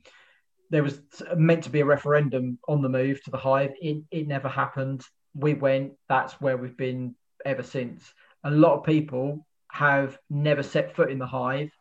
there 0.70 0.82
was 0.82 1.02
meant 1.36 1.64
to 1.64 1.70
be 1.70 1.80
a 1.80 1.84
referendum 1.84 2.58
on 2.66 2.80
the 2.80 2.88
move 2.88 3.22
to 3.24 3.30
the 3.30 3.36
Hive. 3.36 3.72
It, 3.78 4.04
it 4.10 4.26
never 4.26 4.48
happened. 4.48 5.02
We 5.34 5.52
went. 5.52 5.92
That's 6.08 6.40
where 6.40 6.56
we've 6.56 6.76
been 6.78 7.14
ever 7.44 7.62
since 7.62 8.10
a 8.44 8.50
lot 8.50 8.78
of 8.78 8.84
people 8.84 9.46
have 9.72 10.18
never 10.28 10.62
set 10.62 10.94
foot 10.94 11.10
in 11.10 11.18
the 11.18 11.26
hive. 11.26 11.72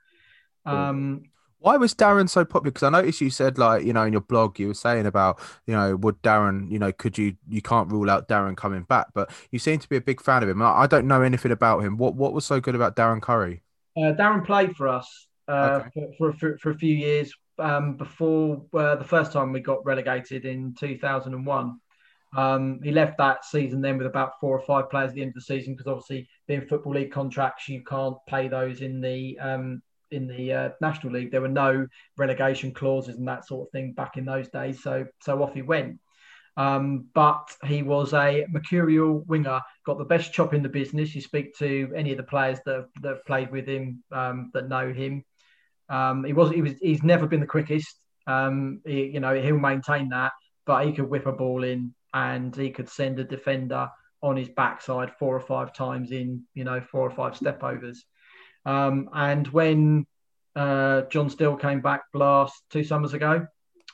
Um, 0.66 1.22
Why 1.60 1.76
was 1.76 1.94
Darren 1.94 2.28
so 2.28 2.44
popular? 2.44 2.72
Because 2.72 2.82
I 2.82 2.90
noticed 2.90 3.20
you 3.20 3.30
said 3.30 3.56
like 3.56 3.84
you 3.84 3.92
know 3.92 4.04
in 4.04 4.12
your 4.12 4.20
blog 4.20 4.58
you 4.58 4.68
were 4.68 4.74
saying 4.74 5.06
about 5.06 5.40
you 5.66 5.74
know 5.74 5.96
would 5.96 6.20
Darren 6.20 6.70
you 6.70 6.78
know 6.78 6.92
could 6.92 7.16
you 7.16 7.36
you 7.48 7.62
can't 7.62 7.90
rule 7.90 8.10
out 8.10 8.28
Darren 8.28 8.56
coming 8.56 8.82
back, 8.82 9.06
but 9.14 9.30
you 9.50 9.58
seem 9.58 9.78
to 9.78 9.88
be 9.88 9.96
a 9.96 10.00
big 10.00 10.20
fan 10.20 10.42
of 10.42 10.48
him. 10.48 10.60
I 10.60 10.86
don't 10.86 11.06
know 11.06 11.22
anything 11.22 11.52
about 11.52 11.84
him. 11.84 11.96
What 11.96 12.16
what 12.16 12.32
was 12.32 12.44
so 12.44 12.60
good 12.60 12.74
about 12.74 12.96
Darren 12.96 13.22
Currie? 13.22 13.62
Uh, 13.96 14.12
Darren 14.12 14.44
played 14.44 14.76
for 14.76 14.88
us 14.88 15.27
uh, 15.48 15.82
okay. 15.86 16.14
for, 16.18 16.32
for, 16.34 16.58
for 16.58 16.70
a 16.70 16.78
few 16.78 16.94
years 16.94 17.32
um, 17.58 17.96
before 17.96 18.64
uh, 18.74 18.96
the 18.96 19.04
first 19.04 19.32
time 19.32 19.52
we 19.52 19.60
got 19.60 19.84
relegated 19.84 20.44
in 20.44 20.74
2001. 20.78 21.80
Um, 22.36 22.80
he 22.82 22.92
left 22.92 23.16
that 23.18 23.44
season 23.44 23.80
then 23.80 23.96
with 23.96 24.06
about 24.06 24.32
four 24.38 24.58
or 24.58 24.60
five 24.60 24.90
players 24.90 25.10
at 25.10 25.14
the 25.14 25.22
end 25.22 25.30
of 25.30 25.34
the 25.36 25.40
season 25.40 25.74
because 25.74 25.86
obviously 25.86 26.28
being 26.46 26.66
football 26.66 26.92
league 26.92 27.10
contracts 27.10 27.68
you 27.68 27.82
can't 27.82 28.16
pay 28.28 28.48
those 28.48 28.82
in 28.82 29.00
the 29.00 29.38
um, 29.38 29.82
in 30.10 30.26
the 30.26 30.52
uh, 30.52 30.68
national 30.80 31.14
league. 31.14 31.30
There 31.30 31.40
were 31.40 31.48
no 31.48 31.86
relegation 32.18 32.72
clauses 32.72 33.16
and 33.16 33.26
that 33.28 33.46
sort 33.46 33.68
of 33.68 33.72
thing 33.72 33.92
back 33.92 34.16
in 34.16 34.26
those 34.26 34.48
days. 34.48 34.82
So 34.82 35.06
so 35.22 35.42
off 35.42 35.54
he 35.54 35.62
went. 35.62 35.98
Um, 36.58 37.06
but 37.14 37.54
he 37.64 37.82
was 37.82 38.12
a 38.12 38.44
mercurial 38.50 39.20
winger, 39.28 39.60
got 39.86 39.96
the 39.96 40.04
best 40.04 40.32
chop 40.32 40.54
in 40.54 40.62
the 40.62 40.68
business. 40.68 41.14
You 41.14 41.20
speak 41.20 41.56
to 41.58 41.92
any 41.94 42.10
of 42.10 42.16
the 42.16 42.24
players 42.24 42.58
that 42.66 42.88
that 43.00 43.08
have 43.08 43.24
played 43.24 43.50
with 43.50 43.66
him 43.66 44.02
um, 44.12 44.50
that 44.52 44.68
know 44.68 44.92
him. 44.92 45.24
Um, 45.88 46.24
he 46.24 46.32
was 46.32 46.50
he 46.50 46.62
was 46.62 46.74
he's 46.80 47.02
never 47.02 47.26
been 47.26 47.40
the 47.40 47.46
quickest. 47.46 47.98
Um, 48.26 48.80
he, 48.84 49.04
you 49.06 49.20
know 49.20 49.34
he'll 49.34 49.58
maintain 49.58 50.10
that, 50.10 50.32
but 50.66 50.86
he 50.86 50.92
could 50.92 51.08
whip 51.08 51.26
a 51.26 51.32
ball 51.32 51.64
in 51.64 51.94
and 52.14 52.54
he 52.54 52.70
could 52.70 52.88
send 52.88 53.18
a 53.18 53.24
defender 53.24 53.88
on 54.22 54.36
his 54.36 54.48
backside 54.48 55.12
four 55.18 55.34
or 55.34 55.40
five 55.40 55.72
times 55.72 56.10
in 56.10 56.42
you 56.54 56.64
know 56.64 56.80
four 56.80 57.02
or 57.02 57.10
five 57.10 57.36
step 57.36 57.62
overs. 57.62 58.04
Um, 58.66 59.08
and 59.14 59.46
when 59.48 60.06
uh, 60.56 61.02
John 61.02 61.30
Still 61.30 61.56
came 61.56 61.80
back 61.80 62.02
last 62.12 62.62
two 62.70 62.84
summers 62.84 63.14
ago, 63.14 63.46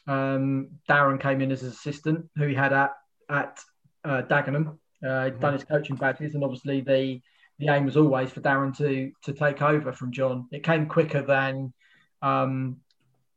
um, 0.07 0.71
Darren 0.89 1.21
came 1.21 1.41
in 1.41 1.53
as 1.53 1.61
his 1.61 1.75
assistant 1.75 2.27
who 2.37 2.47
he 2.47 2.55
had 2.55 2.73
at 2.73 2.91
at 3.31 3.61
uh, 4.05 4.23
Dagenham. 4.23 4.79
Uh, 5.07 5.27
he'd 5.27 5.41
done 5.41 5.53
his 5.53 5.65
coaching 5.65 5.97
badges, 5.97 6.35
and 6.35 6.43
obviously 6.43 6.81
the 6.81 7.21
the 7.59 7.69
aim 7.69 7.85
was 7.85 7.97
always 7.97 8.31
for 8.31 8.41
Darren 8.41 8.77
to 8.79 9.13
to 9.23 9.33
take 9.33 9.63
over 9.63 9.93
from 9.93 10.13
John. 10.13 10.49
It 10.51 10.65
came 10.65 10.87
quicker 10.87 11.23
than 11.23 11.73
um, 12.25 12.81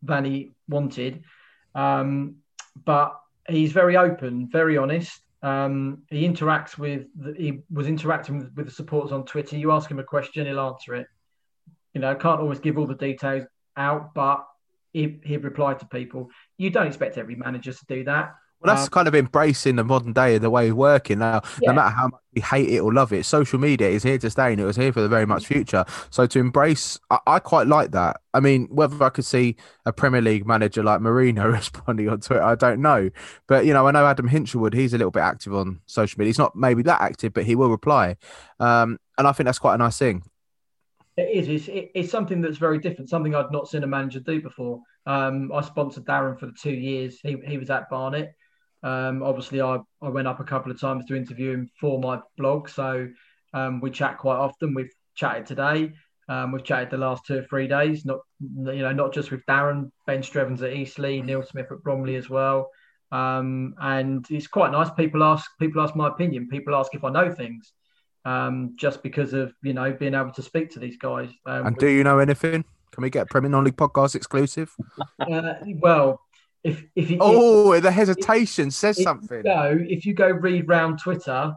than 0.02 0.26
he 0.26 0.52
wanted, 0.68 1.24
um, 1.76 2.38
but 2.86 3.20
he's 3.48 3.72
very 3.74 3.98
open, 3.98 4.50
very 4.50 4.78
honest. 4.78 5.22
Um, 5.44 6.04
he 6.10 6.28
interacts 6.28 6.78
with 6.78 7.06
the, 7.16 7.34
he 7.34 7.60
was 7.70 7.88
interacting 7.88 8.40
with, 8.40 8.52
with, 8.56 8.66
the 8.66 8.72
supporters 8.72 9.12
on 9.12 9.26
Twitter. 9.26 9.58
You 9.58 9.72
ask 9.72 9.92
him 9.92 10.00
a 10.00 10.04
question, 10.04 10.48
he'll 10.48 10.60
answer 10.60 10.96
it. 10.96 11.08
You 11.94 12.02
know, 12.02 12.16
can't 12.16 12.40
always 12.40 12.60
give 12.60 12.78
all 12.78 12.88
the 12.88 12.96
details 12.96 13.44
out, 13.76 14.14
but 14.16 14.48
he, 14.94 15.20
he'd 15.24 15.44
reply 15.44 15.76
to 15.76 15.86
people. 15.86 16.30
You 16.58 16.70
don't 16.70 16.88
expect 16.88 17.18
every 17.18 17.36
manager 17.36 17.74
to 17.74 17.86
do 17.88 18.04
that. 18.06 18.34
Well, 18.60 18.76
that's 18.76 18.88
um, 18.88 18.92
kind 18.92 19.08
of 19.08 19.14
embracing 19.14 19.76
the 19.76 19.84
modern 19.84 20.14
day 20.14 20.36
of 20.36 20.42
the 20.42 20.50
way 20.50 20.70
of 20.70 20.76
working 20.76 21.20
now. 21.20 21.42
Yeah. 21.62 21.70
No 21.70 21.76
matter 21.76 21.96
how 21.96 22.08
much 22.08 22.22
we 22.34 22.42
hate 22.42 22.70
it 22.70 22.80
or 22.80 22.92
love 22.92 23.14
it, 23.14 23.24
social 23.24 23.60
media 23.60 23.88
is 23.88 24.02
here 24.02 24.18
to 24.18 24.30
stay, 24.32 24.52
and 24.52 24.60
it 24.60 24.66
was 24.66 24.76
here 24.76 24.92
for 24.92 25.02
the 25.02 25.08
very 25.08 25.28
much 25.28 25.46
future. 25.46 25.86
So 26.10 26.26
to 26.26 26.40
embrace, 26.40 27.00
I, 27.12 27.20
I, 27.28 27.40
quite 27.40 27.68
like 27.68 27.92
that. 27.92 28.20
I 28.34 28.40
mean, 28.40 28.68
whether 28.72 29.04
I 29.04 29.10
could 29.10 29.26
see 29.26 29.58
a 29.86 29.94
Premier 29.94 30.22
League 30.22 30.48
manager 30.48 30.82
like 30.82 31.02
Mourinho 31.02 31.52
responding 31.54 32.10
on 32.10 32.20
Twitter, 32.20 32.42
I 32.42 32.56
don't 32.56 32.82
know. 32.82 33.12
But 33.48 33.66
you 33.68 33.74
know, 33.74 33.88
I 33.88 33.92
know 33.92 34.08
Adam 34.08 34.28
Hinshelwood; 34.28 34.74
he's 34.74 34.94
a 34.94 34.98
little 34.98 35.12
bit 35.12 35.22
active 35.22 35.54
on 35.54 35.82
social 35.86 36.18
media. 36.18 36.30
He's 36.30 36.40
not 36.40 36.56
maybe 36.56 36.82
that 36.84 37.02
active, 37.02 37.34
but 37.34 37.44
he 37.44 37.56
will 37.56 37.70
reply, 37.70 38.18
um, 38.60 38.98
and 39.20 39.28
I 39.28 39.34
think 39.34 39.46
that's 39.46 39.60
quite 39.60 39.76
a 39.76 39.80
nice 39.80 40.00
thing. 40.00 40.24
It 41.16 41.30
is. 41.32 41.48
It's, 41.68 41.92
it's 41.96 42.12
something 42.12 42.42
that's 42.42 42.58
very 42.58 42.80
different. 42.80 43.10
Something 43.10 43.36
I'd 43.36 43.52
not 43.52 43.68
seen 43.68 43.84
a 43.84 43.88
manager 43.88 44.20
do 44.20 44.42
before. 44.42 44.82
Um, 45.08 45.52
I 45.54 45.62
sponsored 45.62 46.06
Darren 46.06 46.40
for 46.40 46.48
the 46.48 46.56
two 46.60 46.74
years 46.74 47.20
he, 47.22 47.38
he 47.46 47.58
was 47.58 47.70
at 47.70 47.90
Barnet. 47.90 48.34
Um, 48.88 49.22
obviously, 49.22 49.60
I, 49.60 49.80
I 50.02 50.08
went 50.08 50.30
up 50.30 50.40
a 50.40 50.46
couple 50.46 50.72
of 50.72 50.80
times 50.80 51.06
to 51.06 51.16
interview 51.16 51.52
him 51.52 51.70
for 51.80 52.00
my 52.00 52.22
blog, 52.38 52.70
so 52.70 53.10
um, 53.54 53.82
we 53.82 53.92
chat 53.92 54.18
quite 54.18 54.38
often. 54.38 54.74
We've 54.74 54.94
chatted 55.14 55.46
today. 55.46 55.92
Um, 56.30 56.54
we've 56.54 56.64
chatted 56.64 56.90
the 56.90 56.98
last 56.98 57.26
two 57.26 57.40
or 57.40 57.44
three 57.44 57.68
days. 57.68 58.06
Not 58.06 58.20
you 58.40 58.82
know 58.82 58.94
not 58.94 59.14
just 59.14 59.30
with 59.30 59.46
Darren, 59.46 59.92
Ben 60.06 60.22
Strevens 60.22 60.62
at 60.62 60.72
Eastleigh, 60.72 61.22
Neil 61.22 61.44
Smith 61.44 61.70
at 61.70 61.84
Bromley 61.84 62.16
as 62.16 62.30
well. 62.30 62.70
Um, 63.12 63.76
and 63.82 64.26
it's 64.30 64.48
quite 64.48 64.72
nice. 64.72 64.90
People 64.92 65.22
ask 65.22 65.52
people 65.60 65.82
ask 65.82 65.94
my 65.94 66.08
opinion. 66.08 66.48
People 66.48 66.74
ask 66.74 66.96
if 66.96 67.04
I 67.04 67.10
know 67.10 67.30
things, 67.30 67.74
um, 68.24 68.74
just 68.78 69.04
because 69.04 69.34
of 69.34 69.54
you 69.64 69.74
know 69.74 69.92
being 69.92 70.14
able 70.14 70.32
to 70.32 70.42
speak 70.42 70.72
to 70.72 70.80
these 70.80 70.98
guys. 70.98 71.30
Um, 71.46 71.68
and 71.68 71.78
do 71.78 71.88
you 71.88 72.06
know 72.06 72.20
anything? 72.20 72.64
Can 72.92 73.02
we 73.04 73.10
get 73.10 73.24
a 73.24 73.26
Premier 73.26 73.50
Non-League 73.50 73.76
podcast 73.76 74.16
exclusive? 74.16 74.74
Uh, 75.20 75.56
well, 75.82 76.22
if 76.68 76.86
if 76.96 77.10
you, 77.10 77.18
oh 77.22 77.72
if, 77.72 77.84
the 77.84 77.92
hesitation 77.92 78.68
if, 78.68 78.74
says 78.74 79.02
something. 79.02 79.44
No, 79.44 79.78
if 79.80 80.06
you 80.06 80.14
go 80.14 80.30
read 80.30 80.68
round 80.68 81.00
Twitter, 81.00 81.56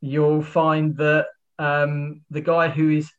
you'll 0.00 0.42
find 0.42 0.96
that 0.98 1.26
um, 1.58 2.22
the 2.30 2.40
guy 2.40 2.68
who 2.68 2.90
is 2.90 3.10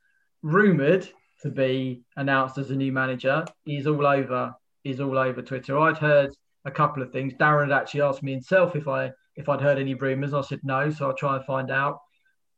rumored 0.44 1.08
to 1.42 1.50
be 1.50 2.04
announced 2.16 2.58
as 2.58 2.70
a 2.70 2.76
new 2.76 2.92
manager 2.92 3.44
is 3.66 3.88
all 3.88 4.06
over 4.06 4.54
is 4.84 5.00
all 5.00 5.18
over 5.18 5.42
Twitter. 5.42 5.80
I'd 5.80 5.98
heard 5.98 6.32
a 6.66 6.72
couple 6.72 7.02
of 7.02 7.12
things. 7.12 7.34
Darren 7.34 7.70
had 7.70 7.82
actually 7.82 8.02
asked 8.02 8.22
me 8.22 8.32
himself 8.32 8.76
if 8.76 8.88
I 8.88 9.12
if 9.36 9.50
I'd 9.50 9.62
heard 9.62 9.80
any 9.80 9.96
rumours. 9.96 10.34
I 10.34 10.42
said 10.42 10.60
no, 10.64 10.92
so 10.92 11.08
I'll 11.08 11.16
try 11.16 11.36
and 11.38 11.46
find 11.46 11.72
out. 11.72 12.00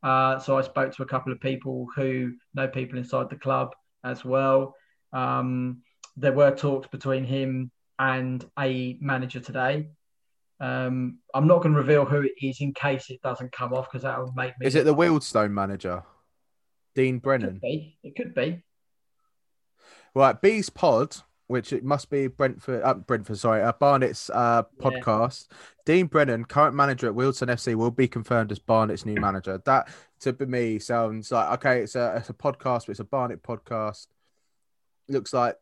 Uh, 0.02 0.38
so 0.38 0.58
I 0.58 0.62
spoke 0.62 0.94
to 0.94 1.02
a 1.02 1.06
couple 1.06 1.32
of 1.32 1.40
people 1.40 1.86
who 1.96 2.34
know 2.52 2.68
people 2.68 2.98
inside 2.98 3.30
the 3.30 3.36
club 3.36 3.74
as 4.04 4.22
well. 4.24 4.74
Um, 5.14 5.80
there 6.18 6.34
were 6.34 6.54
talks 6.54 6.86
between 6.88 7.24
him 7.24 7.70
and 7.98 8.44
a 8.58 8.98
manager 9.00 9.40
today. 9.40 9.88
Um, 10.60 11.18
I'm 11.34 11.46
not 11.46 11.62
going 11.62 11.72
to 11.72 11.80
reveal 11.80 12.04
who 12.04 12.22
it 12.22 12.32
is 12.40 12.60
in 12.60 12.72
case 12.72 13.10
it 13.10 13.20
doesn't 13.22 13.52
come 13.52 13.72
off 13.72 13.90
because 13.90 14.02
that 14.02 14.18
will 14.18 14.32
make 14.34 14.52
me. 14.58 14.66
Is 14.66 14.74
it 14.74 14.84
the 14.84 14.94
Wealdstone 14.94 15.50
manager, 15.50 16.04
Dean 16.94 17.18
Brennan? 17.18 17.48
It 17.48 17.52
could 17.52 17.60
be. 17.60 17.98
It 18.02 18.16
could 18.16 18.34
be. 18.34 18.62
Right, 20.14 20.40
Bees 20.40 20.70
Pod, 20.70 21.16
which 21.48 21.72
it 21.72 21.84
must 21.84 22.08
be 22.08 22.28
Brentford, 22.28 22.82
uh, 22.84 22.94
Brentford, 22.94 23.38
sorry, 23.38 23.62
uh, 23.62 23.72
Barnet's 23.72 24.30
uh, 24.30 24.62
podcast. 24.80 25.46
Yeah. 25.50 25.56
Dean 25.86 26.06
Brennan, 26.06 26.44
current 26.44 26.76
manager 26.76 27.08
at 27.08 27.14
Wealdstone 27.14 27.48
FC, 27.48 27.74
will 27.74 27.90
be 27.90 28.06
confirmed 28.06 28.52
as 28.52 28.60
Barnet's 28.60 29.04
new 29.04 29.20
manager. 29.20 29.60
That 29.64 29.88
to 30.20 30.32
me 30.46 30.78
sounds 30.78 31.30
like 31.32 31.52
okay. 31.54 31.82
It's 31.82 31.96
a 31.96 32.14
it's 32.16 32.30
a 32.30 32.34
podcast, 32.34 32.86
but 32.86 32.90
it's 32.90 33.00
a 33.00 33.04
Barnet 33.04 33.42
podcast. 33.42 34.06
Looks 35.08 35.32
like 35.32 35.56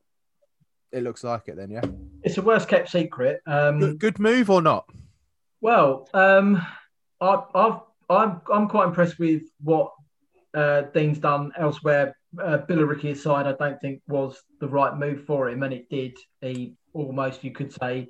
it 0.93 1.03
looks 1.03 1.25
like 1.25 1.49
it 1.49 1.57
then, 1.57 1.71
yeah. 1.71 1.83
It's 2.23 2.39
a 2.39 2.43
worst 2.43 2.69
kept 2.69 2.91
secret. 2.91 3.41
Um, 3.47 3.79
good, 3.81 3.99
good 3.99 4.19
move 4.19 4.51
or 4.51 4.63
not? 4.63 4.89
Well, 5.61 6.09
um, 6.15 6.65
I, 7.21 7.43
I've, 7.55 7.81
I'm 8.11 8.41
I'm 8.53 8.69
quite 8.69 8.89
impressed 8.89 9.19
with 9.19 9.43
what 9.63 9.93
uh, 10.55 10.83
Dean's 10.95 11.19
done 11.19 11.53
elsewhere. 11.57 12.17
Uh, 12.39 12.59
Billericay's 12.69 13.23
side, 13.23 13.47
I 13.47 13.53
don't 13.53 13.81
think 13.81 14.03
was 14.09 14.43
the 14.61 14.69
right 14.69 14.97
move 14.97 15.25
for 15.25 15.49
him, 15.49 15.63
and 15.63 15.73
it 15.73 15.89
did. 15.89 16.17
He 16.41 16.75
almost, 16.93 17.45
you 17.45 17.53
could 17.53 17.73
say, 17.73 18.09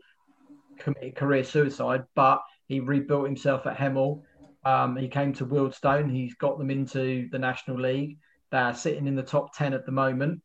committed 0.79 1.17
career 1.17 1.45
suicide, 1.45 2.05
but 2.15 2.41
he 2.67 2.81
rebuilt 2.81 3.27
himself 3.27 3.67
at 3.67 3.77
Hemel. 3.77 4.23
Um, 4.65 4.97
he 4.97 5.09
came 5.09 5.33
to 5.35 5.47
Wealdstone. 5.47 6.11
He's 6.11 6.35
got 6.35 6.59
them 6.59 6.71
into 6.71 7.29
the 7.31 7.39
National 7.39 7.81
League. 7.81 8.19
They're 8.51 8.75
sitting 8.75 9.07
in 9.07 9.17
the 9.17 9.23
top 9.23 9.57
ten 9.57 9.73
at 9.73 9.87
the 9.87 9.93
moment. 9.93 10.41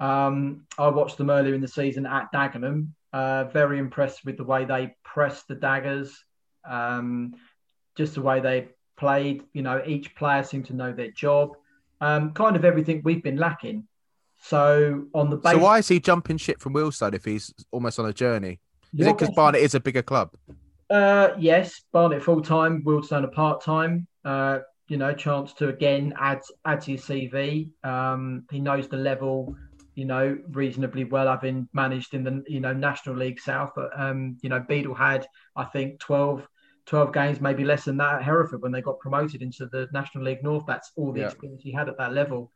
Um, 0.00 0.66
I 0.78 0.88
watched 0.88 1.18
them 1.18 1.30
earlier 1.30 1.54
in 1.54 1.60
the 1.60 1.68
season 1.68 2.06
at 2.06 2.32
Dagenham. 2.32 2.88
Uh, 3.12 3.44
very 3.44 3.78
impressed 3.78 4.24
with 4.24 4.36
the 4.36 4.44
way 4.44 4.64
they 4.64 4.94
pressed 5.04 5.48
the 5.48 5.54
daggers, 5.54 6.24
um, 6.68 7.34
just 7.96 8.14
the 8.14 8.22
way 8.22 8.40
they 8.40 8.68
played. 8.96 9.42
You 9.52 9.62
know, 9.62 9.82
each 9.84 10.14
player 10.14 10.42
seemed 10.42 10.66
to 10.66 10.74
know 10.74 10.92
their 10.92 11.10
job. 11.10 11.56
Um, 12.00 12.32
kind 12.32 12.56
of 12.56 12.64
everything 12.64 13.02
we've 13.04 13.22
been 13.22 13.36
lacking. 13.36 13.86
So 14.42 15.06
on 15.12 15.28
the 15.28 15.36
base, 15.36 15.52
so 15.52 15.58
why 15.58 15.78
is 15.78 15.88
he 15.88 16.00
jumping 16.00 16.38
ship 16.38 16.60
from 16.60 16.72
Wealdstone 16.72 17.14
if 17.14 17.24
he's 17.24 17.52
almost 17.72 17.98
on 17.98 18.06
a 18.06 18.12
journey? 18.12 18.58
Is 18.96 19.06
it 19.06 19.18
because 19.18 19.34
Barnet 19.34 19.60
is 19.60 19.74
a 19.74 19.80
bigger 19.80 20.02
club? 20.02 20.30
Uh, 20.88 21.30
yes, 21.38 21.82
Barnet 21.92 22.22
full 22.22 22.40
time, 22.40 22.82
Wealdstone 22.84 23.24
a 23.24 23.28
part 23.28 23.62
time. 23.62 24.06
Uh, 24.24 24.60
you 24.88 24.96
know, 24.96 25.12
chance 25.12 25.52
to 25.54 25.68
again 25.68 26.14
add 26.18 26.40
add 26.64 26.80
to 26.82 26.92
your 26.92 27.00
CV. 27.00 27.70
Um, 27.84 28.44
he 28.50 28.60
knows 28.60 28.88
the 28.88 28.96
level 28.96 29.54
you 30.00 30.06
know, 30.06 30.38
reasonably 30.52 31.04
well, 31.04 31.26
having 31.26 31.68
managed 31.74 32.14
in 32.14 32.24
the, 32.24 32.42
you 32.48 32.58
know, 32.58 32.72
National 32.72 33.14
League 33.14 33.38
South. 33.38 33.72
But, 33.76 33.90
um, 33.94 34.38
you 34.40 34.48
know, 34.48 34.58
Beadle 34.58 34.94
had, 34.94 35.26
I 35.54 35.64
think, 35.64 36.00
12, 36.00 36.48
12 36.86 37.12
games, 37.12 37.38
maybe 37.42 37.64
less 37.64 37.84
than 37.84 37.98
that 37.98 38.14
at 38.14 38.22
Hereford 38.22 38.62
when 38.62 38.72
they 38.72 38.80
got 38.80 38.98
promoted 38.98 39.42
into 39.42 39.66
the 39.66 39.88
National 39.92 40.24
League 40.24 40.42
North. 40.42 40.64
That's 40.66 40.90
all 40.96 41.12
the 41.12 41.20
yeah. 41.20 41.26
experience 41.26 41.62
he 41.62 41.70
had 41.70 41.90
at 41.90 41.98
that 41.98 42.14
level. 42.14 42.50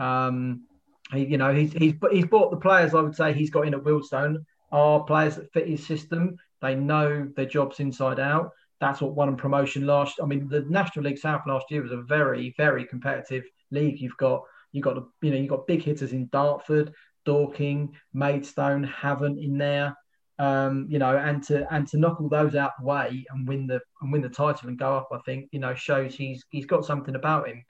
Um, 0.00 0.64
he, 1.12 1.26
you 1.26 1.38
know, 1.38 1.54
he's, 1.54 1.72
he's, 1.72 1.94
he's 2.10 2.26
bought 2.26 2.50
the 2.50 2.56
players, 2.56 2.94
I 2.94 3.00
would 3.00 3.14
say, 3.14 3.32
he's 3.32 3.50
got 3.50 3.68
in 3.68 3.74
at 3.74 3.84
Wealdstone 3.84 4.44
are 4.72 5.04
players 5.04 5.36
that 5.36 5.52
fit 5.52 5.68
his 5.68 5.86
system. 5.86 6.36
They 6.60 6.74
know 6.74 7.28
their 7.36 7.46
jobs 7.46 7.78
inside 7.78 8.18
out. 8.18 8.50
That's 8.80 9.00
what 9.00 9.14
won 9.14 9.36
promotion 9.36 9.86
last. 9.86 10.18
I 10.20 10.26
mean, 10.26 10.48
the 10.48 10.62
National 10.62 11.04
League 11.04 11.18
South 11.18 11.42
last 11.46 11.70
year 11.70 11.80
was 11.80 11.92
a 11.92 12.02
very, 12.02 12.54
very 12.56 12.84
competitive 12.84 13.44
league. 13.70 14.00
You've 14.00 14.16
got 14.16 14.42
you 14.72 14.82
got 14.82 14.96
you 15.22 15.30
know 15.30 15.36
you 15.36 15.48
got 15.48 15.66
big 15.66 15.82
hitters 15.82 16.12
in 16.12 16.28
Dartford. 16.28 16.92
Dorking, 17.28 17.94
Maidstone, 18.14 18.84
Haven 18.84 19.38
in 19.38 19.58
there. 19.58 19.94
Um, 20.38 20.86
you 20.88 20.98
know, 20.98 21.14
and 21.14 21.42
to 21.44 21.70
and 21.70 21.86
to 21.88 21.98
knock 21.98 22.20
all 22.20 22.28
those 22.30 22.54
out 22.54 22.72
the 22.78 22.86
way 22.86 23.26
and 23.28 23.46
win 23.46 23.66
the 23.66 23.80
and 24.00 24.10
win 24.10 24.22
the 24.22 24.30
title 24.30 24.68
and 24.68 24.78
go 24.78 24.96
up, 24.96 25.08
I 25.12 25.18
think 25.26 25.48
you 25.52 25.60
know 25.60 25.74
shows 25.74 26.14
he's 26.14 26.44
he's 26.48 26.64
got 26.64 26.86
something 26.86 27.14
about 27.14 27.48
him. 27.48 27.64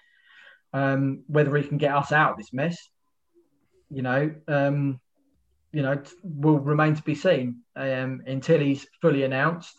Um, 0.72 1.24
whether 1.26 1.56
he 1.56 1.66
can 1.66 1.78
get 1.78 1.92
us 1.92 2.12
out 2.12 2.32
of 2.32 2.36
this 2.36 2.52
mess, 2.52 2.76
you 3.90 4.02
know, 4.02 4.32
um, 4.46 5.00
you 5.72 5.82
know, 5.82 6.00
will 6.22 6.60
remain 6.60 6.94
to 6.94 7.02
be 7.02 7.16
seen 7.16 7.62
um, 7.74 8.22
until 8.26 8.60
he's 8.60 8.86
fully 9.02 9.24
announced. 9.24 9.74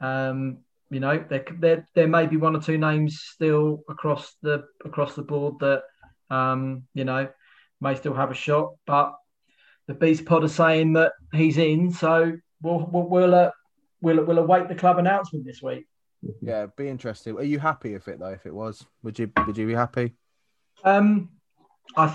Um, 0.00 0.58
you 0.90 1.00
know, 1.00 1.24
there, 1.30 1.46
there 1.60 1.88
there 1.94 2.08
may 2.08 2.26
be 2.26 2.36
one 2.36 2.54
or 2.54 2.60
two 2.60 2.76
names 2.76 3.22
still 3.22 3.84
across 3.88 4.34
the 4.42 4.64
across 4.84 5.14
the 5.14 5.22
board 5.22 5.60
that 5.60 5.84
um, 6.30 6.84
you 6.94 7.04
know 7.04 7.28
may 7.80 7.94
still 7.94 8.14
have 8.14 8.30
a 8.30 8.34
shot, 8.34 8.74
but 8.86 9.14
the 9.86 9.94
Bees 9.94 10.20
Pod 10.20 10.44
are 10.44 10.48
saying 10.48 10.94
that 10.94 11.12
he's 11.32 11.58
in, 11.58 11.92
so 11.92 12.32
we'll 12.62 12.88
we'll 12.90 13.08
we'll, 13.08 13.34
uh, 13.34 13.50
we'll, 14.00 14.24
we'll 14.24 14.38
await 14.38 14.68
the 14.68 14.74
club 14.74 14.98
announcement 14.98 15.44
this 15.44 15.62
week. 15.62 15.86
Yeah, 16.40 16.66
be 16.76 16.88
interesting. 16.88 17.36
Are 17.36 17.42
you 17.42 17.58
happy 17.58 17.92
with 17.92 18.08
it 18.08 18.18
though? 18.18 18.30
If 18.30 18.46
it 18.46 18.54
was, 18.54 18.84
would 19.02 19.18
you 19.18 19.30
would 19.46 19.58
you 19.58 19.66
be 19.66 19.74
happy? 19.74 20.14
Um, 20.82 21.30
I 21.96 22.14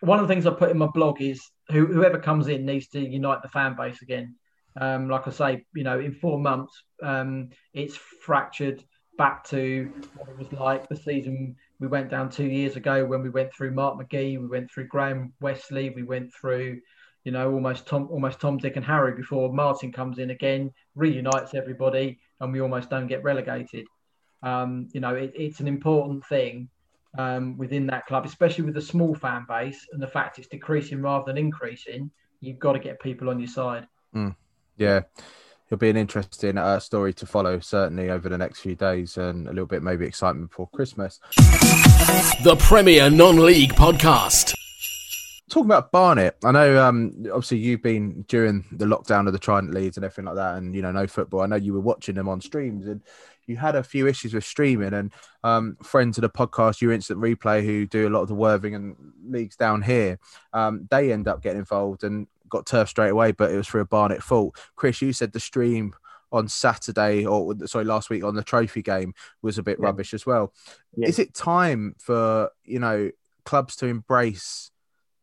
one 0.00 0.18
of 0.18 0.28
the 0.28 0.32
things 0.32 0.46
I 0.46 0.50
put 0.50 0.70
in 0.70 0.78
my 0.78 0.88
blog 0.88 1.22
is 1.22 1.40
who, 1.68 1.86
whoever 1.86 2.18
comes 2.18 2.48
in 2.48 2.66
needs 2.66 2.88
to 2.88 3.00
unite 3.00 3.42
the 3.42 3.48
fan 3.48 3.76
base 3.76 4.02
again. 4.02 4.36
Um, 4.78 5.08
like 5.08 5.26
I 5.26 5.30
say, 5.30 5.64
you 5.74 5.84
know, 5.84 5.98
in 5.98 6.12
four 6.12 6.38
months, 6.38 6.82
um, 7.02 7.48
it's 7.72 7.96
fractured 7.96 8.84
back 9.16 9.44
to 9.44 9.90
what 10.16 10.28
it 10.28 10.36
was 10.36 10.52
like 10.52 10.88
the 10.88 10.96
season 10.96 11.56
we 11.78 11.86
went 11.86 12.10
down 12.10 12.30
two 12.30 12.46
years 12.46 12.76
ago 12.76 13.04
when 13.04 13.22
we 13.22 13.30
went 13.30 13.52
through 13.52 13.72
Mark 13.72 13.98
McGhee, 13.98 14.40
we 14.40 14.46
went 14.46 14.70
through 14.70 14.86
Graham 14.86 15.32
Westley, 15.40 15.90
we 15.90 16.02
went 16.02 16.32
through, 16.32 16.80
you 17.24 17.32
know, 17.32 17.52
almost 17.52 17.86
Tom, 17.86 18.08
almost 18.10 18.40
Tom, 18.40 18.56
Dick, 18.58 18.76
and 18.76 18.84
Harry 18.84 19.14
before 19.14 19.52
Martin 19.52 19.92
comes 19.92 20.18
in 20.18 20.30
again, 20.30 20.72
reunites 20.94 21.54
everybody, 21.54 22.18
and 22.40 22.52
we 22.52 22.60
almost 22.60 22.88
don't 22.88 23.08
get 23.08 23.22
relegated. 23.22 23.86
Um, 24.42 24.88
you 24.92 25.00
know, 25.00 25.14
it, 25.14 25.32
it's 25.34 25.60
an 25.60 25.68
important 25.68 26.24
thing 26.26 26.68
um, 27.18 27.56
within 27.58 27.86
that 27.88 28.06
club, 28.06 28.24
especially 28.24 28.64
with 28.64 28.74
the 28.74 28.82
small 28.82 29.14
fan 29.14 29.44
base 29.48 29.86
and 29.92 30.02
the 30.02 30.06
fact 30.06 30.38
it's 30.38 30.48
decreasing 30.48 31.02
rather 31.02 31.24
than 31.26 31.38
increasing. 31.38 32.10
You've 32.40 32.58
got 32.58 32.72
to 32.72 32.78
get 32.78 33.00
people 33.00 33.28
on 33.28 33.38
your 33.38 33.48
side. 33.48 33.86
Mm. 34.14 34.34
Yeah, 34.76 35.00
it'll 35.66 35.78
be 35.78 35.90
an 35.90 35.96
interesting 35.96 36.58
uh, 36.58 36.78
story 36.78 37.12
to 37.14 37.26
follow, 37.26 37.58
certainly 37.58 38.10
over 38.10 38.28
the 38.28 38.38
next 38.38 38.60
few 38.60 38.74
days, 38.74 39.16
and 39.16 39.46
a 39.46 39.50
little 39.50 39.66
bit 39.66 39.82
maybe 39.82 40.06
excitement 40.06 40.50
before 40.50 40.68
Christmas. 40.68 41.18
The 42.44 42.56
Premier 42.60 43.10
Non-League 43.10 43.74
Podcast. 43.74 44.54
Talking 45.48 45.66
about 45.66 45.92
Barnet, 45.92 46.36
I 46.44 46.50
know 46.50 46.84
um, 46.84 47.12
obviously 47.26 47.58
you've 47.58 47.82
been 47.82 48.22
during 48.28 48.64
the 48.72 48.84
lockdown 48.84 49.26
of 49.26 49.32
the 49.32 49.38
Trident 49.38 49.72
Leagues 49.72 49.96
and 49.96 50.04
everything 50.04 50.24
like 50.24 50.34
that, 50.34 50.56
and 50.56 50.74
you 50.74 50.82
know 50.82 50.92
no 50.92 51.06
football. 51.06 51.40
I 51.40 51.46
know 51.46 51.56
you 51.56 51.72
were 51.72 51.80
watching 51.80 52.16
them 52.16 52.28
on 52.28 52.40
streams, 52.40 52.86
and 52.86 53.00
you 53.46 53.56
had 53.56 53.76
a 53.76 53.82
few 53.82 54.06
issues 54.08 54.34
with 54.34 54.44
streaming. 54.44 54.92
And 54.92 55.12
um, 55.44 55.76
friends 55.82 56.18
of 56.18 56.22
the 56.22 56.30
podcast, 56.30 56.80
you 56.80 56.90
Instant 56.90 57.20
Replay, 57.20 57.64
who 57.64 57.86
do 57.86 58.08
a 58.08 58.10
lot 58.10 58.22
of 58.22 58.28
the 58.28 58.34
Worthing 58.34 58.74
and 58.74 58.96
leagues 59.24 59.56
down 59.56 59.82
here, 59.82 60.18
um, 60.52 60.88
they 60.90 61.12
end 61.12 61.28
up 61.28 61.42
getting 61.42 61.60
involved 61.60 62.02
and 62.02 62.26
got 62.48 62.66
turf 62.66 62.88
straight 62.88 63.10
away, 63.10 63.32
but 63.32 63.50
it 63.50 63.56
was 63.56 63.66
for 63.66 63.80
a 63.80 63.86
Barnet 63.86 64.22
fault. 64.22 64.56
Chris, 64.76 65.02
you 65.02 65.12
said 65.12 65.32
the 65.32 65.40
stream 65.40 65.94
on 66.32 66.48
Saturday 66.48 67.24
or 67.24 67.54
sorry 67.66 67.84
last 67.84 68.10
week 68.10 68.24
on 68.24 68.34
the 68.34 68.42
trophy 68.42 68.82
game 68.82 69.14
was 69.42 69.58
a 69.58 69.62
bit 69.62 69.78
yeah. 69.80 69.86
rubbish 69.86 70.12
as 70.12 70.26
well. 70.26 70.52
Yeah. 70.96 71.08
Is 71.08 71.18
it 71.18 71.34
time 71.34 71.94
for 71.98 72.50
you 72.64 72.78
know 72.78 73.10
clubs 73.44 73.76
to 73.76 73.86
embrace 73.86 74.70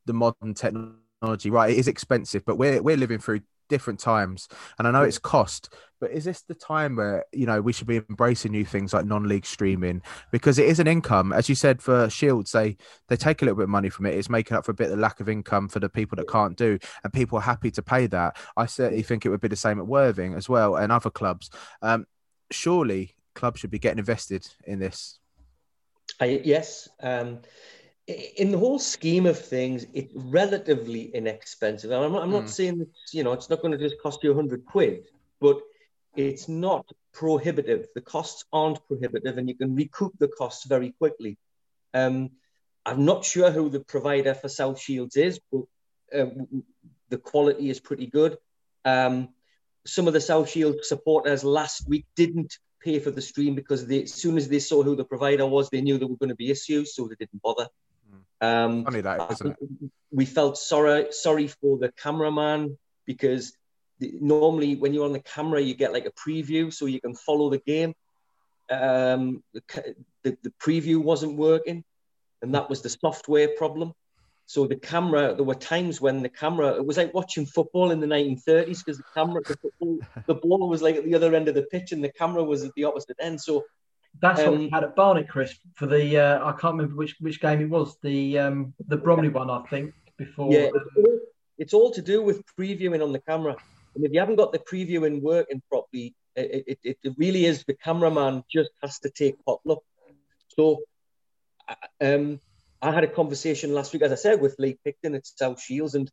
the 0.05 0.13
modern 0.13 0.53
technology? 0.53 1.49
Right, 1.49 1.71
it 1.71 1.77
is 1.77 1.87
expensive, 1.87 2.45
but 2.45 2.57
we're 2.57 2.81
we're 2.81 2.97
living 2.97 3.19
through 3.19 3.41
different 3.73 3.99
times, 3.99 4.47
and 4.77 4.87
I 4.87 4.91
know 4.91 5.01
it's 5.01 5.17
cost, 5.17 5.73
but 5.99 6.11
is 6.11 6.25
this 6.25 6.41
the 6.41 6.53
time 6.53 6.95
where 6.95 7.25
you 7.33 7.47
know 7.47 7.59
we 7.59 7.73
should 7.73 7.87
be 7.87 7.97
embracing 7.97 8.51
new 8.51 8.65
things 8.65 8.93
like 8.93 9.05
non-league 9.05 9.47
streaming 9.47 10.03
because 10.31 10.59
it 10.59 10.67
is 10.67 10.79
an 10.79 10.85
income, 10.87 11.33
as 11.33 11.49
you 11.49 11.55
said 11.55 11.81
for 11.81 12.07
Shields, 12.09 12.51
they 12.51 12.77
they 13.07 13.17
take 13.17 13.41
a 13.41 13.45
little 13.45 13.57
bit 13.57 13.63
of 13.63 13.69
money 13.69 13.89
from 13.89 14.05
it. 14.05 14.13
It's 14.13 14.29
making 14.29 14.55
up 14.55 14.65
for 14.65 14.71
a 14.71 14.75
bit 14.75 14.91
of 14.91 14.97
the 14.97 15.01
lack 15.01 15.19
of 15.19 15.27
income 15.27 15.67
for 15.69 15.79
the 15.79 15.89
people 15.89 16.15
that 16.17 16.29
can't 16.29 16.55
do, 16.55 16.77
and 17.03 17.11
people 17.11 17.39
are 17.39 17.41
happy 17.41 17.71
to 17.71 17.81
pay 17.81 18.05
that. 18.07 18.37
I 18.55 18.67
certainly 18.67 19.03
think 19.03 19.25
it 19.25 19.29
would 19.29 19.41
be 19.41 19.47
the 19.47 19.55
same 19.55 19.79
at 19.79 19.87
Worthing 19.87 20.35
as 20.35 20.47
well 20.47 20.75
and 20.75 20.91
other 20.91 21.09
clubs. 21.09 21.49
Um, 21.81 22.05
surely 22.51 23.15
clubs 23.33 23.59
should 23.59 23.71
be 23.71 23.79
getting 23.79 23.99
invested 23.99 24.47
in 24.65 24.79
this. 24.79 25.19
I, 26.19 26.41
yes. 26.43 26.87
Um, 27.01 27.39
in 28.07 28.51
the 28.51 28.57
whole 28.57 28.79
scheme 28.79 29.25
of 29.25 29.39
things, 29.39 29.85
it's 29.93 30.13
relatively 30.13 31.03
inexpensive. 31.15 31.91
And 31.91 32.03
I'm 32.03 32.11
not, 32.11 32.23
I'm 32.23 32.31
not 32.31 32.45
mm. 32.45 32.49
saying 32.49 32.79
that, 32.79 32.89
you 33.11 33.23
know, 33.23 33.31
it's 33.31 33.49
not 33.49 33.61
going 33.61 33.71
to 33.71 33.77
just 33.77 34.01
cost 34.01 34.23
you 34.23 34.31
a 34.31 34.35
hundred 34.35 34.65
quid, 34.65 35.05
but 35.39 35.61
it's 36.15 36.49
not 36.49 36.85
prohibitive. 37.13 37.87
The 37.95 38.01
costs 38.01 38.45
aren't 38.51 38.85
prohibitive, 38.87 39.37
and 39.37 39.47
you 39.47 39.55
can 39.55 39.75
recoup 39.75 40.13
the 40.19 40.27
costs 40.27 40.65
very 40.65 40.91
quickly. 40.91 41.37
Um, 41.93 42.31
I'm 42.85 43.05
not 43.05 43.23
sure 43.23 43.51
who 43.51 43.69
the 43.69 43.79
provider 43.79 44.33
for 44.33 44.49
South 44.49 44.79
Shields 44.79 45.15
is, 45.15 45.39
but 45.51 45.63
uh, 46.13 46.25
the 47.09 47.17
quality 47.17 47.69
is 47.69 47.79
pretty 47.79 48.07
good. 48.07 48.37
Um, 48.83 49.29
some 49.85 50.07
of 50.07 50.13
the 50.13 50.21
South 50.21 50.49
Shield 50.49 50.83
supporters 50.83 51.43
last 51.43 51.87
week 51.87 52.05
didn't 52.15 52.57
pay 52.81 52.99
for 52.99 53.11
the 53.11 53.21
stream 53.21 53.55
because 53.55 53.87
they, 53.87 54.03
as 54.03 54.13
soon 54.13 54.37
as 54.37 54.49
they 54.49 54.59
saw 54.59 54.83
who 54.83 54.95
the 54.95 55.05
provider 55.05 55.45
was, 55.45 55.69
they 55.69 55.81
knew 55.81 55.97
there 55.97 56.07
were 56.07 56.17
going 56.17 56.29
to 56.29 56.35
be 56.35 56.51
issues, 56.51 56.95
so 56.95 57.07
they 57.07 57.15
didn't 57.15 57.41
bother. 57.41 57.69
Um, 58.43 58.83
Funny 58.83 58.99
that, 59.01 59.31
isn't 59.31 59.51
it? 59.51 59.57
We 60.11 60.25
felt 60.25 60.57
sorry 60.57 61.07
sorry 61.11 61.47
for 61.47 61.77
the 61.77 61.91
cameraman 61.93 62.77
because 63.05 63.55
normally 63.99 64.75
when 64.75 64.93
you're 64.93 65.05
on 65.05 65.13
the 65.13 65.21
camera 65.21 65.61
you 65.61 65.73
get 65.73 65.93
like 65.93 66.05
a 66.05 66.11
preview 66.11 66.73
so 66.73 66.85
you 66.85 66.99
can 66.99 67.15
follow 67.15 67.49
the 67.49 67.59
game. 67.59 67.93
Um, 68.69 69.43
the, 69.53 69.95
the, 70.23 70.37
the 70.43 70.53
preview 70.61 70.97
wasn't 71.01 71.37
working 71.37 71.85
and 72.41 72.53
that 72.53 72.69
was 72.69 72.81
the 72.81 72.89
software 72.89 73.49
problem. 73.57 73.93
So 74.45 74.67
the 74.67 74.75
camera 74.75 75.33
there 75.35 75.45
were 75.45 75.55
times 75.55 76.01
when 76.01 76.21
the 76.21 76.29
camera 76.29 76.75
it 76.75 76.85
was 76.85 76.97
like 76.97 77.13
watching 77.13 77.45
football 77.45 77.91
in 77.91 78.01
the 78.01 78.07
1930s 78.07 78.79
because 78.79 78.97
the 78.97 79.05
camera 79.13 79.41
the, 79.41 79.55
football, 79.55 79.99
the 80.27 80.35
ball 80.35 80.67
was 80.67 80.81
like 80.81 80.97
at 80.97 81.05
the 81.05 81.15
other 81.15 81.33
end 81.33 81.47
of 81.47 81.55
the 81.55 81.63
pitch 81.71 81.93
and 81.93 82.03
the 82.03 82.11
camera 82.11 82.43
was 82.43 82.65
at 82.65 82.71
the 82.75 82.83
opposite 82.83 83.15
end. 83.21 83.39
So 83.39 83.63
that's 84.21 84.41
um, 84.41 84.51
what 84.51 84.59
we 84.59 84.69
had 84.69 84.83
at 84.83 84.95
Barnet, 84.95 85.27
Chris, 85.27 85.55
for 85.75 85.85
the 85.85 86.17
uh, 86.17 86.45
I 86.45 86.51
can't 86.51 86.75
remember 86.75 86.95
which 86.95 87.15
which 87.19 87.41
game 87.41 87.61
it 87.61 87.69
was, 87.69 87.97
the 88.01 88.39
um, 88.39 88.73
the 88.87 88.97
Bromley 88.97 89.29
one, 89.29 89.49
I 89.49 89.63
think. 89.69 89.93
Before, 90.17 90.51
yeah, 90.53 90.69
it's 90.73 90.95
all, 90.95 91.19
it's 91.57 91.73
all 91.73 91.91
to 91.91 92.01
do 92.01 92.21
with 92.21 92.43
previewing 92.55 93.03
on 93.03 93.11
the 93.11 93.19
camera. 93.19 93.55
And 93.95 94.05
if 94.05 94.11
you 94.13 94.19
haven't 94.19 94.35
got 94.35 94.51
the 94.51 94.59
previewing 94.59 95.21
working 95.21 95.61
properly, 95.69 96.15
it, 96.35 96.79
it, 96.83 96.97
it 97.03 97.13
really 97.17 97.45
is 97.45 97.63
the 97.63 97.73
cameraman 97.73 98.43
just 98.51 98.71
has 98.81 98.99
to 98.99 99.09
take 99.09 99.43
potluck. 99.45 99.83
So 100.49 100.81
um, 102.01 102.39
I 102.81 102.91
had 102.91 103.03
a 103.03 103.07
conversation 103.07 103.73
last 103.73 103.93
week, 103.93 104.01
as 104.01 104.11
I 104.11 104.15
said, 104.15 104.41
with 104.41 104.55
Lee 104.59 104.77
Picton 104.83 105.15
at 105.15 105.25
South 105.25 105.61
Shields. 105.61 105.95
And 105.95 106.11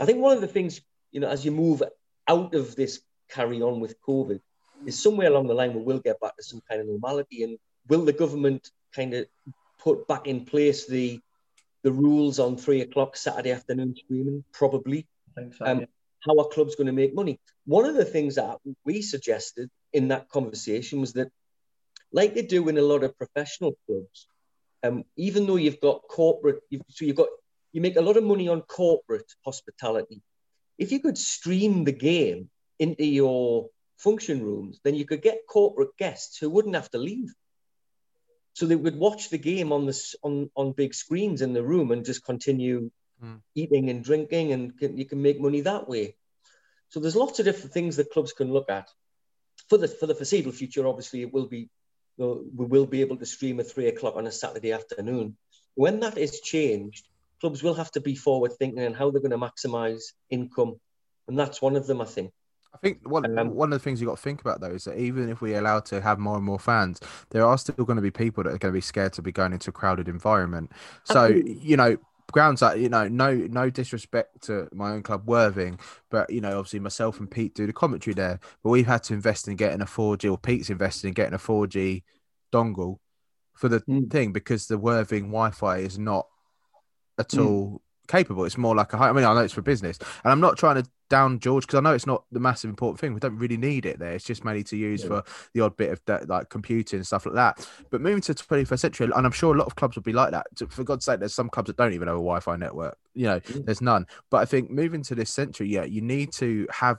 I 0.00 0.04
think 0.04 0.18
one 0.20 0.34
of 0.34 0.40
the 0.40 0.48
things, 0.48 0.80
you 1.10 1.20
know, 1.20 1.28
as 1.28 1.44
you 1.44 1.50
move 1.50 1.82
out 2.28 2.54
of 2.54 2.76
this 2.76 3.00
carry 3.30 3.62
on 3.62 3.80
with 3.80 4.00
COVID, 4.02 4.40
is 4.86 5.02
somewhere 5.02 5.28
along 5.28 5.46
the 5.46 5.54
line 5.54 5.74
we 5.74 5.82
will 5.82 5.98
get 5.98 6.20
back 6.20 6.36
to 6.36 6.42
some 6.42 6.62
kind 6.68 6.80
of 6.80 6.86
normality. 6.86 7.44
And 7.44 7.58
will 7.88 8.04
the 8.04 8.12
government 8.12 8.70
kind 8.94 9.14
of 9.14 9.26
put 9.78 10.06
back 10.08 10.26
in 10.26 10.44
place 10.44 10.86
the 10.86 11.20
the 11.82 11.92
rules 11.92 12.38
on 12.38 12.56
three 12.56 12.80
o'clock 12.80 13.16
Saturday 13.16 13.50
afternoon 13.50 13.94
streaming? 13.96 14.44
Probably. 14.52 15.06
So. 15.36 15.64
Um, 15.64 15.80
yeah 15.80 15.86
how 16.22 16.38
are 16.38 16.48
clubs 16.48 16.74
going 16.74 16.86
to 16.86 16.92
make 16.92 17.14
money? 17.14 17.38
One 17.66 17.84
of 17.84 17.94
the 17.94 18.04
things 18.04 18.36
that 18.36 18.58
we 18.84 19.02
suggested 19.02 19.70
in 19.92 20.08
that 20.08 20.28
conversation 20.28 21.00
was 21.00 21.12
that, 21.14 21.30
like 22.12 22.34
they 22.34 22.42
do 22.42 22.68
in 22.68 22.78
a 22.78 22.82
lot 22.82 23.04
of 23.04 23.16
professional 23.16 23.76
clubs, 23.86 24.28
um, 24.82 25.04
even 25.16 25.46
though 25.46 25.56
you've 25.56 25.80
got 25.80 26.02
corporate, 26.08 26.60
you've, 26.70 26.82
so 26.88 27.04
you've 27.04 27.16
got 27.16 27.28
you 27.72 27.80
make 27.80 27.96
a 27.96 28.02
lot 28.02 28.16
of 28.16 28.24
money 28.24 28.48
on 28.48 28.60
corporate 28.62 29.32
hospitality. 29.44 30.20
If 30.78 30.92
you 30.92 31.00
could 31.00 31.16
stream 31.16 31.84
the 31.84 31.92
game 31.92 32.50
into 32.78 33.04
your 33.04 33.70
function 33.98 34.42
rooms, 34.42 34.80
then 34.84 34.94
you 34.94 35.04
could 35.04 35.22
get 35.22 35.46
corporate 35.48 35.96
guests 35.96 36.38
who 36.38 36.50
wouldn't 36.50 36.74
have 36.74 36.90
to 36.90 36.98
leave. 36.98 37.32
So 38.54 38.66
they 38.66 38.76
would 38.76 38.96
watch 38.96 39.30
the 39.30 39.38
game 39.38 39.72
on 39.72 39.86
this 39.86 40.14
on, 40.22 40.50
on 40.54 40.72
big 40.72 40.94
screens 40.94 41.40
in 41.40 41.52
the 41.52 41.62
room 41.62 41.90
and 41.90 42.04
just 42.04 42.24
continue 42.24 42.90
mm. 43.22 43.40
eating 43.54 43.88
and 43.88 44.04
drinking, 44.04 44.52
and 44.52 44.78
can, 44.78 44.98
you 44.98 45.06
can 45.06 45.22
make 45.22 45.40
money 45.40 45.62
that 45.62 45.88
way. 45.88 46.16
So 46.90 47.00
there's 47.00 47.16
lots 47.16 47.38
of 47.38 47.46
different 47.46 47.72
things 47.72 47.96
that 47.96 48.10
clubs 48.10 48.32
can 48.32 48.52
look 48.52 48.70
at. 48.70 48.90
For 49.68 49.78
the 49.78 49.88
for 49.88 50.06
the 50.06 50.14
foreseeable 50.14 50.52
future, 50.52 50.86
obviously, 50.86 51.22
it 51.22 51.32
will 51.32 51.46
be 51.46 51.70
you 52.18 52.24
know, 52.24 52.44
we 52.54 52.66
will 52.66 52.86
be 52.86 53.00
able 53.00 53.16
to 53.16 53.26
stream 53.26 53.60
at 53.60 53.70
three 53.70 53.88
o'clock 53.88 54.16
on 54.16 54.26
a 54.26 54.32
Saturday 54.32 54.72
afternoon. 54.72 55.36
When 55.74 56.00
that 56.00 56.18
is 56.18 56.40
changed, 56.40 57.06
clubs 57.40 57.62
will 57.62 57.74
have 57.74 57.90
to 57.92 58.00
be 58.00 58.14
forward 58.14 58.52
thinking 58.58 58.82
and 58.82 58.94
how 58.94 59.10
they're 59.10 59.22
going 59.22 59.30
to 59.30 59.38
maximise 59.38 60.12
income, 60.28 60.78
and 61.26 61.38
that's 61.38 61.62
one 61.62 61.76
of 61.76 61.86
them, 61.86 62.00
I 62.00 62.04
think. 62.04 62.32
I 62.74 62.78
think 62.78 63.08
one 63.08 63.38
um, 63.38 63.54
one 63.54 63.72
of 63.72 63.78
the 63.78 63.82
things 63.82 64.00
you've 64.00 64.08
got 64.08 64.16
to 64.16 64.22
think 64.22 64.40
about 64.40 64.60
though 64.60 64.70
is 64.70 64.84
that 64.84 64.98
even 64.98 65.28
if 65.28 65.40
we 65.40 65.54
allow 65.54 65.80
to 65.80 66.00
have 66.00 66.18
more 66.18 66.36
and 66.36 66.44
more 66.44 66.58
fans, 66.58 67.00
there 67.30 67.44
are 67.46 67.58
still 67.58 67.84
going 67.84 67.96
to 67.96 68.02
be 68.02 68.10
people 68.10 68.42
that 68.44 68.50
are 68.50 68.58
going 68.58 68.72
to 68.72 68.76
be 68.76 68.80
scared 68.80 69.12
to 69.14 69.22
be 69.22 69.32
going 69.32 69.52
into 69.52 69.70
a 69.70 69.72
crowded 69.72 70.08
environment. 70.08 70.72
So 71.04 71.26
you 71.26 71.76
know, 71.76 71.96
grounds 72.32 72.60
that 72.60 72.78
you 72.78 72.88
know, 72.88 73.06
no 73.08 73.34
no 73.34 73.70
disrespect 73.70 74.42
to 74.44 74.68
my 74.72 74.92
own 74.92 75.02
club 75.02 75.26
Worthing, 75.26 75.78
but 76.10 76.30
you 76.30 76.40
know, 76.40 76.58
obviously 76.58 76.80
myself 76.80 77.20
and 77.20 77.30
Pete 77.30 77.54
do 77.54 77.66
the 77.66 77.72
commentary 77.72 78.14
there, 78.14 78.40
but 78.62 78.70
we've 78.70 78.86
had 78.86 79.02
to 79.04 79.14
invest 79.14 79.48
in 79.48 79.56
getting 79.56 79.82
a 79.82 79.86
4G, 79.86 80.30
or 80.30 80.38
Pete's 80.38 80.70
invested 80.70 81.08
in 81.08 81.14
getting 81.14 81.34
a 81.34 81.38
4G 81.38 82.02
dongle 82.52 82.98
for 83.54 83.68
the 83.68 83.80
Mm. 83.80 84.10
thing 84.10 84.32
because 84.32 84.66
the 84.66 84.78
Worthing 84.78 85.24
Wi-Fi 85.24 85.78
is 85.78 85.98
not 85.98 86.26
at 87.18 87.28
Mm. 87.28 87.46
all 87.46 87.82
capable. 88.08 88.44
It's 88.44 88.58
more 88.58 88.74
like 88.74 88.92
a 88.92 88.96
high. 88.96 89.10
I 89.10 89.12
mean, 89.12 89.24
I 89.24 89.34
know 89.34 89.40
it's 89.40 89.54
for 89.54 89.62
business, 89.62 89.98
and 90.24 90.32
I'm 90.32 90.40
not 90.40 90.56
trying 90.56 90.82
to 90.82 90.90
down 91.12 91.38
George 91.40 91.66
because 91.66 91.76
I 91.76 91.82
know 91.82 91.92
it's 91.92 92.06
not 92.06 92.24
the 92.32 92.40
massive 92.40 92.70
important 92.70 92.98
thing. 92.98 93.12
We 93.12 93.20
don't 93.20 93.36
really 93.36 93.58
need 93.58 93.84
it 93.84 93.98
there. 93.98 94.12
It's 94.12 94.24
just 94.24 94.46
mainly 94.46 94.64
to 94.64 94.76
use 94.78 95.02
Yeah. 95.02 95.08
for 95.08 95.24
the 95.52 95.60
odd 95.60 95.76
bit 95.76 95.90
of 95.90 96.00
that, 96.06 96.26
like 96.26 96.48
computing 96.48 97.00
and 97.00 97.06
stuff 97.06 97.26
like 97.26 97.34
that. 97.34 97.68
But 97.90 98.00
moving 98.00 98.22
to 98.22 98.34
21st 98.34 98.80
century, 98.80 99.10
and 99.14 99.26
I'm 99.26 99.30
sure 99.32 99.54
a 99.54 99.58
lot 99.58 99.66
of 99.66 99.76
clubs 99.76 99.94
will 99.94 100.02
be 100.02 100.14
like 100.14 100.30
that. 100.30 100.46
For 100.70 100.84
God's 100.84 101.04
sake, 101.04 101.20
there's 101.20 101.34
some 101.34 101.50
clubs 101.50 101.66
that 101.66 101.76
don't 101.76 101.92
even 101.92 102.08
have 102.08 102.16
a 102.16 102.20
Wi-Fi 102.20 102.56
network. 102.56 102.96
You 103.12 103.26
know, 103.26 103.40
Mm. 103.40 103.66
there's 103.66 103.82
none. 103.82 104.06
But 104.30 104.38
I 104.38 104.46
think 104.46 104.70
moving 104.70 105.02
to 105.02 105.14
this 105.14 105.28
century, 105.30 105.68
yeah, 105.68 105.84
you 105.84 106.00
need 106.00 106.32
to 106.34 106.66
have 106.70 106.96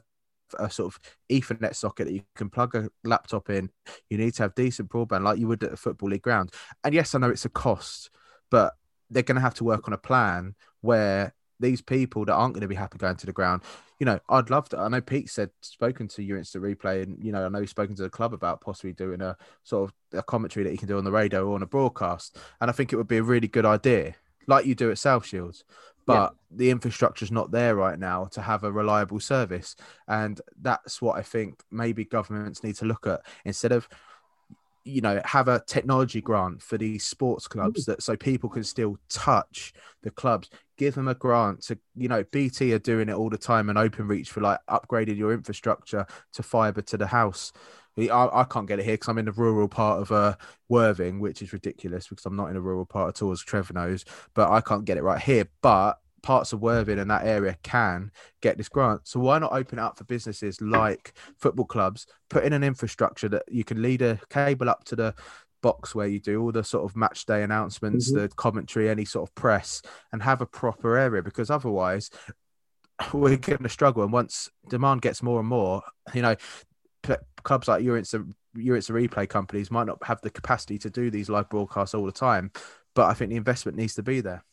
a 0.59 0.69
sort 0.69 0.93
of 0.93 0.99
Ethernet 1.31 1.73
socket 1.75 2.05
that 2.05 2.13
you 2.13 2.21
can 2.35 2.51
plug 2.51 2.75
a 2.75 2.89
laptop 3.03 3.49
in. 3.49 3.71
You 4.11 4.19
need 4.19 4.35
to 4.35 4.43
have 4.43 4.53
decent 4.53 4.89
broadband, 4.89 5.23
like 5.23 5.39
you 5.39 5.47
would 5.47 5.63
at 5.63 5.73
a 5.73 5.77
football 5.77 6.09
league 6.09 6.21
ground. 6.21 6.53
And 6.83 6.93
yes, 6.93 7.15
I 7.15 7.17
know 7.17 7.31
it's 7.31 7.45
a 7.45 7.49
cost, 7.49 8.11
but 8.51 8.73
they're 9.09 9.23
going 9.23 9.37
to 9.37 9.41
have 9.41 9.55
to 9.55 9.63
work 9.63 9.87
on 9.87 9.93
a 9.95 9.97
plan 9.97 10.53
where 10.81 11.33
these 11.59 11.81
people 11.81 12.25
that 12.25 12.33
aren't 12.33 12.53
going 12.53 12.61
to 12.61 12.67
be 12.67 12.75
happy 12.75 12.97
going 12.97 13.15
to 13.15 13.25
the 13.25 13.31
ground, 13.31 13.61
you 14.03 14.05
know, 14.05 14.19
I'd 14.27 14.49
love 14.49 14.67
to. 14.67 14.79
I 14.79 14.89
know 14.89 14.99
Pete 14.99 15.29
said 15.29 15.49
spoken 15.61 16.09
to 16.09 16.21
your 16.21 16.37
instant 16.37 16.61
replay, 16.61 17.03
and 17.03 17.23
you 17.23 17.31
know, 17.31 17.45
I 17.45 17.47
know 17.47 17.61
he's 17.61 17.69
spoken 17.69 17.95
to 17.95 18.01
the 18.01 18.09
club 18.09 18.33
about 18.33 18.59
possibly 18.59 18.91
doing 18.91 19.21
a 19.21 19.37
sort 19.63 19.89
of 19.89 20.19
a 20.19 20.21
commentary 20.21 20.65
that 20.65 20.73
you 20.73 20.77
can 20.77 20.89
do 20.89 20.97
on 20.97 21.05
the 21.05 21.11
radio 21.11 21.47
or 21.47 21.55
on 21.55 21.63
a 21.63 21.65
broadcast. 21.65 22.37
And 22.59 22.69
I 22.69 22.73
think 22.73 22.91
it 22.91 22.97
would 22.97 23.07
be 23.07 23.19
a 23.19 23.23
really 23.23 23.47
good 23.47 23.65
idea, 23.65 24.15
like 24.45 24.65
you 24.65 24.75
do 24.75 24.91
at 24.91 24.97
South 24.97 25.25
Shields. 25.25 25.63
But 26.05 26.35
the 26.51 26.69
infrastructure's 26.69 27.31
not 27.31 27.51
there 27.51 27.77
right 27.77 27.97
now 27.97 28.25
to 28.31 28.41
have 28.41 28.65
a 28.65 28.71
reliable 28.73 29.21
service. 29.21 29.77
And 30.09 30.41
that's 30.61 31.01
what 31.01 31.17
I 31.17 31.21
think 31.21 31.61
maybe 31.71 32.03
governments 32.03 32.61
need 32.61 32.75
to 32.75 32.85
look 32.85 33.07
at 33.07 33.21
instead 33.45 33.71
of 33.71 33.87
you 34.83 35.01
know 35.01 35.21
have 35.25 35.47
a 35.47 35.63
technology 35.65 36.21
grant 36.21 36.61
for 36.61 36.77
these 36.77 37.03
sports 37.03 37.47
clubs 37.47 37.85
that 37.85 38.03
so 38.03 38.15
people 38.15 38.49
can 38.49 38.63
still 38.63 38.97
touch 39.09 39.73
the 40.01 40.11
clubs 40.11 40.49
give 40.77 40.95
them 40.95 41.07
a 41.07 41.15
grant 41.15 41.61
to 41.61 41.77
you 41.95 42.07
know 42.07 42.23
bt 42.31 42.73
are 42.73 42.79
doing 42.79 43.09
it 43.09 43.15
all 43.15 43.29
the 43.29 43.37
time 43.37 43.69
and 43.69 43.77
open 43.77 44.07
reach 44.07 44.29
for 44.29 44.41
like 44.41 44.59
upgrading 44.69 45.17
your 45.17 45.31
infrastructure 45.31 46.05
to 46.33 46.43
fiber 46.43 46.81
to 46.81 46.97
the 46.97 47.07
house 47.07 47.53
I, 47.97 48.29
I 48.33 48.43
can't 48.45 48.67
get 48.67 48.79
it 48.79 48.85
here 48.85 48.95
because 48.95 49.07
I'm 49.07 49.19
in 49.19 49.25
the 49.25 49.31
rural 49.31 49.67
part 49.67 50.01
of 50.01 50.11
uh, 50.11 50.35
Worthing, 50.67 51.19
which 51.19 51.41
is 51.41 51.53
ridiculous 51.53 52.07
because 52.07 52.25
I'm 52.25 52.35
not 52.35 52.49
in 52.49 52.55
a 52.55 52.61
rural 52.61 52.85
part 52.85 53.09
at 53.09 53.21
all, 53.21 53.31
as 53.31 53.41
Trevor 53.41 53.73
knows. 53.73 54.03
But 54.33 54.49
I 54.49 54.61
can't 54.61 54.85
get 54.85 54.97
it 54.97 55.03
right 55.03 55.21
here. 55.21 55.47
But 55.61 55.99
parts 56.23 56.53
of 56.53 56.61
Worthing 56.61 56.97
and 56.99 57.11
that 57.11 57.25
area 57.25 57.55
can 57.61 58.09
get 58.41 58.57
this 58.57 58.69
grant. 58.69 59.01
So 59.07 59.19
why 59.19 59.37
not 59.39 59.51
open 59.51 59.77
it 59.77 59.81
up 59.81 59.97
for 59.97 60.05
businesses 60.05 60.59
like 60.61 61.13
football 61.37 61.65
clubs, 61.65 62.07
put 62.29 62.43
in 62.45 62.53
an 62.53 62.63
infrastructure 62.63 63.29
that 63.29 63.43
you 63.51 63.63
can 63.63 63.81
lead 63.81 64.01
a 64.01 64.19
cable 64.29 64.69
up 64.69 64.83
to 64.85 64.95
the 64.95 65.13
box 65.61 65.93
where 65.93 66.07
you 66.07 66.19
do 66.19 66.41
all 66.41 66.51
the 66.51 66.63
sort 66.63 66.83
of 66.89 66.95
match 66.95 67.25
day 67.25 67.43
announcements, 67.43 68.11
Mhm. 68.11 68.15
the 68.15 68.27
commentary, 68.29 68.89
any 68.89 69.05
sort 69.05 69.29
of 69.29 69.35
press, 69.35 69.81
and 70.11 70.23
have 70.23 70.41
a 70.41 70.45
proper 70.45 70.97
area 70.97 71.21
because 71.21 71.49
otherwise 71.49 72.09
we're 73.13 73.37
going 73.37 73.63
to 73.63 73.69
struggle. 73.69 74.03
And 74.03 74.11
once 74.11 74.49
demand 74.69 75.01
gets 75.01 75.21
more 75.21 75.39
and 75.39 75.47
more, 75.47 75.83
you 76.13 76.21
know, 76.21 76.35
p- 77.03 77.15
clubs 77.43 77.67
like 77.67 77.83
instant 77.83 78.35
your 78.55 78.75
instant 78.75 78.97
replay 78.99 79.27
companies 79.27 79.71
might 79.71 79.87
not 79.87 79.97
have 80.03 80.21
the 80.21 80.29
capacity 80.29 80.77
to 80.77 80.89
do 80.89 81.09
these 81.09 81.27
live 81.27 81.49
broadcasts 81.49 81.95
all 81.95 82.05
the 82.05 82.11
time. 82.11 82.51
But 82.93 83.05
I 83.09 83.13
think 83.13 83.31
the 83.31 83.35
investment 83.35 83.77
needs 83.77 83.95
to 83.95 84.03
be 84.03 84.21
there. 84.21 84.43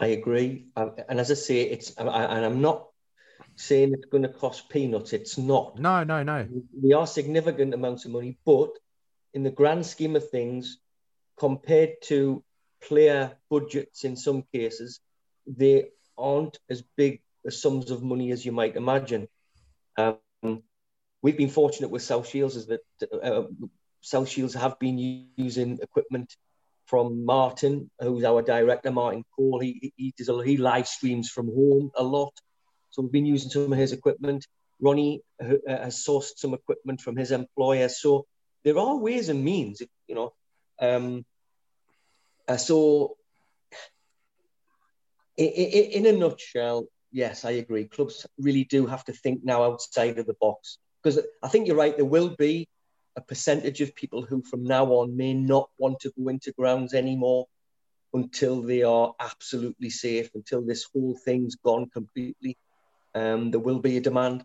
I 0.00 0.08
agree, 0.08 0.66
Um, 0.76 0.94
and 1.08 1.20
as 1.20 1.30
I 1.30 1.34
say, 1.34 1.62
it's 1.62 1.94
and 1.96 2.08
I'm 2.08 2.60
not 2.60 2.88
saying 3.56 3.92
it's 3.92 4.06
going 4.06 4.22
to 4.22 4.28
cost 4.28 4.68
peanuts. 4.68 5.12
It's 5.12 5.38
not. 5.38 5.78
No, 5.78 6.04
no, 6.04 6.22
no. 6.22 6.46
We 6.80 6.92
are 6.92 7.06
significant 7.06 7.74
amounts 7.74 8.04
of 8.04 8.10
money, 8.10 8.38
but 8.44 8.70
in 9.32 9.42
the 9.42 9.50
grand 9.50 9.86
scheme 9.86 10.16
of 10.16 10.28
things, 10.30 10.78
compared 11.38 12.02
to 12.02 12.42
player 12.82 13.36
budgets 13.50 14.04
in 14.04 14.16
some 14.16 14.44
cases, 14.52 15.00
they 15.46 15.86
aren't 16.16 16.58
as 16.68 16.82
big 16.96 17.22
as 17.46 17.60
sums 17.60 17.90
of 17.90 18.02
money 18.02 18.30
as 18.32 18.44
you 18.44 18.52
might 18.52 18.76
imagine. 18.76 19.28
Um, 19.96 20.18
we've 21.22 21.36
been 21.36 21.50
fortunate 21.50 21.90
with 21.90 22.02
South 22.02 22.28
Shields 22.28 22.56
is 22.56 22.66
that 22.66 22.80
uh, 23.22 23.44
South 24.00 24.28
Shields 24.28 24.54
have 24.54 24.78
been 24.78 24.98
using 25.36 25.78
equipment 25.82 26.36
from 26.94 27.24
Martin, 27.24 27.90
who's 27.98 28.22
our 28.22 28.40
director, 28.40 28.92
Martin 28.92 29.24
Cole. 29.34 29.58
He 29.58 29.92
he 29.96 30.14
does 30.16 30.28
a, 30.28 30.44
he 30.44 30.56
live 30.56 30.86
streams 30.86 31.28
from 31.28 31.46
home 31.48 31.90
a 31.96 32.04
lot, 32.04 32.32
so 32.90 33.02
we've 33.02 33.10
been 33.10 33.26
using 33.26 33.50
some 33.50 33.72
of 33.72 33.78
his 33.78 33.90
equipment. 33.92 34.46
Ronnie 34.80 35.22
uh, 35.42 35.54
has 35.66 36.04
sourced 36.06 36.36
some 36.36 36.54
equipment 36.54 37.00
from 37.00 37.16
his 37.16 37.32
employer, 37.32 37.88
so 37.88 38.26
there 38.62 38.78
are 38.78 38.96
ways 38.96 39.28
and 39.28 39.42
means, 39.42 39.82
you 40.06 40.14
know. 40.14 40.34
Um, 40.80 41.24
uh, 42.46 42.58
so, 42.58 43.16
in 45.36 46.06
a 46.06 46.12
nutshell, 46.12 46.86
yes, 47.10 47.44
I 47.44 47.52
agree. 47.62 47.86
Clubs 47.86 48.24
really 48.38 48.62
do 48.62 48.86
have 48.86 49.04
to 49.06 49.12
think 49.12 49.40
now 49.42 49.64
outside 49.64 50.20
of 50.20 50.26
the 50.26 50.36
box 50.40 50.78
because 51.02 51.18
I 51.42 51.48
think 51.48 51.66
you're 51.66 51.82
right. 51.84 51.96
There 51.96 52.12
will 52.16 52.36
be 52.38 52.68
a 53.16 53.20
percentage 53.20 53.80
of 53.80 53.94
people 53.94 54.22
who, 54.22 54.42
from 54.42 54.64
now 54.64 54.86
on, 54.86 55.16
may 55.16 55.34
not 55.34 55.70
want 55.78 56.00
to 56.00 56.12
go 56.18 56.28
into 56.28 56.52
grounds 56.52 56.94
anymore 56.94 57.46
until 58.12 58.62
they 58.62 58.82
are 58.82 59.14
absolutely 59.20 59.90
safe, 59.90 60.30
until 60.34 60.62
this 60.62 60.84
whole 60.84 61.16
thing's 61.24 61.56
gone 61.56 61.88
completely. 61.90 62.56
Um, 63.14 63.50
there 63.50 63.60
will 63.60 63.80
be 63.80 63.96
a 63.96 64.00
demand. 64.00 64.44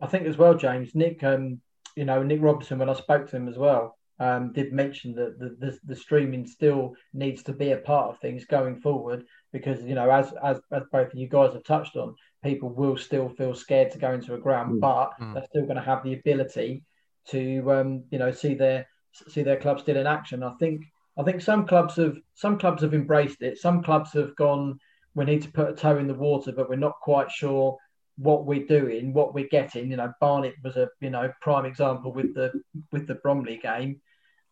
I 0.00 0.06
think 0.06 0.26
as 0.26 0.36
well, 0.36 0.54
James, 0.54 0.94
Nick, 0.94 1.22
um, 1.22 1.60
you 1.96 2.04
know, 2.04 2.22
Nick 2.22 2.42
Robinson, 2.42 2.78
when 2.78 2.90
I 2.90 2.94
spoke 2.94 3.28
to 3.30 3.36
him 3.36 3.48
as 3.48 3.56
well, 3.56 3.96
um, 4.20 4.52
did 4.52 4.72
mention 4.72 5.14
that 5.16 5.38
the, 5.38 5.56
the, 5.58 5.78
the 5.84 5.96
streaming 5.96 6.46
still 6.46 6.94
needs 7.12 7.42
to 7.44 7.52
be 7.52 7.72
a 7.72 7.78
part 7.78 8.10
of 8.10 8.20
things 8.20 8.44
going 8.44 8.80
forward 8.80 9.24
because, 9.52 9.82
you 9.82 9.94
know, 9.94 10.10
as, 10.10 10.32
as, 10.42 10.60
as 10.72 10.82
both 10.92 11.12
of 11.12 11.18
you 11.18 11.28
guys 11.28 11.52
have 11.52 11.64
touched 11.64 11.96
on, 11.96 12.14
people 12.44 12.68
will 12.68 12.96
still 12.96 13.28
feel 13.30 13.54
scared 13.54 13.90
to 13.90 13.98
go 13.98 14.12
into 14.12 14.34
a 14.34 14.38
ground, 14.38 14.74
Mm. 14.74 14.80
but 14.80 15.10
Mm. 15.18 15.34
they're 15.34 15.46
still 15.46 15.62
going 15.62 15.76
to 15.76 15.90
have 15.90 16.04
the 16.04 16.12
ability 16.14 16.84
to, 17.28 17.72
um, 17.72 18.04
you 18.10 18.18
know, 18.18 18.30
see 18.30 18.54
their 18.54 18.86
see 19.28 19.42
their 19.44 19.56
club 19.56 19.78
still 19.80 19.96
in 19.96 20.06
action. 20.06 20.42
I 20.42 20.52
think 20.60 20.84
I 21.16 21.22
think 21.22 21.40
some 21.40 21.66
clubs 21.66 21.96
have 21.96 22.16
some 22.34 22.58
clubs 22.58 22.82
have 22.82 22.94
embraced 22.94 23.40
it. 23.42 23.58
Some 23.58 23.82
clubs 23.82 24.12
have 24.12 24.34
gone. 24.36 24.78
We 25.14 25.24
need 25.24 25.42
to 25.42 25.52
put 25.52 25.70
a 25.70 25.74
toe 25.74 25.96
in 25.98 26.08
the 26.08 26.14
water, 26.28 26.52
but 26.52 26.68
we're 26.68 26.86
not 26.88 27.00
quite 27.00 27.30
sure 27.30 27.78
what 28.16 28.44
we're 28.46 28.66
doing, 28.66 29.12
what 29.12 29.32
we're 29.34 29.48
getting. 29.48 29.90
You 29.90 29.96
know, 29.96 30.12
Barnet 30.20 30.54
was 30.62 30.76
a 30.76 30.88
you 31.00 31.10
know 31.10 31.32
prime 31.40 31.64
example 31.64 32.12
with 32.12 32.34
the 32.34 32.52
with 32.92 33.06
the 33.06 33.14
Bromley 33.16 33.58
game. 33.58 34.00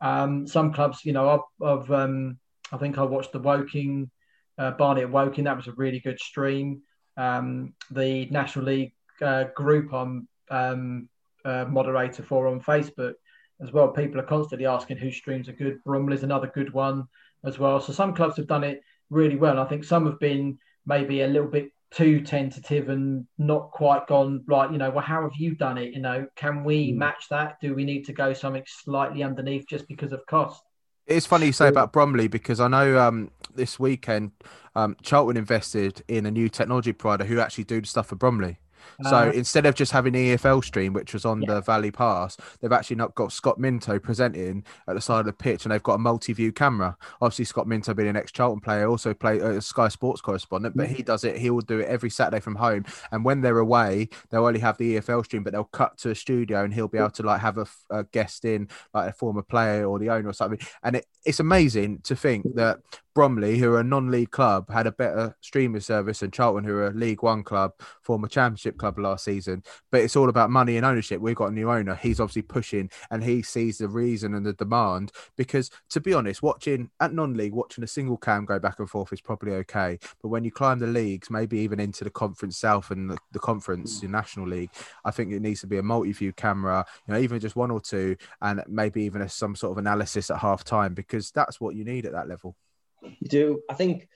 Um, 0.00 0.46
some 0.46 0.72
clubs, 0.72 1.04
you 1.04 1.12
know, 1.12 1.28
I've, 1.28 1.66
I've 1.70 1.90
um, 1.92 2.38
I 2.72 2.76
think 2.78 2.96
I 2.98 3.02
watched 3.02 3.32
the 3.32 3.38
Woking 3.40 4.10
uh, 4.58 4.70
Barnet 4.72 5.10
Woking. 5.10 5.44
That 5.44 5.56
was 5.56 5.68
a 5.68 5.72
really 5.72 6.00
good 6.00 6.20
stream. 6.20 6.82
Um, 7.16 7.74
the 7.90 8.26
National 8.26 8.64
League 8.66 8.92
uh, 9.20 9.44
group 9.54 9.92
I'm 9.92 10.28
um, 10.50 11.08
uh, 11.44 11.64
moderator 11.68 12.22
for 12.22 12.48
on 12.48 12.60
Facebook 12.60 13.14
as 13.60 13.72
well. 13.72 13.88
People 13.88 14.20
are 14.20 14.24
constantly 14.24 14.66
asking 14.66 14.96
whose 14.98 15.16
streams 15.16 15.48
are 15.48 15.52
good. 15.52 15.82
Bromley's 15.84 16.22
another 16.22 16.50
good 16.54 16.72
one 16.72 17.06
as 17.44 17.58
well. 17.58 17.80
So 17.80 17.92
some 17.92 18.14
clubs 18.14 18.36
have 18.36 18.46
done 18.46 18.64
it 18.64 18.82
really 19.10 19.36
well. 19.36 19.58
I 19.58 19.64
think 19.66 19.84
some 19.84 20.06
have 20.06 20.18
been 20.18 20.58
maybe 20.86 21.22
a 21.22 21.28
little 21.28 21.48
bit 21.48 21.70
too 21.90 22.22
tentative 22.22 22.88
and 22.88 23.26
not 23.36 23.70
quite 23.70 24.06
gone 24.06 24.42
right. 24.46 24.72
You 24.72 24.78
know, 24.78 24.90
well, 24.90 25.04
how 25.04 25.22
have 25.22 25.36
you 25.36 25.54
done 25.54 25.76
it? 25.78 25.92
You 25.92 26.00
know, 26.00 26.26
can 26.36 26.64
we 26.64 26.92
Mm. 26.92 26.96
match 26.96 27.28
that? 27.28 27.60
Do 27.60 27.74
we 27.74 27.84
need 27.84 28.06
to 28.06 28.12
go 28.12 28.32
something 28.32 28.64
slightly 28.66 29.22
underneath 29.22 29.66
just 29.68 29.86
because 29.86 30.12
of 30.12 30.24
cost? 30.26 30.62
It's 31.06 31.26
funny 31.26 31.46
you 31.46 31.52
say 31.52 31.68
about 31.68 31.92
Bromley 31.92 32.28
because 32.28 32.60
I 32.60 32.68
know 32.68 32.98
um, 32.98 33.30
this 33.54 33.78
weekend 33.78 34.32
um, 34.74 34.96
Charlton 35.02 35.36
invested 35.36 36.02
in 36.06 36.26
a 36.26 36.30
new 36.30 36.48
technology 36.48 36.92
provider 36.92 37.24
who 37.24 37.40
actually 37.40 37.64
do 37.64 37.80
the 37.80 37.86
stuff 37.86 38.06
for 38.06 38.16
Bromley. 38.16 38.58
So 39.02 39.16
Uh, 39.16 39.32
instead 39.34 39.66
of 39.66 39.74
just 39.74 39.92
having 39.92 40.12
the 40.12 40.32
EFL 40.32 40.62
stream, 40.62 40.92
which 40.92 41.12
was 41.12 41.24
on 41.24 41.42
Yeah. 41.42 41.54
the 41.54 41.60
Valley 41.60 41.90
Pass, 41.90 42.36
they've 42.60 42.72
actually 42.72 42.96
not 42.96 43.14
got 43.14 43.32
Scott 43.32 43.58
Minto 43.58 43.98
presenting 43.98 44.64
at 44.88 44.94
the 44.94 45.00
side 45.00 45.20
of 45.20 45.26
the 45.26 45.32
pitch, 45.32 45.64
and 45.64 45.72
they've 45.72 45.82
got 45.82 45.94
a 45.94 45.98
multi-view 45.98 46.52
camera. 46.52 46.96
Obviously, 47.20 47.44
Scott 47.44 47.66
Minto 47.66 47.94
being 47.94 48.08
an 48.08 48.16
ex-Charlton 48.16 48.60
player, 48.60 48.88
also 48.88 49.14
play 49.14 49.38
a 49.38 49.60
Sky 49.60 49.88
Sports 49.88 50.20
correspondent, 50.20 50.76
but 50.76 50.88
he 50.88 50.96
mm-hmm. 50.96 51.04
does 51.04 51.24
it. 51.24 51.38
He 51.38 51.50
will 51.50 51.60
do 51.60 51.80
it 51.80 51.88
every 51.88 52.10
Saturday 52.10 52.40
from 52.40 52.56
home, 52.56 52.84
and 53.10 53.24
when 53.24 53.40
they're 53.40 53.58
away, 53.58 54.08
they'll 54.30 54.46
only 54.46 54.60
have 54.60 54.78
the 54.78 54.96
EFL 54.96 55.24
stream, 55.24 55.42
but 55.42 55.52
they'll 55.52 55.64
cut 55.64 55.98
to 55.98 56.10
a 56.10 56.14
studio, 56.14 56.64
and 56.64 56.72
he'll 56.72 56.88
be 56.88 56.98
able 56.98 57.10
to 57.10 57.22
like 57.22 57.40
have 57.40 57.58
a 57.90 58.04
guest 58.12 58.44
in, 58.44 58.68
like 58.94 59.10
a 59.10 59.12
former 59.12 59.42
player 59.42 59.84
or 59.84 59.98
the 59.98 60.10
owner 60.10 60.28
or 60.28 60.32
something. 60.32 60.58
And 60.82 60.96
it, 60.96 61.06
it's 61.24 61.40
amazing 61.40 62.00
to 62.04 62.16
think 62.16 62.46
mm-hmm. 62.46 62.58
that 62.58 62.78
Bromley, 63.14 63.58
who 63.58 63.72
are 63.72 63.80
a 63.80 63.84
non-league 63.84 64.30
club, 64.30 64.70
had 64.70 64.86
a 64.86 64.92
better 64.92 65.36
streaming 65.40 65.80
service 65.80 66.20
than 66.20 66.30
Charlton, 66.30 66.64
who 66.64 66.74
are 66.74 66.86
a 66.86 66.92
League 66.92 67.22
One 67.22 67.42
club, 67.42 67.72
former 68.00 68.28
Championship 68.28 68.78
club 68.78 68.98
last 68.98 69.24
season. 69.24 69.62
But 69.90 70.00
it's 70.00 70.16
all 70.16 70.28
about 70.28 70.50
money 70.50 70.76
and 70.76 70.86
ownership. 70.86 71.20
We've 71.20 71.36
got 71.36 71.50
a 71.50 71.54
new 71.54 71.70
owner. 71.70 71.94
He's 71.94 72.20
obviously 72.20 72.42
pushing, 72.42 72.90
and 73.10 73.22
he 73.22 73.42
sees 73.42 73.78
the 73.78 73.88
reason 73.88 74.34
and 74.34 74.46
the 74.46 74.54
demand. 74.54 75.12
Because 75.36 75.70
to 75.90 76.00
be 76.00 76.14
honest, 76.14 76.42
watching 76.42 76.90
at 77.00 77.12
non-league, 77.12 77.52
watching 77.52 77.84
a 77.84 77.88
single 77.88 78.16
cam 78.16 78.44
go 78.44 78.58
back 78.58 78.78
and 78.78 78.88
forth 78.88 79.12
is 79.12 79.20
probably 79.20 79.52
okay. 79.52 79.98
But 80.22 80.28
when 80.28 80.44
you 80.44 80.50
climb 80.50 80.78
the 80.78 80.86
leagues, 80.86 81.30
maybe 81.30 81.58
even 81.58 81.80
into 81.80 82.04
the 82.04 82.10
Conference 82.10 82.56
South 82.56 82.90
and 82.90 83.10
the, 83.10 83.18
the 83.32 83.38
Conference, 83.38 84.00
the 84.00 84.08
National 84.08 84.48
League, 84.48 84.70
I 85.04 85.10
think 85.10 85.32
it 85.32 85.42
needs 85.42 85.60
to 85.60 85.66
be 85.66 85.78
a 85.78 85.82
multi-view 85.82 86.32
camera. 86.32 86.84
You 87.06 87.14
know, 87.14 87.20
even 87.20 87.40
just 87.40 87.56
one 87.56 87.70
or 87.70 87.80
two, 87.80 88.16
and 88.40 88.62
maybe 88.68 89.02
even 89.02 89.22
a, 89.22 89.28
some 89.28 89.54
sort 89.54 89.72
of 89.72 89.78
analysis 89.78 90.30
at 90.30 90.38
half 90.38 90.64
time, 90.64 90.94
because 90.94 91.30
that's 91.30 91.60
what 91.60 91.74
you 91.74 91.84
need 91.84 92.06
at 92.06 92.12
that 92.12 92.28
level. 92.28 92.56
You 93.02 93.28
do. 93.28 93.62
I 93.68 93.74
think 93.74 94.08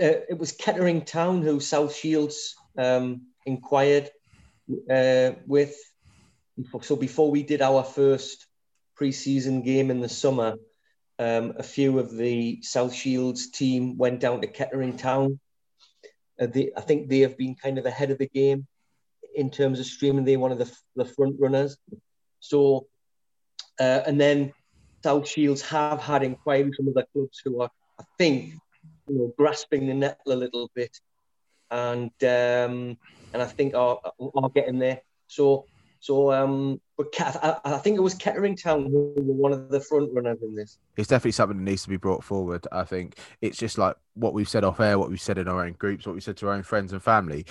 uh, 0.00 0.24
it 0.28 0.38
was 0.38 0.52
Kettering 0.52 1.04
Town 1.04 1.42
who 1.42 1.60
South 1.60 1.94
Shields 1.94 2.54
um, 2.78 3.26
inquired 3.46 4.10
uh, 4.90 5.32
with. 5.46 5.76
So 6.82 6.96
before 6.96 7.30
we 7.30 7.42
did 7.42 7.62
our 7.62 7.82
first 7.82 8.46
pre-season 8.96 9.62
game 9.62 9.90
in 9.90 10.00
the 10.00 10.08
summer, 10.08 10.56
um, 11.18 11.54
a 11.58 11.62
few 11.62 11.98
of 11.98 12.16
the 12.16 12.60
South 12.62 12.94
Shields 12.94 13.50
team 13.50 13.98
went 13.98 14.20
down 14.20 14.40
to 14.40 14.46
Kettering 14.46 14.96
Town. 14.96 15.38
Uh, 16.40 16.46
they, 16.46 16.70
I 16.76 16.80
think 16.80 17.08
they 17.08 17.20
have 17.20 17.36
been 17.36 17.54
kind 17.54 17.78
of 17.78 17.86
ahead 17.86 18.10
of 18.10 18.18
the 18.18 18.28
game 18.28 18.66
in 19.34 19.50
terms 19.50 19.80
of 19.80 19.86
streaming. 19.86 20.24
They're 20.24 20.38
one 20.38 20.52
of 20.52 20.58
the, 20.58 20.70
the 20.96 21.04
front 21.04 21.36
runners. 21.38 21.76
So, 22.40 22.86
uh, 23.78 24.00
and 24.06 24.20
then 24.20 24.52
South 25.02 25.28
Shields 25.28 25.62
have 25.62 26.00
had 26.00 26.22
inquiries 26.22 26.76
from 26.76 26.88
other 26.88 27.06
clubs 27.12 27.40
who 27.44 27.60
are 27.60 27.70
I 28.00 28.04
think, 28.18 28.54
you 29.08 29.18
know, 29.18 29.34
grasping 29.36 29.86
the 29.86 29.94
nettle 29.94 30.32
a 30.32 30.34
little 30.34 30.70
bit, 30.74 30.98
and 31.70 32.10
um, 32.22 32.96
and 33.32 33.42
I 33.42 33.46
think 33.46 33.74
are 33.74 34.00
are 34.34 34.48
getting 34.50 34.78
there. 34.78 35.02
So 35.26 35.66
so 36.00 36.32
um, 36.32 36.80
but 36.96 37.08
I, 37.18 37.56
I 37.64 37.78
think 37.78 37.98
it 37.98 38.00
was 38.00 38.14
Kettering 38.14 38.56
Town 38.56 38.86
who 38.86 39.12
were 39.16 39.34
one 39.34 39.52
of 39.52 39.68
the 39.68 39.80
front 39.80 40.10
runners 40.14 40.38
in 40.42 40.54
this. 40.54 40.78
It's 40.96 41.08
definitely 41.08 41.32
something 41.32 41.58
that 41.58 41.70
needs 41.70 41.82
to 41.82 41.90
be 41.90 41.98
brought 41.98 42.24
forward. 42.24 42.66
I 42.72 42.84
think 42.84 43.18
it's 43.42 43.58
just 43.58 43.76
like 43.76 43.96
what 44.14 44.32
we've 44.32 44.48
said 44.48 44.64
off 44.64 44.80
air, 44.80 44.98
what 44.98 45.10
we've 45.10 45.20
said 45.20 45.36
in 45.36 45.46
our 45.46 45.64
own 45.64 45.74
groups, 45.74 46.06
what 46.06 46.14
we 46.14 46.22
said 46.22 46.38
to 46.38 46.48
our 46.48 46.54
own 46.54 46.62
friends 46.62 46.92
and 46.92 47.02
family 47.02 47.44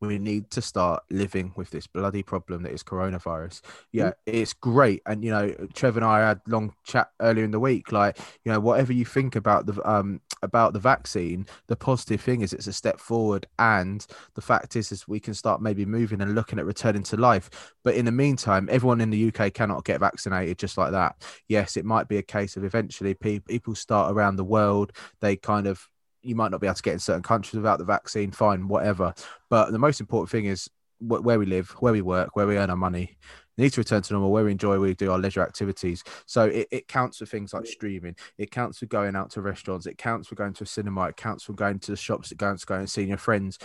we 0.00 0.18
need 0.18 0.50
to 0.50 0.62
start 0.62 1.02
living 1.10 1.52
with 1.56 1.70
this 1.70 1.86
bloody 1.86 2.22
problem 2.22 2.62
that 2.62 2.72
is 2.72 2.82
coronavirus. 2.82 3.60
Yeah, 3.92 4.08
mm. 4.08 4.14
it's 4.26 4.52
great. 4.52 5.02
And 5.06 5.24
you 5.24 5.30
know, 5.30 5.54
Trevor 5.74 6.00
and 6.00 6.06
I 6.06 6.20
had 6.20 6.40
long 6.46 6.74
chat 6.84 7.10
earlier 7.20 7.44
in 7.44 7.50
the 7.50 7.60
week. 7.60 7.92
Like, 7.92 8.18
you 8.44 8.52
know, 8.52 8.60
whatever 8.60 8.92
you 8.92 9.04
think 9.04 9.36
about 9.36 9.66
the 9.66 9.88
um 9.88 10.20
about 10.42 10.72
the 10.72 10.78
vaccine, 10.78 11.46
the 11.68 11.76
positive 11.76 12.20
thing 12.20 12.42
is 12.42 12.52
it's 12.52 12.66
a 12.66 12.72
step 12.72 13.00
forward. 13.00 13.46
And 13.58 14.06
the 14.34 14.42
fact 14.42 14.76
is 14.76 14.92
is 14.92 15.08
we 15.08 15.20
can 15.20 15.34
start 15.34 15.62
maybe 15.62 15.86
moving 15.86 16.20
and 16.20 16.34
looking 16.34 16.58
at 16.58 16.66
returning 16.66 17.02
to 17.04 17.16
life. 17.16 17.72
But 17.82 17.94
in 17.94 18.04
the 18.04 18.12
meantime, 18.12 18.68
everyone 18.70 19.00
in 19.00 19.10
the 19.10 19.32
UK 19.32 19.52
cannot 19.52 19.84
get 19.84 20.00
vaccinated 20.00 20.58
just 20.58 20.78
like 20.78 20.92
that. 20.92 21.16
Yes, 21.48 21.76
it 21.76 21.84
might 21.84 22.08
be 22.08 22.18
a 22.18 22.22
case 22.22 22.56
of 22.56 22.64
eventually 22.64 23.14
people 23.14 23.74
start 23.74 24.12
around 24.12 24.36
the 24.36 24.44
world, 24.44 24.92
they 25.20 25.36
kind 25.36 25.66
of 25.66 25.88
you 26.24 26.34
might 26.34 26.50
not 26.50 26.60
be 26.60 26.66
able 26.66 26.74
to 26.74 26.82
get 26.82 26.94
in 26.94 26.98
certain 26.98 27.22
countries 27.22 27.54
without 27.54 27.78
the 27.78 27.84
vaccine, 27.84 28.30
fine, 28.30 28.68
whatever. 28.68 29.14
But 29.50 29.70
the 29.72 29.78
most 29.78 30.00
important 30.00 30.30
thing 30.30 30.46
is 30.46 30.68
where 31.00 31.38
we 31.38 31.46
live, 31.46 31.70
where 31.80 31.92
we 31.92 32.02
work, 32.02 32.34
where 32.36 32.46
we 32.46 32.56
earn 32.56 32.70
our 32.70 32.76
money. 32.76 33.16
Need 33.56 33.72
to 33.74 33.80
return 33.80 34.02
to 34.02 34.12
normal, 34.12 34.32
where 34.32 34.44
we 34.44 34.50
enjoy, 34.50 34.78
we 34.78 34.94
do 34.94 35.12
our 35.12 35.18
leisure 35.18 35.42
activities. 35.42 36.02
So 36.26 36.46
it, 36.46 36.66
it 36.72 36.88
counts 36.88 37.18
for 37.18 37.26
things 37.26 37.54
like 37.54 37.66
streaming. 37.66 38.16
It 38.36 38.50
counts 38.50 38.78
for 38.78 38.86
going 38.86 39.14
out 39.14 39.30
to 39.32 39.42
restaurants. 39.42 39.86
It 39.86 39.96
counts 39.96 40.26
for 40.26 40.34
going 40.34 40.54
to 40.54 40.64
a 40.64 40.66
cinema. 40.66 41.04
It 41.04 41.16
counts 41.16 41.44
for 41.44 41.52
going 41.52 41.78
to 41.80 41.92
the 41.92 41.96
shops. 41.96 42.32
It 42.32 42.38
counts 42.38 42.64
for 42.64 42.68
going 42.68 42.80
and 42.80 42.90
seeing 42.90 43.08
your 43.08 43.18
friends 43.18 43.58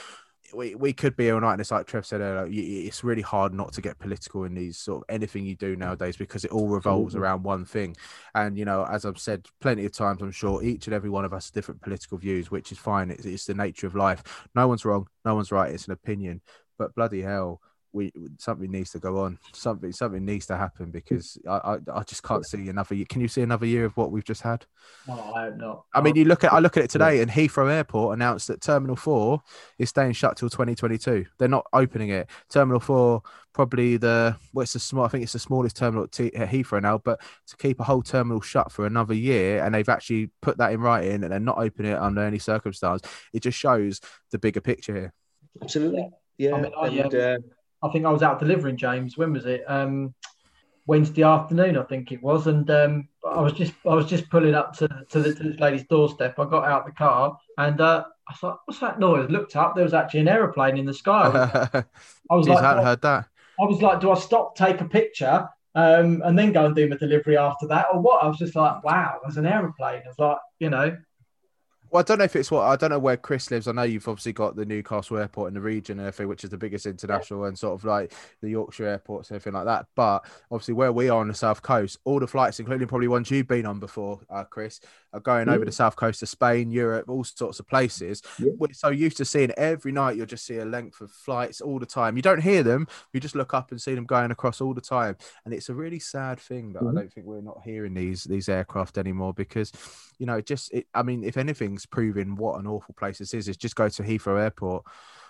we, 0.54 0.76
we 0.76 0.94
could 0.94 1.16
be 1.16 1.32
all 1.32 1.40
night 1.40 1.54
and 1.54 1.62
it's 1.62 1.72
like 1.72 1.86
trev 1.86 2.06
said 2.06 2.22
earlier 2.22 2.48
it's 2.52 3.04
really 3.04 3.22
hard 3.22 3.54
not 3.54 3.74
to 3.74 3.82
get 3.82 4.00
political 4.00 4.44
in 4.44 4.54
these 4.54 4.78
sort 4.78 5.04
of 5.04 5.14
anything 5.14 5.46
you 5.46 5.56
do 5.56 5.76
nowadays 5.76 6.18
because 6.18 6.46
it 6.46 6.52
all 6.52 6.68
revolves 6.68 7.14
mm-hmm. 7.14 7.24
around 7.24 7.44
one 7.44 7.66
thing. 7.66 7.96
And 8.36 8.58
you 8.58 8.66
know 8.66 8.86
as 8.86 9.06
i've 9.06 9.20
said 9.20 9.48
plenty 9.62 9.86
of 9.86 9.92
times 9.92 10.22
i'm 10.22 10.32
sure 10.32 10.64
each 10.64 10.88
and 10.88 10.94
every 10.94 11.10
one 11.10 11.26
of 11.26 11.34
us 11.34 11.46
has 11.46 11.52
different 11.52 11.82
political 11.82 12.18
views 12.18 12.52
which 12.52 12.72
is 12.72 12.78
fine. 12.78 13.12
It's, 13.12 13.26
it's 13.26 13.46
the 13.46 13.54
nature 13.54 13.88
of 13.88 13.96
life. 13.96 14.48
No 14.56 14.68
one's 14.68 14.86
wrong 14.86 15.08
no 15.26 15.36
one's 15.36 15.52
right 15.52 15.74
it's 15.74 15.86
an 15.86 15.94
opinion. 15.94 16.42
But 16.78 16.96
bloody 16.96 17.22
hell 17.22 17.62
we 17.92 18.12
something 18.38 18.72
needs 18.72 18.92
to 18.92 19.00
go 19.00 19.20
on. 19.20 19.40
Something 19.54 19.92
something 19.92 20.24
needs 20.24 20.46
to 20.48 20.58
happen 20.58 20.92
because 20.92 21.38
I 21.48 21.58
I, 21.58 21.78
I 21.94 22.04
just 22.04 22.24
can't 22.24 22.46
see 22.46 22.70
another 22.70 22.96
year. 22.96 23.06
Can 23.10 23.22
you 23.22 23.28
see 23.28 23.42
another 23.42 23.66
year 23.66 23.86
of 23.86 23.96
what 23.98 24.12
we've 24.12 24.24
just 24.24 24.42
had? 24.42 24.66
No, 25.08 25.14
I 25.36 25.46
hope 25.46 25.58
not. 25.58 25.84
I 25.94 26.02
mean, 26.02 26.16
you 26.16 26.26
look 26.26 26.44
at 26.44 26.54
I 26.54 26.60
look 26.60 26.78
at 26.78 26.84
it 26.84 26.90
today, 26.90 27.22
and 27.22 27.32
Heathrow 27.32 27.72
Airport 27.72 28.16
announced 28.16 28.48
that 28.48 28.62
Terminal 28.62 28.96
Four 28.96 29.42
is 29.78 29.90
staying 29.90 30.14
shut 30.14 30.38
till 30.38 30.50
2022. 30.50 31.26
They're 31.38 31.48
not 31.48 31.66
opening 31.74 32.10
it. 32.10 32.30
Terminal 32.50 32.80
Four 32.80 33.24
probably 33.54 33.98
the 33.98 34.38
what's 34.54 34.74
the 34.74 34.80
small 34.80 35.04
I 35.04 35.08
think 35.08 35.24
it's 35.24 35.34
the 35.34 35.40
smallest 35.40 35.76
terminal 35.76 36.06
at, 36.06 36.12
T, 36.12 36.34
at 36.36 36.50
Heathrow 36.50 36.82
now, 36.82 36.98
but 36.98 37.20
to 37.48 37.58
keep 37.58 37.80
a 37.80 37.84
whole 37.84 38.02
terminal 38.02 38.42
shut 38.42 38.72
for 38.72 38.86
another 38.86 39.14
year, 39.14 39.64
and 39.64 39.74
they've 39.74 39.90
actually 39.90 40.30
put 40.42 40.58
that 40.60 40.72
in 40.72 40.80
writing, 40.80 41.24
and 41.24 41.32
they're 41.32 41.40
not 41.40 41.58
opening 41.58 41.92
it 41.92 42.00
under 42.00 42.22
any 42.22 42.40
circumstance. 42.40 43.02
It 43.34 43.42
just 43.42 43.58
shows 43.58 44.00
the 44.32 44.40
bigger 44.40 44.62
picture 44.62 44.94
here. 44.94 45.14
Absolutely. 45.62 46.10
Yeah. 46.38 46.56
I 46.56 46.62
mean, 46.62 46.72
I, 46.80 46.88
and, 46.88 47.16
uh, 47.16 47.38
I 47.82 47.90
think 47.90 48.06
I 48.06 48.12
was 48.12 48.24
out 48.24 48.40
delivering 48.40 48.78
James. 48.78 49.18
When 49.18 49.34
was 49.34 49.46
it? 49.46 49.64
Um, 49.68 50.14
Wednesday 50.90 51.22
afternoon, 51.22 51.78
I 51.78 51.84
think 51.84 52.12
it 52.12 52.22
was, 52.24 52.48
and 52.48 52.68
um, 52.72 53.08
I 53.24 53.42
was 53.42 53.54
just 53.54 53.74
I 53.86 53.94
was 53.94 54.08
just 54.08 54.28
pulling 54.32 54.56
up 54.56 54.76
to, 54.78 54.88
to, 55.10 55.20
the, 55.22 55.36
to 55.36 55.44
this 55.44 55.60
lady's 55.60 55.86
doorstep. 55.86 56.40
I 56.40 56.46
got 56.46 56.68
out 56.68 56.88
the 56.88 56.92
car 56.92 57.38
and 57.60 57.80
uh, 57.80 58.06
I 58.28 58.34
thought, 58.34 58.62
"What's 58.66 58.80
that 58.80 59.00
noise?" 59.00 59.30
Looked 59.30 59.56
up. 59.56 59.76
There 59.76 59.84
was 59.84 59.94
actually 59.94 60.22
an 60.22 60.30
aeroplane 60.30 60.78
in 60.78 60.86
the 60.86 60.94
sky. 60.94 61.30
I 62.32 62.36
was 62.36 62.50
like, 62.50 62.64
I 62.64 62.70
hadn't 62.70 62.86
heard 62.86 63.02
that. 63.04 63.26
I 63.62 63.66
was 63.66 63.84
like, 63.84 64.02
"Do 64.02 64.10
I 64.10 64.16
stop, 64.16 64.56
take 64.56 64.82
a 64.82 64.86
picture, 64.86 65.48
um, 65.76 66.24
and 66.26 66.38
then 66.38 66.52
go 66.52 66.66
and 66.66 66.76
do 66.76 66.90
my 66.90 66.98
delivery 66.98 67.38
after 67.38 67.68
that, 67.68 67.86
or 67.94 68.02
what?" 68.02 68.24
I 68.24 68.28
was 68.28 68.40
just 68.40 68.56
like, 68.56 68.84
"Wow, 68.84 69.20
there's 69.22 69.38
an 69.38 69.46
aeroplane." 69.46 70.02
I 70.04 70.08
was 70.08 70.18
like, 70.18 70.38
you 70.60 70.72
know, 70.72 70.98
well, 71.92 72.02
I 72.02 72.04
don't 72.04 72.20
know 72.20 72.24
if 72.24 72.36
it's 72.36 72.52
what 72.52 72.64
I 72.64 72.76
don't 72.76 72.92
know 72.92 73.00
where 73.00 73.18
Chris 73.18 73.50
lives. 73.52 73.68
I 73.68 73.72
know 73.72 73.84
you've 73.84 74.08
obviously 74.08 74.34
got 74.34 74.56
the 74.56 74.66
Newcastle 74.66 75.18
airport 75.18 75.50
in 75.50 75.54
the 75.54 75.62
region, 75.62 76.00
everything, 76.00 76.28
which 76.28 76.44
is 76.44 76.50
the 76.50 76.58
biggest 76.58 76.86
international, 76.86 77.46
and 77.46 77.58
sort 77.58 77.80
of 77.80 77.86
like 77.86 78.14
the 78.42 78.50
Yorkshire 78.50 78.86
airports 78.86 79.30
and 79.30 79.36
everything 79.36 79.54
like 79.54 79.66
that. 79.66 79.88
But 79.96 80.26
obviously, 80.52 80.76
where 80.76 80.92
we 80.92 81.10
are 81.10 81.20
on 81.20 81.28
the 81.28 81.34
south 81.34 81.62
coast, 81.62 81.98
all 82.04 82.20
the 82.20 82.28
flights, 82.28 82.60
including 82.60 82.88
probably 82.88 83.08
ones 83.08 83.32
you've 83.32 83.48
been 83.48 83.66
on 83.66 83.80
before, 83.80 84.20
uh, 84.30 84.44
Chris, 84.44 84.80
are 85.14 85.20
going 85.20 85.48
mm. 85.48 85.54
over 85.54 85.66
the 85.66 85.72
south 85.72 85.96
coast 85.96 86.22
of 86.22 86.30
Spain, 86.30 86.72
Europe, 86.72 87.10
all 87.10 87.24
sorts 87.24 87.60
of 87.60 87.68
places. 87.68 88.22
Yeah. 88.38 88.52
We're 88.58 88.74
so 88.74 88.90
used 88.90 89.18
to 89.18 89.26
seeing 89.26 89.52
every 89.58 89.92
night. 89.92 90.16
You'll 90.16 90.26
just 90.26 90.46
see 90.46 90.58
a 90.58 90.66
length 90.66 91.02
of 91.02 91.12
flights 91.12 91.62
all 91.62 91.80
the 91.80 91.86
time. 91.86 92.16
You 92.16 92.22
don't 92.22 92.42
hear 92.42 92.64
them. 92.64 92.88
You 93.14 93.20
just 93.20 93.36
look 93.36 93.54
up 93.54 93.72
and 93.72 93.82
see 93.82 93.96
them 93.96 94.06
going 94.06 94.32
across 94.32 94.62
all 94.62 94.74
the 94.74 94.82
time, 94.82 95.18
and 95.46 95.54
it's 95.54 95.70
a 95.70 95.74
really 95.74 96.00
sad 96.00 96.40
thing 96.40 96.74
that 96.74 96.84
mm-hmm. 96.84 96.98
I 96.98 97.02
don't 97.02 97.14
think 97.14 97.26
we're 97.26 97.42
not 97.42 97.62
hearing 97.64 97.94
these 97.94 98.24
these 98.24 98.50
aircraft 98.50 98.98
anymore 98.98 99.34
because, 99.34 99.72
you 100.18 100.26
know, 100.26 100.42
just 100.42 100.72
it, 100.74 100.88
I 100.94 101.04
mean, 101.04 101.24
if 101.24 101.38
anything's 101.80 101.86
proving 101.86 102.36
what 102.36 102.60
an 102.60 102.68
awful 102.68 102.94
place 102.96 103.18
this 103.20 103.34
is 103.34 103.48
is 103.48 103.58
just 103.58 103.76
go 103.76 103.90
to 103.90 104.04
Heathrow 104.04 104.42
Airport 104.42 104.84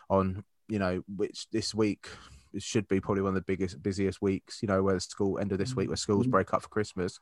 on 0.10 0.44
you 0.68 0.80
know 0.80 1.04
which 1.16 1.48
this 1.52 1.74
week 1.74 2.08
it 2.54 2.64
should 2.64 2.88
be 2.88 3.00
probably 3.00 3.22
one 3.22 3.30
of 3.30 3.36
the 3.36 3.42
biggest 3.42 3.82
busiest 3.82 4.22
weeks 4.22 4.60
you 4.62 4.68
know 4.68 4.82
where 4.82 4.96
the 4.96 5.00
school 5.00 5.40
end 5.40 5.52
of 5.52 5.58
this 5.58 5.76
week 5.76 5.88
where 5.88 5.98
schools 5.98 6.24
mm-hmm. 6.24 6.32
break 6.32 6.54
up 6.54 6.62
for 6.62 6.70
christmas 6.70 7.20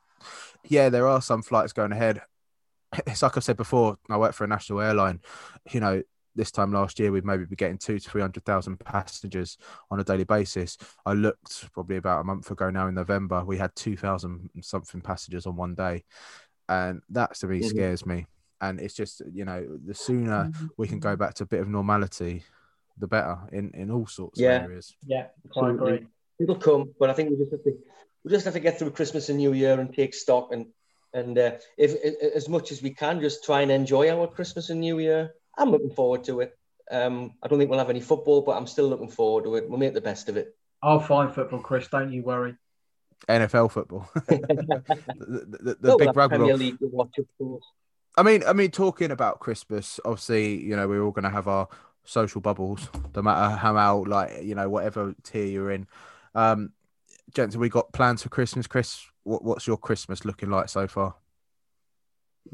yeah 0.65 0.89
there 0.89 1.07
are 1.07 1.21
some 1.21 1.41
flights 1.41 1.73
going 1.73 1.91
ahead 1.91 2.21
it's 3.07 3.21
like 3.21 3.35
i 3.35 3.39
said 3.39 3.57
before 3.57 3.97
i 4.09 4.17
work 4.17 4.33
for 4.33 4.45
a 4.45 4.47
national 4.47 4.81
airline 4.81 5.19
you 5.71 5.79
know 5.79 6.01
this 6.35 6.51
time 6.51 6.71
last 6.71 6.99
year 6.99 7.11
we'd 7.11 7.25
maybe 7.25 7.45
be 7.45 7.55
getting 7.55 7.77
two 7.77 7.99
to 7.99 8.09
three 8.09 8.21
hundred 8.21 8.45
thousand 8.45 8.79
passengers 8.79 9.57
on 9.89 9.99
a 9.99 10.03
daily 10.03 10.23
basis. 10.23 10.77
I 11.03 11.13
looked 11.13 11.67
probably 11.73 11.97
about 11.97 12.21
a 12.21 12.23
month 12.23 12.51
ago 12.51 12.69
now 12.69 12.87
in 12.87 12.93
November, 12.93 13.43
we 13.43 13.57
had 13.57 13.75
two 13.75 13.97
thousand 13.97 14.51
something 14.61 15.01
passengers 15.01 15.47
on 15.47 15.55
one 15.55 15.73
day, 15.73 16.03
and 16.69 17.01
that 17.09 17.33
to 17.37 17.47
me 17.47 17.61
mm-hmm. 17.61 17.69
scares 17.69 18.05
me 18.05 18.27
and 18.61 18.79
it's 18.79 18.93
just 18.93 19.21
you 19.31 19.45
know 19.45 19.65
the 19.85 19.93
sooner 19.93 20.51
we 20.77 20.87
can 20.87 20.99
go 20.99 21.15
back 21.15 21.33
to 21.35 21.43
a 21.43 21.47
bit 21.47 21.59
of 21.59 21.67
normality 21.67 22.43
the 22.97 23.07
better 23.07 23.37
in 23.51 23.71
in 23.71 23.91
all 23.91 24.07
sorts 24.07 24.39
yeah. 24.39 24.57
of 24.57 24.63
areas. 24.63 24.95
Yeah 25.05 25.27
quite 25.51 25.71
agree. 25.71 26.07
It'll 26.39 26.55
come 26.55 26.93
but 26.99 27.09
i 27.09 27.13
think 27.13 27.29
we 27.29 27.37
just 27.37 27.51
have 27.51 27.63
to 27.63 27.77
we 28.23 28.31
just 28.31 28.45
have 28.45 28.53
to 28.53 28.59
get 28.59 28.79
through 28.79 28.91
christmas 28.91 29.29
and 29.29 29.37
new 29.37 29.53
year 29.53 29.79
and 29.79 29.93
take 29.93 30.13
stock 30.13 30.49
and 30.51 30.67
and 31.13 31.37
uh, 31.37 31.51
if, 31.77 31.95
if, 32.03 32.35
as 32.35 32.49
much 32.49 32.71
as 32.71 32.81
we 32.81 32.91
can 32.91 33.21
just 33.21 33.43
try 33.43 33.61
and 33.61 33.71
enjoy 33.71 34.09
our 34.09 34.27
christmas 34.27 34.69
and 34.69 34.81
new 34.81 34.99
year. 34.99 35.33
I'm 35.57 35.71
looking 35.71 35.89
forward 35.89 36.25
to 36.25 36.41
it. 36.41 36.57
Um 36.91 37.33
i 37.41 37.47
don't 37.47 37.59
think 37.59 37.69
we'll 37.69 37.79
have 37.79 37.89
any 37.89 38.01
football 38.01 38.41
but 38.41 38.57
i'm 38.57 38.67
still 38.67 38.87
looking 38.87 39.09
forward 39.09 39.45
to 39.45 39.55
it. 39.55 39.69
We'll 39.69 39.79
make 39.79 39.93
the 39.93 40.01
best 40.01 40.29
of 40.29 40.37
it. 40.37 40.55
I'll 40.81 40.99
find 40.99 41.33
football 41.33 41.59
chris 41.59 41.87
don't 41.87 42.11
you 42.11 42.23
worry. 42.23 42.55
NFL 43.27 43.71
football, 43.71 44.07
the, 44.27 44.35
the, 45.17 45.57
the, 45.59 45.77
the 45.81 45.97
big 45.97 46.15
rugby. 46.15 46.37
Premier 46.37 46.57
League 46.57 46.79
to 46.79 46.87
watch, 46.87 47.17
of 47.17 47.25
course. 47.37 47.63
I 48.17 48.23
mean, 48.23 48.43
I 48.47 48.53
mean, 48.53 48.71
talking 48.71 49.11
about 49.11 49.39
Christmas, 49.39 49.99
obviously, 50.03 50.59
you 50.63 50.75
know, 50.75 50.87
we're 50.87 51.03
all 51.03 51.11
going 51.11 51.23
to 51.23 51.29
have 51.29 51.47
our 51.47 51.67
social 52.03 52.41
bubbles, 52.41 52.89
no 53.15 53.21
matter 53.21 53.55
how 53.55 53.77
out, 53.77 54.07
like, 54.07 54.41
you 54.41 54.55
know, 54.55 54.67
whatever 54.67 55.13
tier 55.21 55.45
you're 55.45 55.71
in. 55.71 55.87
Um, 56.33 56.71
gents, 57.35 57.55
we 57.55 57.69
got 57.69 57.93
plans 57.93 58.23
for 58.23 58.29
Christmas. 58.29 58.65
Chris, 58.65 59.05
what, 59.23 59.43
what's 59.43 59.67
your 59.67 59.77
Christmas 59.77 60.25
looking 60.25 60.49
like 60.49 60.67
so 60.67 60.87
far? 60.87 61.15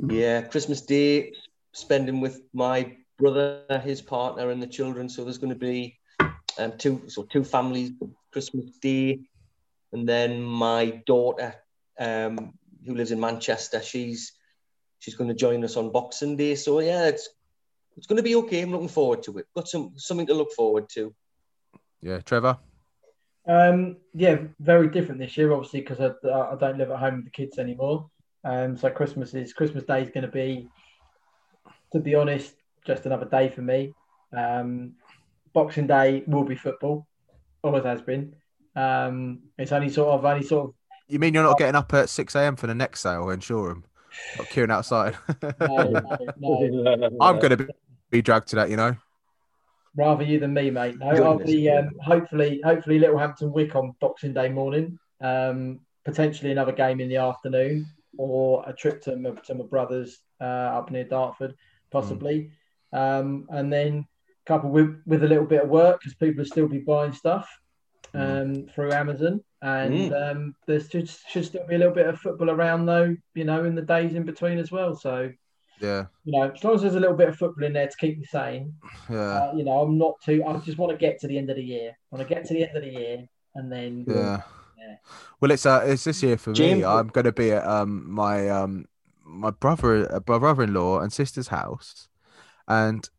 Yeah, 0.09 0.41
Christmas 0.41 0.81
Day, 0.81 1.31
spending 1.71 2.19
with 2.19 2.41
my 2.51 2.97
brother, 3.17 3.63
his 3.85 4.01
partner, 4.01 4.49
and 4.49 4.61
the 4.61 4.67
children. 4.67 5.07
So 5.07 5.23
there's 5.23 5.37
going 5.37 5.53
to 5.53 5.59
be 5.59 5.97
um, 6.57 6.73
two, 6.77 7.03
so 7.07 7.23
two 7.23 7.45
families 7.45 7.91
Christmas 8.33 8.65
Day, 8.81 9.21
and 9.93 10.09
then 10.09 10.41
my 10.41 11.01
daughter, 11.05 11.55
um, 11.97 12.53
who 12.85 12.95
lives 12.95 13.11
in 13.11 13.19
Manchester, 13.19 13.81
she's 13.81 14.33
she's 15.03 15.15
going 15.15 15.27
to 15.27 15.35
join 15.35 15.63
us 15.65 15.75
on 15.75 15.91
Boxing 15.91 16.37
Day. 16.37 16.55
So 16.55 16.79
yeah, 16.79 17.07
it's 17.07 17.27
it's 17.97 18.07
going 18.07 18.17
to 18.17 18.23
be 18.23 18.35
okay. 18.35 18.61
I'm 18.61 18.71
looking 18.71 18.87
forward 18.87 19.21
to 19.23 19.37
it. 19.37 19.47
Got 19.53 19.67
some 19.67 19.93
something 19.97 20.27
to 20.27 20.33
look 20.33 20.53
forward 20.53 20.87
to. 20.89 21.13
Yeah, 22.01 22.19
Trevor. 22.19 22.57
Um, 23.45 23.97
yeah, 24.13 24.37
very 24.59 24.87
different 24.87 25.19
this 25.19 25.35
year, 25.35 25.51
obviously, 25.51 25.81
because 25.81 25.99
I, 25.99 26.29
I 26.29 26.55
don't 26.55 26.77
live 26.77 26.91
at 26.91 26.99
home 26.99 27.17
with 27.17 27.25
the 27.25 27.31
kids 27.31 27.59
anymore. 27.59 28.09
Um, 28.45 28.77
so 28.77 28.89
Christmas 28.89 29.33
is 29.33 29.53
Christmas 29.53 29.83
Day 29.83 30.01
is 30.01 30.09
going 30.09 30.25
to 30.25 30.31
be, 30.31 30.69
to 31.91 31.99
be 31.99 32.15
honest, 32.15 32.53
just 32.85 33.05
another 33.05 33.25
day 33.25 33.49
for 33.49 33.61
me. 33.61 33.93
Um, 34.35 34.93
Boxing 35.51 35.87
Day 35.87 36.23
will 36.25 36.45
be 36.45 36.55
football, 36.55 37.05
always 37.61 37.83
has 37.83 38.01
been. 38.01 38.35
Um, 38.75 39.41
it's 39.57 39.73
only 39.73 39.89
sort 39.89 40.17
of 40.17 40.25
only 40.25 40.43
sort 40.43 40.69
of. 40.69 40.75
You 41.09 41.19
mean 41.19 41.33
you're 41.33 41.43
not 41.43 41.59
getting 41.59 41.75
up 41.75 41.93
at 41.93 42.09
six 42.09 42.33
a.m. 42.35 42.55
for 42.55 42.67
the 42.67 42.73
next 42.73 43.01
sale 43.01 43.29
in 43.29 43.41
Shoreham? 43.41 43.83
Not 44.37 44.47
queuing 44.47 44.71
outside. 44.71 45.15
No, 45.59 45.89
no, 46.39 46.95
no. 46.95 47.17
I'm 47.21 47.39
going 47.39 47.57
to 47.57 47.67
be, 48.09 48.21
dragged 48.21 48.49
to 48.49 48.55
that, 48.57 48.69
you 48.69 48.77
know. 48.77 48.95
Rather 49.95 50.23
you 50.23 50.39
than 50.39 50.53
me, 50.53 50.69
mate. 50.71 50.97
No, 50.97 51.07
I'll 51.07 51.37
be 51.37 51.69
um, 51.69 51.91
hopefully 52.01 52.61
hopefully 52.63 52.99
Littlehampton 52.99 53.51
Wick 53.51 53.75
on 53.75 53.95
Boxing 53.99 54.33
Day 54.33 54.49
morning. 54.49 54.97
Um, 55.21 55.81
potentially 56.03 56.51
another 56.51 56.71
game 56.71 56.99
in 56.99 57.09
the 57.09 57.17
afternoon, 57.17 57.85
or 58.17 58.63
a 58.67 58.73
trip 58.73 59.01
to 59.03 59.15
my, 59.15 59.31
to 59.31 59.55
my 59.55 59.65
brother's 59.65 60.19
uh, 60.41 60.43
up 60.43 60.89
near 60.89 61.03
Dartford, 61.03 61.55
possibly. 61.91 62.51
Um, 62.91 63.47
and 63.49 63.71
then 63.71 64.07
coupled 64.45 64.73
with 64.73 65.01
with 65.05 65.23
a 65.23 65.27
little 65.27 65.45
bit 65.45 65.63
of 65.63 65.69
work 65.69 65.99
because 65.99 66.15
people 66.15 66.39
will 66.39 66.49
still 66.49 66.67
be 66.67 66.79
buying 66.79 67.13
stuff 67.13 67.47
um, 68.13 68.67
through 68.73 68.91
Amazon. 68.91 69.43
And 69.61 69.93
um, 70.13 70.55
there 70.67 70.79
should, 70.81 71.09
should 71.29 71.45
still 71.45 71.65
be 71.67 71.75
a 71.75 71.77
little 71.77 71.93
bit 71.93 72.07
of 72.07 72.19
football 72.19 72.49
around, 72.51 72.85
though, 72.85 73.15
you 73.33 73.45
know, 73.45 73.63
in 73.65 73.75
the 73.75 73.81
days 73.81 74.13
in 74.13 74.23
between 74.23 74.57
as 74.59 74.71
well. 74.71 74.93
So, 74.95 75.31
Yeah, 75.79 76.05
you 76.25 76.33
know, 76.33 76.51
as 76.51 76.63
long 76.63 76.75
as 76.75 76.81
there's 76.81 76.95
a 76.95 76.99
little 76.99 77.15
bit 77.15 77.29
of 77.29 77.37
football 77.37 77.63
in 77.65 77.73
there 77.73 77.87
to 77.87 77.97
keep 77.97 78.17
me 78.19 78.25
sane, 78.25 78.73
yeah, 79.09 79.17
uh, 79.19 79.53
you 79.55 79.63
know, 79.63 79.81
I'm 79.81 79.97
not 79.97 80.15
too. 80.21 80.43
I 80.45 80.57
just 80.57 80.77
want 80.77 80.91
to 80.91 80.97
get 80.97 81.19
to 81.21 81.27
the 81.27 81.37
end 81.37 81.49
of 81.49 81.55
the 81.55 81.63
year. 81.63 81.91
I 81.91 82.15
want 82.15 82.27
to 82.27 82.33
get 82.33 82.45
to 82.45 82.53
the 82.53 82.63
end 82.67 82.75
of 82.77 82.83
the 82.83 82.91
year, 82.91 83.27
and 83.55 83.71
then 83.71 84.05
yeah. 84.07 84.41
Yeah. 84.77 84.95
Well, 85.39 85.51
it's 85.51 85.65
uh, 85.65 85.83
it's 85.85 86.03
this 86.03 86.21
year 86.21 86.37
for 86.37 86.49
me. 86.49 86.55
James- 86.55 86.83
I'm 86.83 87.07
going 87.07 87.25
to 87.25 87.31
be 87.31 87.51
at 87.53 87.65
um 87.65 88.11
my 88.11 88.49
um 88.49 88.85
my 89.23 89.49
brother, 89.51 90.13
uh, 90.13 90.19
brother-in-law 90.19 90.99
and 90.99 91.11
sister's 91.13 91.47
house, 91.47 92.09
and 92.67 93.09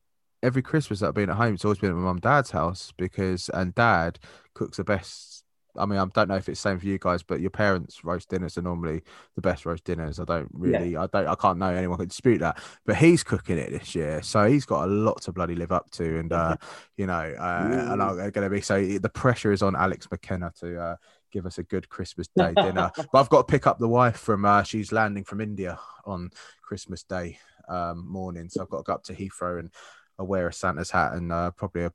every 0.44 0.62
Christmas 0.62 1.00
that 1.00 1.08
I've 1.08 1.14
been 1.14 1.30
at 1.30 1.36
home, 1.36 1.54
it's 1.54 1.64
always 1.64 1.78
been 1.78 1.90
at 1.90 1.96
my 1.96 2.02
mum 2.02 2.16
and 2.16 2.20
dad's 2.20 2.50
house 2.50 2.92
because 2.96 3.48
and 3.54 3.74
dad 3.74 4.18
cooks 4.52 4.76
the 4.76 4.84
best. 4.84 5.42
I 5.76 5.86
mean, 5.86 5.98
I 5.98 6.04
don't 6.06 6.28
know 6.28 6.36
if 6.36 6.48
it's 6.48 6.62
the 6.62 6.68
same 6.68 6.78
for 6.78 6.86
you 6.86 6.98
guys, 6.98 7.24
but 7.24 7.40
your 7.40 7.50
parents' 7.50 8.04
roast 8.04 8.28
dinners 8.28 8.56
are 8.56 8.62
normally 8.62 9.02
the 9.34 9.40
best 9.40 9.66
roast 9.66 9.82
dinners. 9.82 10.20
I 10.20 10.24
don't 10.24 10.48
really, 10.52 10.96
I 10.96 11.08
don't, 11.08 11.26
I 11.26 11.34
can't 11.34 11.58
know 11.58 11.70
anyone 11.70 11.98
can 11.98 12.06
dispute 12.06 12.38
that. 12.38 12.62
But 12.86 12.96
he's 12.96 13.24
cooking 13.24 13.58
it 13.58 13.72
this 13.72 13.92
year, 13.92 14.22
so 14.22 14.48
he's 14.48 14.66
got 14.66 14.84
a 14.84 14.86
lot 14.86 15.22
to 15.22 15.32
bloody 15.32 15.56
live 15.56 15.72
up 15.72 15.90
to, 15.92 16.20
and 16.20 16.32
uh, 16.32 16.56
you 16.96 17.06
know, 17.06 17.14
uh, 17.14 17.88
and 17.90 18.00
I'm 18.00 18.16
going 18.16 18.32
to 18.32 18.50
be 18.50 18.60
so 18.60 18.80
the 18.84 19.08
pressure 19.08 19.50
is 19.50 19.62
on 19.62 19.74
Alex 19.74 20.06
McKenna 20.08 20.52
to 20.60 20.80
uh, 20.80 20.96
give 21.32 21.44
us 21.44 21.58
a 21.58 21.64
good 21.64 21.88
Christmas 21.88 22.28
Day 22.36 22.52
dinner. 22.54 22.92
but 22.96 23.18
I've 23.18 23.30
got 23.30 23.48
to 23.48 23.50
pick 23.50 23.66
up 23.66 23.80
the 23.80 23.88
wife 23.88 24.18
from 24.18 24.44
uh, 24.44 24.62
she's 24.62 24.92
landing 24.92 25.24
from 25.24 25.40
India 25.40 25.80
on 26.04 26.30
Christmas 26.62 27.02
Day 27.02 27.38
um, 27.68 28.06
morning, 28.06 28.48
so 28.48 28.62
I've 28.62 28.70
got 28.70 28.78
to 28.78 28.84
go 28.84 28.92
up 28.92 29.02
to 29.04 29.14
Heathrow 29.14 29.58
and 29.58 29.70
I'll 30.18 30.26
wear 30.26 30.48
a 30.48 30.52
Santa's 30.52 30.90
hat 30.90 31.14
and 31.14 31.32
uh, 31.32 31.50
probably 31.50 31.84
a 31.84 31.92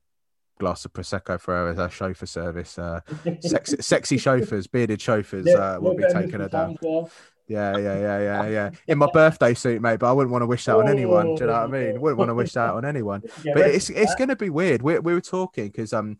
glass 0.58 0.84
of 0.84 0.92
prosecco 0.92 1.40
for 1.40 1.54
her 1.54 1.68
as 1.68 1.78
our 1.78 1.90
chauffeur 1.90 2.26
service. 2.26 2.78
Uh, 2.78 3.00
sexy, 3.40 3.76
sexy 3.80 4.18
chauffeurs, 4.18 4.66
bearded 4.66 5.00
chauffeurs 5.00 5.46
uh, 5.48 5.78
will 5.80 5.96
be 5.96 6.04
taking 6.12 6.40
her 6.40 6.48
down. 6.48 6.76
Yeah, 7.50 7.76
yeah, 7.78 7.98
yeah, 7.98 8.18
yeah, 8.20 8.46
yeah. 8.48 8.70
In 8.86 8.98
my 8.98 9.08
birthday 9.12 9.54
suit, 9.54 9.82
mate. 9.82 9.98
But 9.98 10.10
I 10.10 10.12
wouldn't 10.12 10.30
want 10.30 10.42
to 10.42 10.46
wish 10.46 10.64
that 10.66 10.76
on 10.76 10.88
anyone. 10.88 11.34
Do 11.34 11.40
you 11.40 11.46
know 11.48 11.54
what 11.54 11.62
I 11.62 11.66
mean? 11.66 12.00
Wouldn't 12.00 12.18
want 12.18 12.28
to 12.28 12.34
wish 12.34 12.52
that 12.52 12.70
on 12.70 12.84
anyone. 12.84 13.22
But 13.44 13.62
it's 13.62 13.90
it's 13.90 14.14
going 14.14 14.28
to 14.28 14.36
be 14.36 14.50
weird. 14.50 14.82
We 14.82 15.00
we 15.00 15.14
were 15.14 15.20
talking 15.20 15.66
because 15.66 15.92
um, 15.92 16.18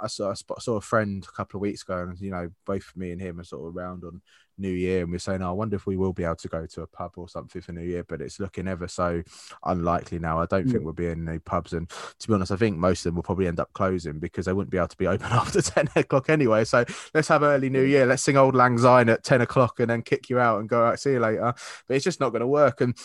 I 0.00 0.06
saw 0.08 0.30
I 0.30 0.60
saw 0.60 0.76
a 0.76 0.80
friend 0.80 1.26
a 1.26 1.32
couple 1.32 1.58
of 1.58 1.62
weeks 1.62 1.82
ago, 1.82 2.02
and 2.02 2.20
you 2.20 2.30
know, 2.30 2.50
both 2.64 2.92
me 2.96 3.12
and 3.12 3.20
him 3.20 3.40
are 3.40 3.44
sort 3.44 3.68
of 3.68 3.76
around 3.76 4.04
on 4.04 4.20
New 4.58 4.70
Year, 4.70 5.02
and 5.02 5.10
we 5.10 5.16
are 5.16 5.20
saying, 5.20 5.42
oh, 5.42 5.48
I 5.48 5.52
wonder 5.52 5.76
if 5.76 5.86
we 5.86 5.96
will 5.96 6.12
be 6.12 6.24
able 6.24 6.36
to 6.36 6.48
go 6.48 6.66
to 6.66 6.82
a 6.82 6.86
pub 6.86 7.12
or 7.16 7.28
something 7.28 7.60
for 7.60 7.72
New 7.72 7.84
Year, 7.84 8.04
but 8.04 8.20
it's 8.20 8.40
looking 8.40 8.68
ever 8.68 8.88
so 8.88 9.22
unlikely 9.64 10.18
now. 10.18 10.40
I 10.40 10.46
don't 10.46 10.64
think 10.64 10.78
hmm. 10.78 10.84
we'll 10.84 10.94
be 10.94 11.06
in 11.06 11.28
any 11.28 11.38
pubs, 11.38 11.72
and 11.72 11.88
to 11.88 12.28
be 12.28 12.34
honest, 12.34 12.52
I 12.52 12.56
think 12.56 12.78
most 12.78 13.00
of 13.00 13.04
them 13.04 13.16
will 13.16 13.22
probably 13.22 13.46
end 13.46 13.60
up 13.60 13.72
closing 13.72 14.18
because 14.18 14.46
they 14.46 14.52
wouldn't 14.52 14.70
be 14.70 14.78
able 14.78 14.88
to 14.88 14.96
be 14.96 15.06
open 15.06 15.26
after 15.30 15.62
ten 15.62 15.88
o'clock 15.96 16.30
anyway. 16.30 16.64
So 16.64 16.84
let's 17.14 17.28
have 17.28 17.42
early 17.42 17.70
New 17.70 17.84
hmm. 17.84 17.90
Year. 17.90 18.06
Let's 18.06 18.22
sing 18.22 18.36
Auld 18.36 18.54
Lang 18.54 18.78
Syne 18.78 19.08
at 19.08 19.24
ten 19.24 19.40
o'clock, 19.40 19.80
and 19.80 19.90
then 19.90 20.02
kick 20.02 20.30
you 20.30 20.38
out 20.38 20.60
and 20.60 20.68
go 20.68 20.84
out. 20.84 21.00
See 21.00 21.12
you 21.12 21.20
later. 21.20 21.54
But 21.86 21.94
it's 21.94 22.04
just 22.04 22.20
not 22.20 22.30
going 22.30 22.40
to 22.40 22.46
work, 22.46 22.80
and 22.80 22.96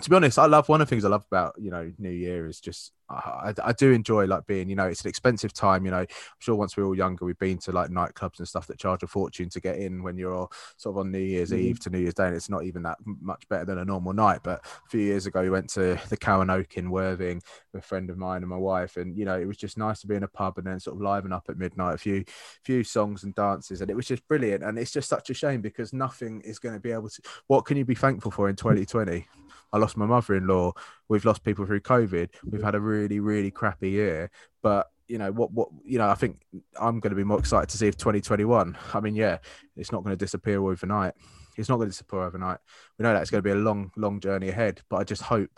to 0.00 0.10
be 0.10 0.16
honest, 0.16 0.38
I 0.38 0.46
love 0.46 0.68
one 0.68 0.80
of 0.80 0.88
the 0.88 0.90
things 0.90 1.04
I 1.04 1.08
love 1.08 1.24
about 1.30 1.54
you 1.58 1.70
know 1.70 1.92
New 1.98 2.10
Year 2.10 2.46
is 2.46 2.60
just 2.60 2.92
I, 3.10 3.52
I 3.62 3.72
do 3.72 3.92
enjoy 3.92 4.26
like 4.26 4.46
being 4.46 4.70
you 4.70 4.76
know 4.76 4.86
it's 4.86 5.02
an 5.02 5.08
expensive 5.08 5.52
time 5.52 5.84
you 5.84 5.90
know. 5.90 5.98
I'm 5.98 6.06
sure 6.38 6.54
once 6.54 6.76
we 6.76 6.82
were 6.82 6.88
all 6.88 6.96
younger 6.96 7.24
we've 7.24 7.38
been 7.38 7.58
to 7.58 7.72
like 7.72 7.90
nightclubs 7.90 8.38
and 8.38 8.48
stuff 8.48 8.66
that 8.68 8.78
charge 8.78 9.02
a 9.02 9.06
fortune 9.06 9.48
to 9.50 9.60
get 9.60 9.76
in 9.76 10.02
when 10.02 10.16
you're 10.16 10.48
sort 10.76 10.94
of 10.94 10.98
on 10.98 11.12
New 11.12 11.18
Year's 11.18 11.50
mm-hmm. 11.50 11.66
Eve 11.66 11.80
to 11.80 11.90
New 11.90 11.98
Year's 11.98 12.14
Day 12.14 12.26
and 12.26 12.36
it's 12.36 12.48
not 12.48 12.64
even 12.64 12.82
that 12.84 12.98
much 13.04 13.46
better 13.48 13.64
than 13.64 13.78
a 13.78 13.84
normal 13.84 14.12
night. 14.12 14.40
But 14.42 14.64
a 14.64 14.88
few 14.88 15.00
years 15.00 15.26
ago 15.26 15.42
we 15.42 15.50
went 15.50 15.68
to 15.70 15.98
the 16.08 16.16
Cow 16.16 16.40
and 16.40 16.50
Oak 16.50 16.76
in 16.76 16.90
Worthing 16.90 17.42
with 17.72 17.82
a 17.82 17.86
friend 17.86 18.08
of 18.10 18.16
mine 18.16 18.42
and 18.42 18.48
my 18.48 18.56
wife 18.56 18.96
and 18.96 19.16
you 19.16 19.24
know 19.24 19.38
it 19.38 19.46
was 19.46 19.56
just 19.56 19.76
nice 19.76 20.00
to 20.00 20.06
be 20.06 20.14
in 20.14 20.22
a 20.22 20.28
pub 20.28 20.58
and 20.58 20.66
then 20.66 20.80
sort 20.80 20.96
of 20.96 21.02
liven 21.02 21.32
up 21.32 21.46
at 21.48 21.58
midnight 21.58 21.94
a 21.94 21.98
few 21.98 22.24
few 22.64 22.82
songs 22.84 23.24
and 23.24 23.34
dances 23.34 23.80
and 23.80 23.90
it 23.90 23.94
was 23.96 24.06
just 24.06 24.26
brilliant. 24.28 24.62
And 24.62 24.78
it's 24.78 24.92
just 24.92 25.08
such 25.08 25.30
a 25.30 25.34
shame 25.34 25.60
because 25.60 25.92
nothing 25.92 26.40
is 26.42 26.58
going 26.58 26.74
to 26.74 26.80
be 26.80 26.92
able 26.92 27.08
to 27.08 27.22
what 27.46 27.64
can 27.64 27.76
you 27.76 27.84
be 27.84 27.94
thankful 27.94 28.30
for 28.30 28.48
in 28.48 28.56
2020 28.56 29.26
I 29.72 29.78
lost 29.78 29.96
my 29.96 30.06
mother-in-law. 30.06 30.72
We've 31.08 31.24
lost 31.24 31.44
people 31.44 31.66
through 31.66 31.80
COVID. 31.80 32.30
We've 32.44 32.62
had 32.62 32.74
a 32.74 32.80
really, 32.80 33.20
really 33.20 33.50
crappy 33.50 33.90
year. 33.90 34.30
But 34.62 34.88
you 35.08 35.18
know 35.18 35.32
what? 35.32 35.52
What 35.52 35.68
you 35.84 35.98
know? 35.98 36.08
I 36.08 36.14
think 36.14 36.42
I'm 36.80 37.00
going 37.00 37.10
to 37.10 37.16
be 37.16 37.24
more 37.24 37.38
excited 37.38 37.68
to 37.70 37.78
see 37.78 37.88
if 37.88 37.96
2021. 37.96 38.76
I 38.94 39.00
mean, 39.00 39.14
yeah, 39.14 39.38
it's 39.76 39.92
not 39.92 40.04
going 40.04 40.16
to 40.16 40.24
disappear 40.24 40.62
overnight. 40.62 41.14
It's 41.56 41.68
not 41.68 41.76
going 41.76 41.88
to 41.88 41.92
disappear 41.92 42.22
overnight. 42.22 42.58
We 42.98 43.02
know 43.02 43.12
that 43.12 43.20
it's 43.20 43.30
going 43.30 43.42
to 43.42 43.46
be 43.46 43.50
a 43.50 43.56
long, 43.56 43.90
long 43.96 44.20
journey 44.20 44.48
ahead. 44.48 44.80
But 44.88 44.96
I 44.96 45.04
just 45.04 45.22
hope 45.22 45.50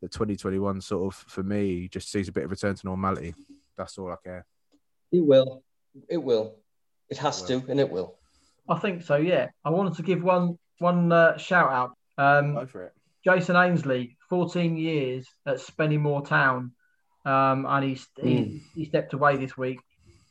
that 0.00 0.12
2021 0.12 0.80
sort 0.80 1.12
of 1.12 1.18
for 1.28 1.42
me 1.42 1.88
just 1.88 2.10
sees 2.10 2.28
a 2.28 2.32
bit 2.32 2.44
of 2.44 2.50
return 2.50 2.74
to 2.74 2.86
normality. 2.86 3.34
That's 3.76 3.98
all 3.98 4.12
I 4.12 4.16
care. 4.22 4.46
It 5.10 5.24
will. 5.24 5.62
It 6.08 6.22
will. 6.22 6.56
It 7.08 7.18
has 7.18 7.42
It 7.42 7.54
will. 7.54 7.60
to, 7.62 7.70
and 7.70 7.80
it 7.80 7.90
will. 7.90 8.16
I 8.68 8.78
think 8.78 9.02
so. 9.02 9.16
Yeah, 9.16 9.48
I 9.64 9.70
wanted 9.70 9.94
to 9.94 10.02
give 10.02 10.22
one 10.22 10.58
one 10.78 11.10
uh, 11.12 11.36
shout 11.36 11.70
out. 11.72 11.96
Um, 12.18 12.54
Go 12.54 12.66
for 12.66 12.84
it. 12.84 12.92
Jason 13.24 13.56
Ainsley, 13.56 14.16
14 14.28 14.76
years 14.76 15.26
at 15.46 15.56
Spennymoor 15.56 16.26
Town, 16.26 16.72
um, 17.24 17.66
and 17.66 17.84
he's, 17.84 18.06
he, 18.20 18.62
he 18.74 18.84
stepped 18.86 19.12
away 19.12 19.36
this 19.36 19.56
week. 19.56 19.80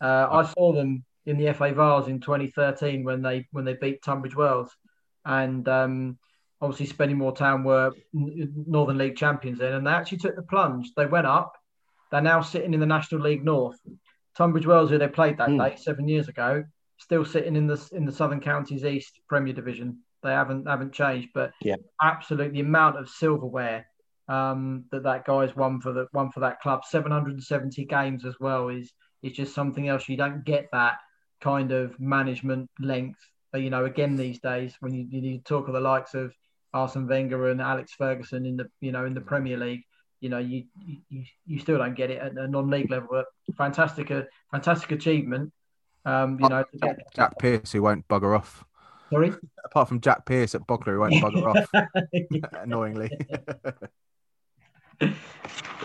Uh, 0.01 0.27
I 0.29 0.43
saw 0.43 0.73
them 0.73 1.03
in 1.25 1.37
the 1.37 1.53
FA 1.53 1.73
Vase 1.73 2.07
in 2.07 2.19
2013 2.19 3.03
when 3.03 3.21
they 3.21 3.47
when 3.51 3.65
they 3.65 3.75
beat 3.75 4.01
Tunbridge 4.01 4.35
Wells, 4.35 4.69
and 5.23 5.67
um, 5.69 6.17
obviously 6.59 6.87
Spennymoor 6.87 7.35
Town 7.35 7.63
were 7.63 7.91
Northern 8.13 8.97
League 8.97 9.15
champions 9.15 9.59
then, 9.59 9.73
and 9.73 9.85
they 9.85 9.91
actually 9.91 10.17
took 10.17 10.35
the 10.35 10.41
plunge. 10.41 10.91
They 10.95 11.05
went 11.05 11.27
up. 11.27 11.53
They're 12.11 12.21
now 12.21 12.41
sitting 12.41 12.73
in 12.73 12.79
the 12.79 12.85
National 12.85 13.21
League 13.21 13.45
North. 13.45 13.77
Tunbridge 14.35 14.65
Wells, 14.65 14.89
who 14.89 14.97
they 14.97 15.07
played 15.07 15.37
that 15.37 15.49
Mm. 15.49 15.69
day 15.69 15.75
seven 15.77 16.07
years 16.07 16.27
ago, 16.27 16.63
still 16.97 17.23
sitting 17.23 17.55
in 17.55 17.67
the 17.67 17.89
in 17.93 18.05
the 18.05 18.11
Southern 18.11 18.41
Counties 18.41 18.83
East 18.83 19.19
Premier 19.29 19.53
Division. 19.53 19.99
They 20.23 20.31
haven't 20.31 20.67
haven't 20.67 20.93
changed, 20.93 21.29
but 21.33 21.51
Yeah. 21.63 21.75
absolutely 22.01 22.61
the 22.61 22.67
amount 22.67 22.97
of 22.97 23.09
silverware 23.09 23.85
um, 24.27 24.85
that 24.91 25.03
that 25.03 25.25
guy's 25.25 25.55
won 25.55 25.81
for 25.81 25.91
the 25.93 26.07
one 26.11 26.31
for 26.31 26.39
that 26.41 26.61
club, 26.61 26.85
770 26.85 27.85
games 27.85 28.25
as 28.25 28.35
well 28.39 28.69
is 28.69 28.91
is 29.23 29.33
just 29.33 29.53
something 29.53 29.87
else. 29.87 30.07
You 30.09 30.17
don't 30.17 30.43
get 30.45 30.69
that 30.71 30.97
kind 31.41 31.71
of 31.71 31.99
management 31.99 32.69
length. 32.79 33.19
uh, 33.53 33.57
You 33.57 33.69
know, 33.69 33.85
again 33.85 34.15
these 34.15 34.39
days 34.39 34.75
when 34.79 34.93
you, 34.93 35.05
you 35.09 35.39
talk 35.39 35.67
of 35.67 35.73
the 35.73 35.79
likes 35.79 36.13
of 36.13 36.33
Arsene 36.73 37.07
Wenger 37.07 37.49
and 37.49 37.61
Alex 37.61 37.93
Ferguson 37.93 38.45
in 38.45 38.57
the 38.57 38.69
you 38.79 38.91
know 38.91 39.05
in 39.05 39.13
the 39.13 39.21
Premier 39.21 39.57
League, 39.57 39.83
you 40.21 40.29
know 40.29 40.37
you 40.37 40.65
you, 41.09 41.23
you 41.45 41.59
still 41.59 41.77
don't 41.77 41.95
get 41.95 42.11
it 42.11 42.19
at 42.21 42.33
a 42.33 42.47
non-league 42.47 42.89
level. 42.89 43.09
But 43.11 43.25
fantastic, 43.57 44.11
uh, 44.11 44.23
fantastic 44.51 44.91
achievement. 44.91 45.51
Um, 46.05 46.39
you 46.39 46.47
know, 46.49 46.63
to 46.81 46.95
Jack 47.13 47.37
Pearce, 47.37 47.71
who 47.73 47.83
won't 47.83 48.07
bugger 48.07 48.35
off. 48.37 48.63
Sorry. 49.11 49.33
Apart 49.65 49.87
from 49.87 50.01
Jack 50.01 50.25
Pearce 50.25 50.55
at 50.55 50.65
Bognor, 50.65 50.93
who 50.93 50.99
won't 50.99 51.13
bugger 51.15 51.55
off. 51.55 52.53
Annoyingly. 52.63 53.09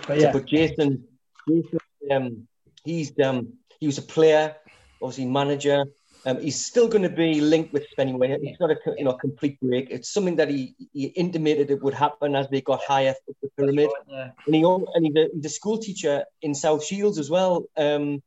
But 0.07 0.21
yeah, 0.21 0.31
But 0.31 0.45
Jason, 0.45 1.05
Jason 1.49 1.79
um, 2.13 2.47
he's 2.85 3.19
um, 3.19 3.55
he 3.81 3.87
was 3.87 3.97
a 3.97 4.03
player, 4.03 4.55
obviously 5.01 5.25
manager, 5.25 5.87
Um, 6.27 6.41
he's 6.41 6.65
still 6.65 6.87
going 6.87 7.03
to 7.03 7.09
be 7.09 7.41
linked 7.41 7.73
with 7.73 7.87
Spenny 7.91 8.13
Wayne. 8.17 8.33
It's 8.43 8.61
not 8.61 8.71
a 8.71 8.77
you 8.99 9.05
know 9.05 9.15
complete 9.15 9.59
break. 9.61 9.89
It's 9.91 10.13
something 10.13 10.37
that 10.37 10.51
he, 10.51 10.75
he 10.93 11.07
intimated 11.07 11.71
it 11.71 11.83
would 11.83 11.95
happen 11.95 12.37
as 12.37 12.47
they 12.51 12.61
got 12.61 12.83
higher 12.85 13.11
up 13.11 13.17
the 13.43 13.49
pyramid. 13.57 13.89
Right, 13.89 14.07
yeah. 14.09 14.31
And 14.47 14.55
he 14.55 14.63
and 14.63 15.07
he's 15.07 15.17
a, 15.17 15.29
he's 15.35 15.47
a 15.47 15.49
school 15.49 15.79
teacher 15.79 16.25
in 16.43 16.55
South 16.55 16.85
Shields 16.85 17.19
as 17.19 17.31
well. 17.31 17.65
Um, 17.77 18.23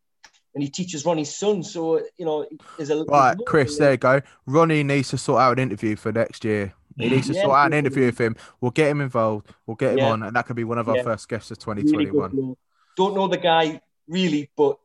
and 0.56 0.64
he 0.64 0.70
teaches 0.70 1.06
Ronnie's 1.06 1.36
son. 1.36 1.64
So 1.64 1.97
you 2.18 2.26
know, 2.26 2.45
there's 2.78 2.89
a 2.89 3.04
Right, 3.06 3.38
Chris, 3.45 3.78
there 3.78 3.91
you 3.91 3.97
go. 3.97 4.22
Ronnie 4.45 4.84
needs 4.84 5.10
to 5.10 5.18
sort 5.18 5.41
out 5.41 5.58
an 5.58 5.64
interview 5.64 5.95
for 5.95 6.12
next 6.12 6.43
year. 6.43 6.74
He 6.97 7.10
needs 7.10 7.28
to 7.28 7.34
Yeah, 7.34 7.43
sort 7.43 7.56
out 7.56 7.68
an 7.68 7.74
interview 7.74 8.06
with 8.08 8.20
him. 8.20 8.36
We'll 8.60 8.72
get 8.72 8.89
him 8.89 9.00
involved. 9.00 9.47
We'll 9.66 9.76
get 9.76 9.93
him 9.93 10.00
Yeah. 10.00 10.12
on, 10.12 10.24
and 10.24 10.36
that 10.36 10.45
could 10.47 10.56
be 10.58 10.66
one 10.66 10.78
of 10.78 10.89
our 10.89 10.97
Yeah. 10.97 11.04
first 11.04 11.30
guests 11.30 11.50
of 11.52 11.58
2021. 11.60 12.32
bloke. 12.32 12.58
Don't 12.97 13.16
know 13.16 13.28
the 13.28 13.38
guy 13.38 13.80
really, 14.08 14.50
but 14.58 14.78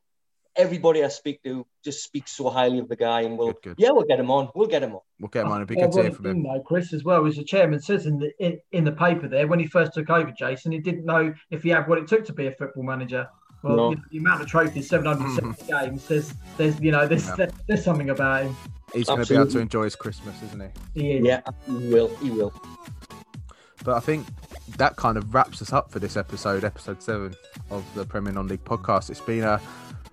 everybody 0.57 1.03
I 1.03 1.09
speak 1.09 1.43
to 1.43 1.67
just 1.85 2.05
speaks 2.05 2.31
so 2.31 2.49
highly 2.49 2.79
of 2.79 2.89
the 2.89 2.95
guy, 2.95 3.23
and 3.23 3.37
we'll 3.37 3.49
Good, 3.55 3.63
good. 3.63 3.75
yeah, 3.79 3.91
we'll 3.91 4.05
get 4.05 4.21
him 4.21 4.31
on. 4.31 4.51
We'll 4.55 4.69
get 4.69 4.83
him 4.85 4.95
on. 4.95 5.01
We'll 5.19 5.29
get 5.29 5.45
him 5.47 5.51
on. 5.53 5.59
It'd 5.59 5.69
be 5.69 5.75
Yeah, 5.75 5.87
good 5.87 5.93
to 5.93 6.03
hear 6.03 6.13
from 6.13 6.27
him. 6.27 6.43
though, 6.45 6.61
Chris, 6.65 6.93
as 6.93 7.03
well, 7.03 7.27
as 7.27 7.35
the 7.37 7.43
chairman 7.45 7.81
says 7.81 8.07
in 8.07 8.19
the 8.21 8.31
in, 8.39 8.61
in 8.71 8.85
the 8.85 8.93
paper 8.93 9.27
there, 9.27 9.49
when 9.49 9.59
he 9.59 9.67
first 9.67 9.95
took 9.95 10.09
over, 10.11 10.31
Jason, 10.31 10.71
he 10.71 10.79
didn't 10.79 11.05
know 11.05 11.35
if 11.51 11.65
he 11.65 11.71
had 11.71 11.89
what 11.89 11.99
it 11.99 12.07
took 12.07 12.25
to 12.27 12.33
be 12.33 12.47
a 12.47 12.53
football 12.53 12.85
manager. 12.85 13.27
Well, 13.65 13.77
No. 13.77 13.91
you 13.91 13.97
know, 13.97 14.03
the 14.11 14.19
amount 14.19 14.43
of 14.43 14.47
trophies, 14.47 14.89
770 14.89 15.65
hmm. 15.65 15.71
games, 15.71 16.07
there's 16.07 16.35
there's 16.59 16.79
you 16.81 16.93
know 16.93 17.09
there's 17.09 17.27
Yeah. 17.39 17.47
there's 17.67 17.83
something 17.83 18.11
about 18.11 18.45
him. 18.45 18.57
He's 18.93 19.07
going 19.07 19.25
to 19.25 19.29
be 19.29 19.35
able 19.35 19.47
to 19.49 19.59
enjoy 19.59 19.85
his 19.85 19.97
Christmas, 19.97 20.41
isn't 20.43 20.61
he? 20.95 21.01
He 21.01 21.13
is. 21.13 21.25
Yeah, 21.25 21.41
he 21.67 21.89
will. 21.89 22.15
He 22.17 22.31
will. 22.31 22.53
But 23.85 23.97
I 23.97 24.01
think 24.01 24.27
that 24.77 24.97
kind 24.97 25.17
of 25.17 25.35
wraps 25.35 25.63
us 25.63 25.73
up 25.73 25.91
for 25.91 25.99
this 25.99 26.17
episode, 26.17 26.63
episode 26.63 27.03
seven 27.03 27.35
of 27.71 27.85
the 27.95 28.05
Premier 28.05 28.33
Non-League 28.33 28.65
podcast. 28.65 29.11
It's 29.11 29.21
been 29.21 29.45
a 29.45 29.61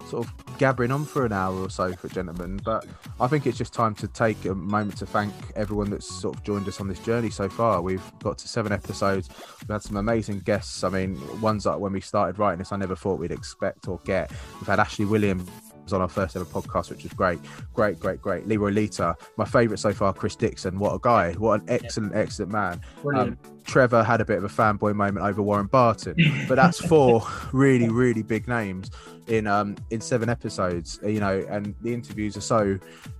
sort 0.08 0.26
of 0.26 0.58
gabbering 0.58 0.92
on 0.92 1.06
for 1.06 1.26
an 1.26 1.32
hour 1.32 1.56
or 1.56 1.70
so 1.70 1.94
for 1.94 2.08
gentlemen, 2.08 2.60
but 2.64 2.86
I 3.20 3.28
think 3.28 3.48
it's 3.48 3.58
just 3.58 3.74
time 3.74 3.96
to 3.96 4.08
take 4.08 4.46
a 4.46 4.54
moment 4.54 4.98
to 4.98 5.06
thank 5.06 5.34
everyone 5.56 5.90
that's 5.90 6.08
sort 6.08 6.36
of 6.36 6.44
joined 6.44 6.68
us 6.68 6.80
on 6.80 6.88
this 6.88 7.00
journey 7.00 7.30
so 7.30 7.50
far. 7.50 7.82
We've 7.82 8.04
got 8.20 8.38
to 8.40 8.48
seven 8.48 8.72
episodes. 8.72 9.30
We've 9.62 9.70
had 9.70 9.82
some 9.82 9.98
amazing 9.98 10.40
guests. 10.40 10.84
I 10.84 10.90
mean, 10.90 11.42
ones 11.42 11.64
that 11.64 11.80
when 11.80 11.94
we 11.94 12.02
started 12.02 12.40
writing 12.40 12.60
this, 12.60 12.72
I 12.72 12.78
never 12.78 12.96
thought 12.96 13.20
we'd 13.20 13.32
expect 13.32 13.88
or 13.88 14.00
get. 14.06 14.32
We've 14.60 14.68
had 14.68 14.80
Ashley 14.80 15.06
Williams 15.06 15.50
on 15.94 16.02
our 16.02 16.08
first 16.08 16.36
ever 16.36 16.46
podcast, 16.46 16.90
which 16.90 17.04
was 17.04 17.14
great, 17.14 17.40
great, 17.74 18.00
great, 18.00 18.22
great. 18.22 18.48
Leroy 18.48 18.70
Lita, 18.70 19.16
my 19.38 19.46
favourite 19.46 19.80
so 19.80 19.94
far, 19.94 20.14
Chris 20.14 20.36
Dixon. 20.36 20.80
What 20.80 20.94
a 20.94 21.00
guy! 21.02 21.34
What 21.34 21.62
an 21.62 21.66
excellent, 21.70 22.16
excellent 22.16 22.52
man. 22.52 22.82
Um, 23.16 23.38
Trevor 23.66 24.04
had 24.04 24.22
a 24.22 24.26
bit 24.26 24.38
of 24.38 24.44
a 24.44 24.48
fanboy 24.48 24.96
moment 24.96 25.26
over 25.26 25.42
Warren 25.42 25.68
Barton, 25.68 26.16
but 26.48 26.56
that's 26.56 26.80
four 26.86 27.24
really, 27.52 27.90
really 27.90 28.24
big 28.24 28.48
names 28.48 28.92
in 29.28 29.48
um 29.48 29.76
in 29.90 30.02
seven 30.02 30.30
episodes. 30.30 31.00
You 31.04 31.20
know, 31.20 31.46
and 31.50 31.76
the 31.82 31.94
interviews 31.94 32.38
are 32.38 32.42
so 32.42 32.80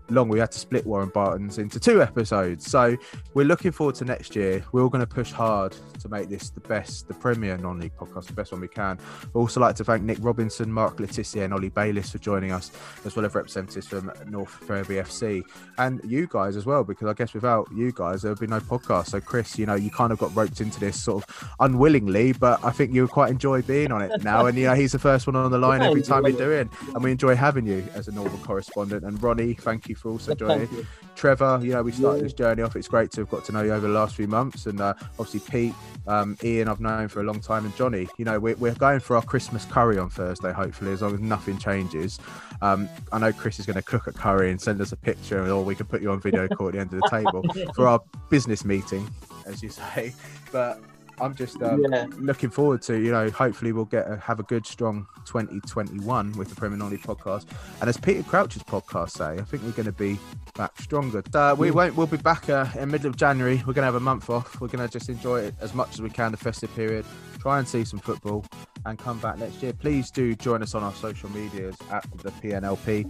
long. 0.10 0.30
We 0.30 0.40
had 0.40 0.52
to 0.52 0.60
split 0.60 0.86
Warren 0.86 1.10
Barton's 1.10 1.58
into 1.58 1.80
two 1.80 2.02
episodes. 2.02 2.70
So 2.70 2.98
we're 3.34 3.46
looking 3.46 3.72
forward 3.72 3.96
to 3.96 4.06
next 4.06 4.36
year. 4.36 4.64
We're 4.72 4.82
all 4.82 4.90
going 4.90 5.06
to 5.06 5.14
push 5.14 5.32
hard 5.32 5.76
to 6.00 6.10
make 6.10 6.30
this 6.30 6.50
the 6.50 6.62
best, 6.62 7.08
the 7.08 7.14
premier 7.14 7.58
non-league 7.58 7.96
podcast, 7.96 8.28
the 8.28 8.34
best 8.34 8.52
one 8.52 8.62
we 8.62 8.68
can. 8.68 8.98
We'd 9.34 9.40
also 9.40 9.60
like 9.60 9.76
to 9.76 9.84
thank 9.84 10.04
Nick 10.04 10.18
Robinson, 10.22 10.72
Mark 10.72 11.00
Letitia, 11.00 11.46
and 11.46 11.54
Ollie 11.54 11.70
Bayliss 11.70 12.12
for 12.12 12.18
joining 12.18 12.52
us, 12.52 12.72
as 13.06 13.16
well 13.16 13.26
as 13.26 13.36
representatives 13.36 13.88
from 13.88 14.12
North 14.28 14.50
Ferriby 14.50 14.96
FC 14.96 15.44
and 15.78 16.02
you 16.04 16.28
guys 16.28 16.56
as 16.56 16.66
well, 16.66 16.84
because 16.84 17.08
I 17.08 17.14
guess 17.14 17.34
without 17.34 17.68
you 17.74 17.92
guys 17.92 18.22
there 18.22 18.32
would 18.32 18.40
be 18.40 18.48
no 18.48 18.60
podcast. 18.60 19.08
So 19.08 19.20
Chris, 19.22 19.58
you 19.58 19.66
know, 19.66 19.76
you 19.76 19.90
kind 19.90 20.12
of 20.12 20.20
got 20.20 20.36
roped 20.36 20.62
into 20.62 20.80
this 20.80 21.02
sort 21.02 21.24
of 21.24 21.56
unwillingly, 21.60 22.34
but 22.34 22.64
I 22.64 22.72
think 22.72 22.94
you 22.94 23.08
quite 23.08 23.32
enjoy 23.32 23.62
being 23.62 23.92
on 23.92 24.02
it 24.02 24.24
now. 24.24 24.46
And 24.46 24.58
you 24.58 24.66
know, 24.66 24.76
he's 24.76 24.92
the 24.92 25.00
first 25.00 25.28
one 25.28 25.36
on 25.36 25.52
the 25.52 25.58
line 25.58 25.82
every 25.82 26.02
time 26.02 26.24
we 26.24 26.34
do 26.34 26.52
it, 26.52 26.68
and 26.94 27.04
we 27.04 27.12
enjoy 27.12 27.36
having 27.36 27.66
you 27.66 27.86
as 27.94 28.08
a 28.08 28.12
Northern 28.12 28.42
correspondent. 28.42 29.04
And 29.04 29.22
Ronnie, 29.22 29.54
thank 29.54 29.90
you 29.90 29.91
for 29.94 30.10
also 30.12 30.34
joining. 30.36 30.68
Trevor, 31.16 31.60
you 31.62 31.72
know, 31.74 31.84
we 31.84 31.92
started 31.92 32.18
Yeah. 32.18 32.24
this 32.24 32.34
journey 32.34 32.62
off. 32.64 32.76
It's 32.76 32.88
great 32.88 33.12
to 33.12 33.22
have 33.22 33.30
got 33.30 33.46
to 33.46 33.52
know 33.52 33.62
you 33.64 33.74
over 33.74 33.88
the 33.88 33.94
last 33.94 34.16
few 34.16 34.28
months, 34.28 34.66
and 34.66 34.80
uh, 34.82 34.94
obviously 35.20 35.42
Pete, 35.52 35.76
um, 36.08 36.38
Ian, 36.44 36.68
I've 36.68 36.80
known 36.80 37.08
for 37.10 37.20
a 37.20 37.24
long 37.24 37.40
time, 37.42 37.66
and 37.66 37.76
Johnny. 37.76 38.08
You 38.18 38.26
know, 38.26 38.40
we're, 38.40 38.56
we're 38.56 38.74
going 38.76 39.00
for 39.02 39.16
our 39.16 39.22
Christmas 39.22 39.66
curry 39.66 39.98
on 40.00 40.10
Thursday, 40.10 40.52
hopefully, 40.52 40.92
as 40.94 41.02
long 41.02 41.14
as 41.14 41.20
nothing 41.20 41.58
changes. 41.58 42.20
Um, 42.62 42.90
I 43.12 43.20
know 43.20 43.32
Chris 43.34 43.60
is 43.60 43.66
going 43.66 43.76
to 43.76 43.82
cook 43.82 44.08
a 44.08 44.14
curry 44.14 44.50
and 44.52 44.60
send 44.60 44.82
us 44.82 44.92
a 44.92 44.98
picture, 44.98 45.46
or 45.52 45.64
we 45.64 45.76
can 45.76 45.86
put 45.86 46.02
you 46.02 46.12
on 46.12 46.20
video 46.22 46.48
call 46.48 46.68
at 46.68 46.74
the 46.74 46.80
end 46.80 46.94
of 46.94 47.02
the 47.02 47.10
table 47.10 47.44
for 47.76 47.88
our 47.88 48.02
business 48.30 48.64
meeting, 48.66 49.08
as 49.46 49.62
you 49.62 49.70
say. 49.70 50.14
But 50.52 50.82
I'm 51.20 51.36
just 51.36 51.62
um, 51.62 51.86
Yeah. 51.92 52.06
looking 52.18 52.50
forward 52.50 52.82
to, 52.84 52.98
you 52.98 53.12
know, 53.12 53.30
hopefully 53.30 53.72
we'll 53.72 53.86
get 53.86 54.10
a, 54.10 54.18
have 54.18 54.40
a 54.40 54.44
good, 54.44 54.66
strong 54.66 55.06
2021 55.26 56.34
with 56.34 56.50
the 56.50 56.56
Premier 56.56 56.78
Non-League 56.78 57.02
podcast. 57.02 57.46
And 57.80 57.90
as 57.90 57.98
Peter 57.98 58.24
Crouch's 58.24 58.64
podcast 58.64 59.12
say, 59.12 59.34
I 59.34 59.42
think 59.42 59.64
we're 59.64 59.72
going 59.72 59.86
to 59.86 59.92
be 59.92 60.20
back 60.56 60.80
stronger. 60.82 61.24
Uh, 61.34 61.56
we 61.58 61.72
won't. 61.72 61.96
We'll 61.96 62.08
be 62.08 62.18
back 62.18 62.50
uh, 62.50 62.66
in 62.78 62.90
middle 62.90 63.08
of 63.10 63.18
January. 63.18 63.58
We're 63.58 63.74
going 63.74 63.84
to 63.84 63.84
have 63.84 63.96
a 63.96 64.00
month 64.00 64.30
off. 64.30 64.60
We're 64.62 64.68
going 64.68 64.88
to 64.88 64.92
just 64.92 65.10
enjoy 65.10 65.42
it 65.42 65.56
as 65.62 65.74
much 65.74 65.92
as 65.94 66.02
we 66.02 66.10
can 66.10 66.32
the 66.32 66.38
festive 66.38 66.74
period. 66.76 67.06
Try 67.40 67.60
and 67.60 67.68
see 67.68 67.84
some 67.84 68.00
football 68.00 68.46
and 68.86 68.98
come 68.98 69.20
back 69.20 69.38
next 69.38 69.62
year. 69.62 69.74
Please 69.74 70.12
do 70.12 70.36
join 70.36 70.62
us 70.64 70.76
on 70.76 70.84
our 70.84 70.94
social 70.94 71.30
medias 71.32 71.76
at 71.92 72.06
the 72.18 72.32
PNLP. 72.32 73.10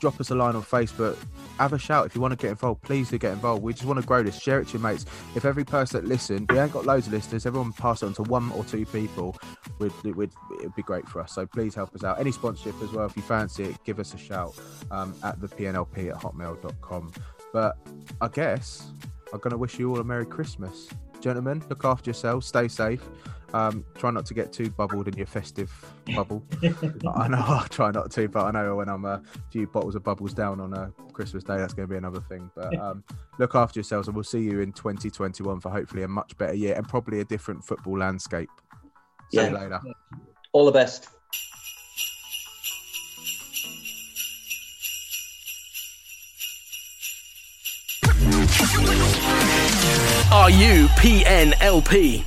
Drop 0.00 0.20
us 0.20 0.30
a 0.30 0.34
line 0.34 0.54
on 0.54 0.62
Facebook. 0.62 1.16
Have 1.58 1.72
a 1.72 1.78
shout 1.78 2.06
if 2.06 2.14
you 2.14 2.20
want 2.20 2.32
to 2.32 2.36
get 2.36 2.50
involved. 2.50 2.82
Please 2.82 3.10
do 3.10 3.18
get 3.18 3.32
involved. 3.32 3.62
We 3.62 3.72
just 3.72 3.84
want 3.84 4.00
to 4.00 4.06
grow 4.06 4.22
this. 4.22 4.40
Share 4.40 4.60
it 4.60 4.68
to 4.68 4.74
your 4.74 4.82
mates. 4.82 5.04
If 5.34 5.44
every 5.44 5.64
person 5.64 6.00
that 6.00 6.08
listened, 6.08 6.50
we 6.50 6.58
ain't 6.58 6.72
got 6.72 6.86
loads 6.86 7.06
of 7.06 7.12
listeners. 7.12 7.46
Everyone 7.46 7.72
pass 7.72 8.02
it 8.02 8.06
on 8.06 8.14
to 8.14 8.22
one 8.24 8.50
or 8.52 8.64
two 8.64 8.86
people. 8.86 9.36
Would 9.78 9.92
would 10.16 10.30
it'd 10.60 10.74
be 10.74 10.82
great 10.82 11.08
for 11.08 11.20
us. 11.20 11.32
So 11.32 11.46
please 11.46 11.74
help 11.74 11.94
us 11.94 12.04
out. 12.04 12.20
Any 12.20 12.32
sponsorship 12.32 12.80
as 12.82 12.92
well, 12.92 13.06
if 13.06 13.16
you 13.16 13.22
fancy 13.22 13.64
it, 13.64 13.84
give 13.84 13.98
us 13.98 14.14
a 14.14 14.18
shout 14.18 14.58
um, 14.90 15.14
at 15.22 15.40
the 15.40 15.48
PNLP 15.48 16.10
at 16.10 16.20
hotmail.com. 16.20 17.12
But 17.52 17.76
I 18.20 18.28
guess 18.28 18.92
I'm 19.32 19.40
going 19.40 19.50
to 19.50 19.58
wish 19.58 19.78
you 19.78 19.90
all 19.90 20.00
a 20.00 20.04
Merry 20.04 20.26
Christmas. 20.26 20.88
Gentlemen, 21.20 21.62
look 21.68 21.84
after 21.84 22.10
yourselves, 22.10 22.46
stay 22.46 22.68
safe. 22.68 23.02
Um, 23.54 23.84
try 23.96 24.10
not 24.10 24.26
to 24.26 24.34
get 24.34 24.52
too 24.52 24.70
bubbled 24.70 25.08
in 25.08 25.14
your 25.14 25.26
festive 25.26 25.72
bubble. 26.14 26.44
I 27.14 27.28
know 27.28 27.38
I'll 27.46 27.64
try 27.68 27.90
not 27.90 28.10
to, 28.12 28.28
but 28.28 28.44
I 28.44 28.50
know 28.50 28.76
when 28.76 28.88
I'm 28.88 29.04
a 29.04 29.22
few 29.50 29.66
bottles 29.66 29.94
of 29.94 30.04
bubbles 30.04 30.34
down 30.34 30.60
on 30.60 30.74
a 30.74 30.92
Christmas 31.12 31.44
Day, 31.44 31.56
that's 31.56 31.72
going 31.72 31.88
to 31.88 31.92
be 31.92 31.96
another 31.96 32.20
thing. 32.20 32.50
But 32.54 32.76
um, 32.80 33.02
look 33.38 33.54
after 33.54 33.78
yourselves, 33.78 34.08
and 34.08 34.14
we'll 34.14 34.24
see 34.24 34.40
you 34.40 34.60
in 34.60 34.72
2021 34.72 35.60
for 35.60 35.70
hopefully 35.70 36.02
a 36.02 36.08
much 36.08 36.36
better 36.36 36.54
year 36.54 36.74
and 36.74 36.86
probably 36.86 37.20
a 37.20 37.24
different 37.24 37.64
football 37.64 37.98
landscape. 37.98 38.50
See 39.32 39.38
you 39.40 39.46
Yeah. 39.46 39.52
later. 39.52 39.80
All 40.52 40.64
the 40.66 40.72
best. 40.72 41.08
Are 50.30 50.50
you 50.50 50.86
PNLP? 50.98 52.24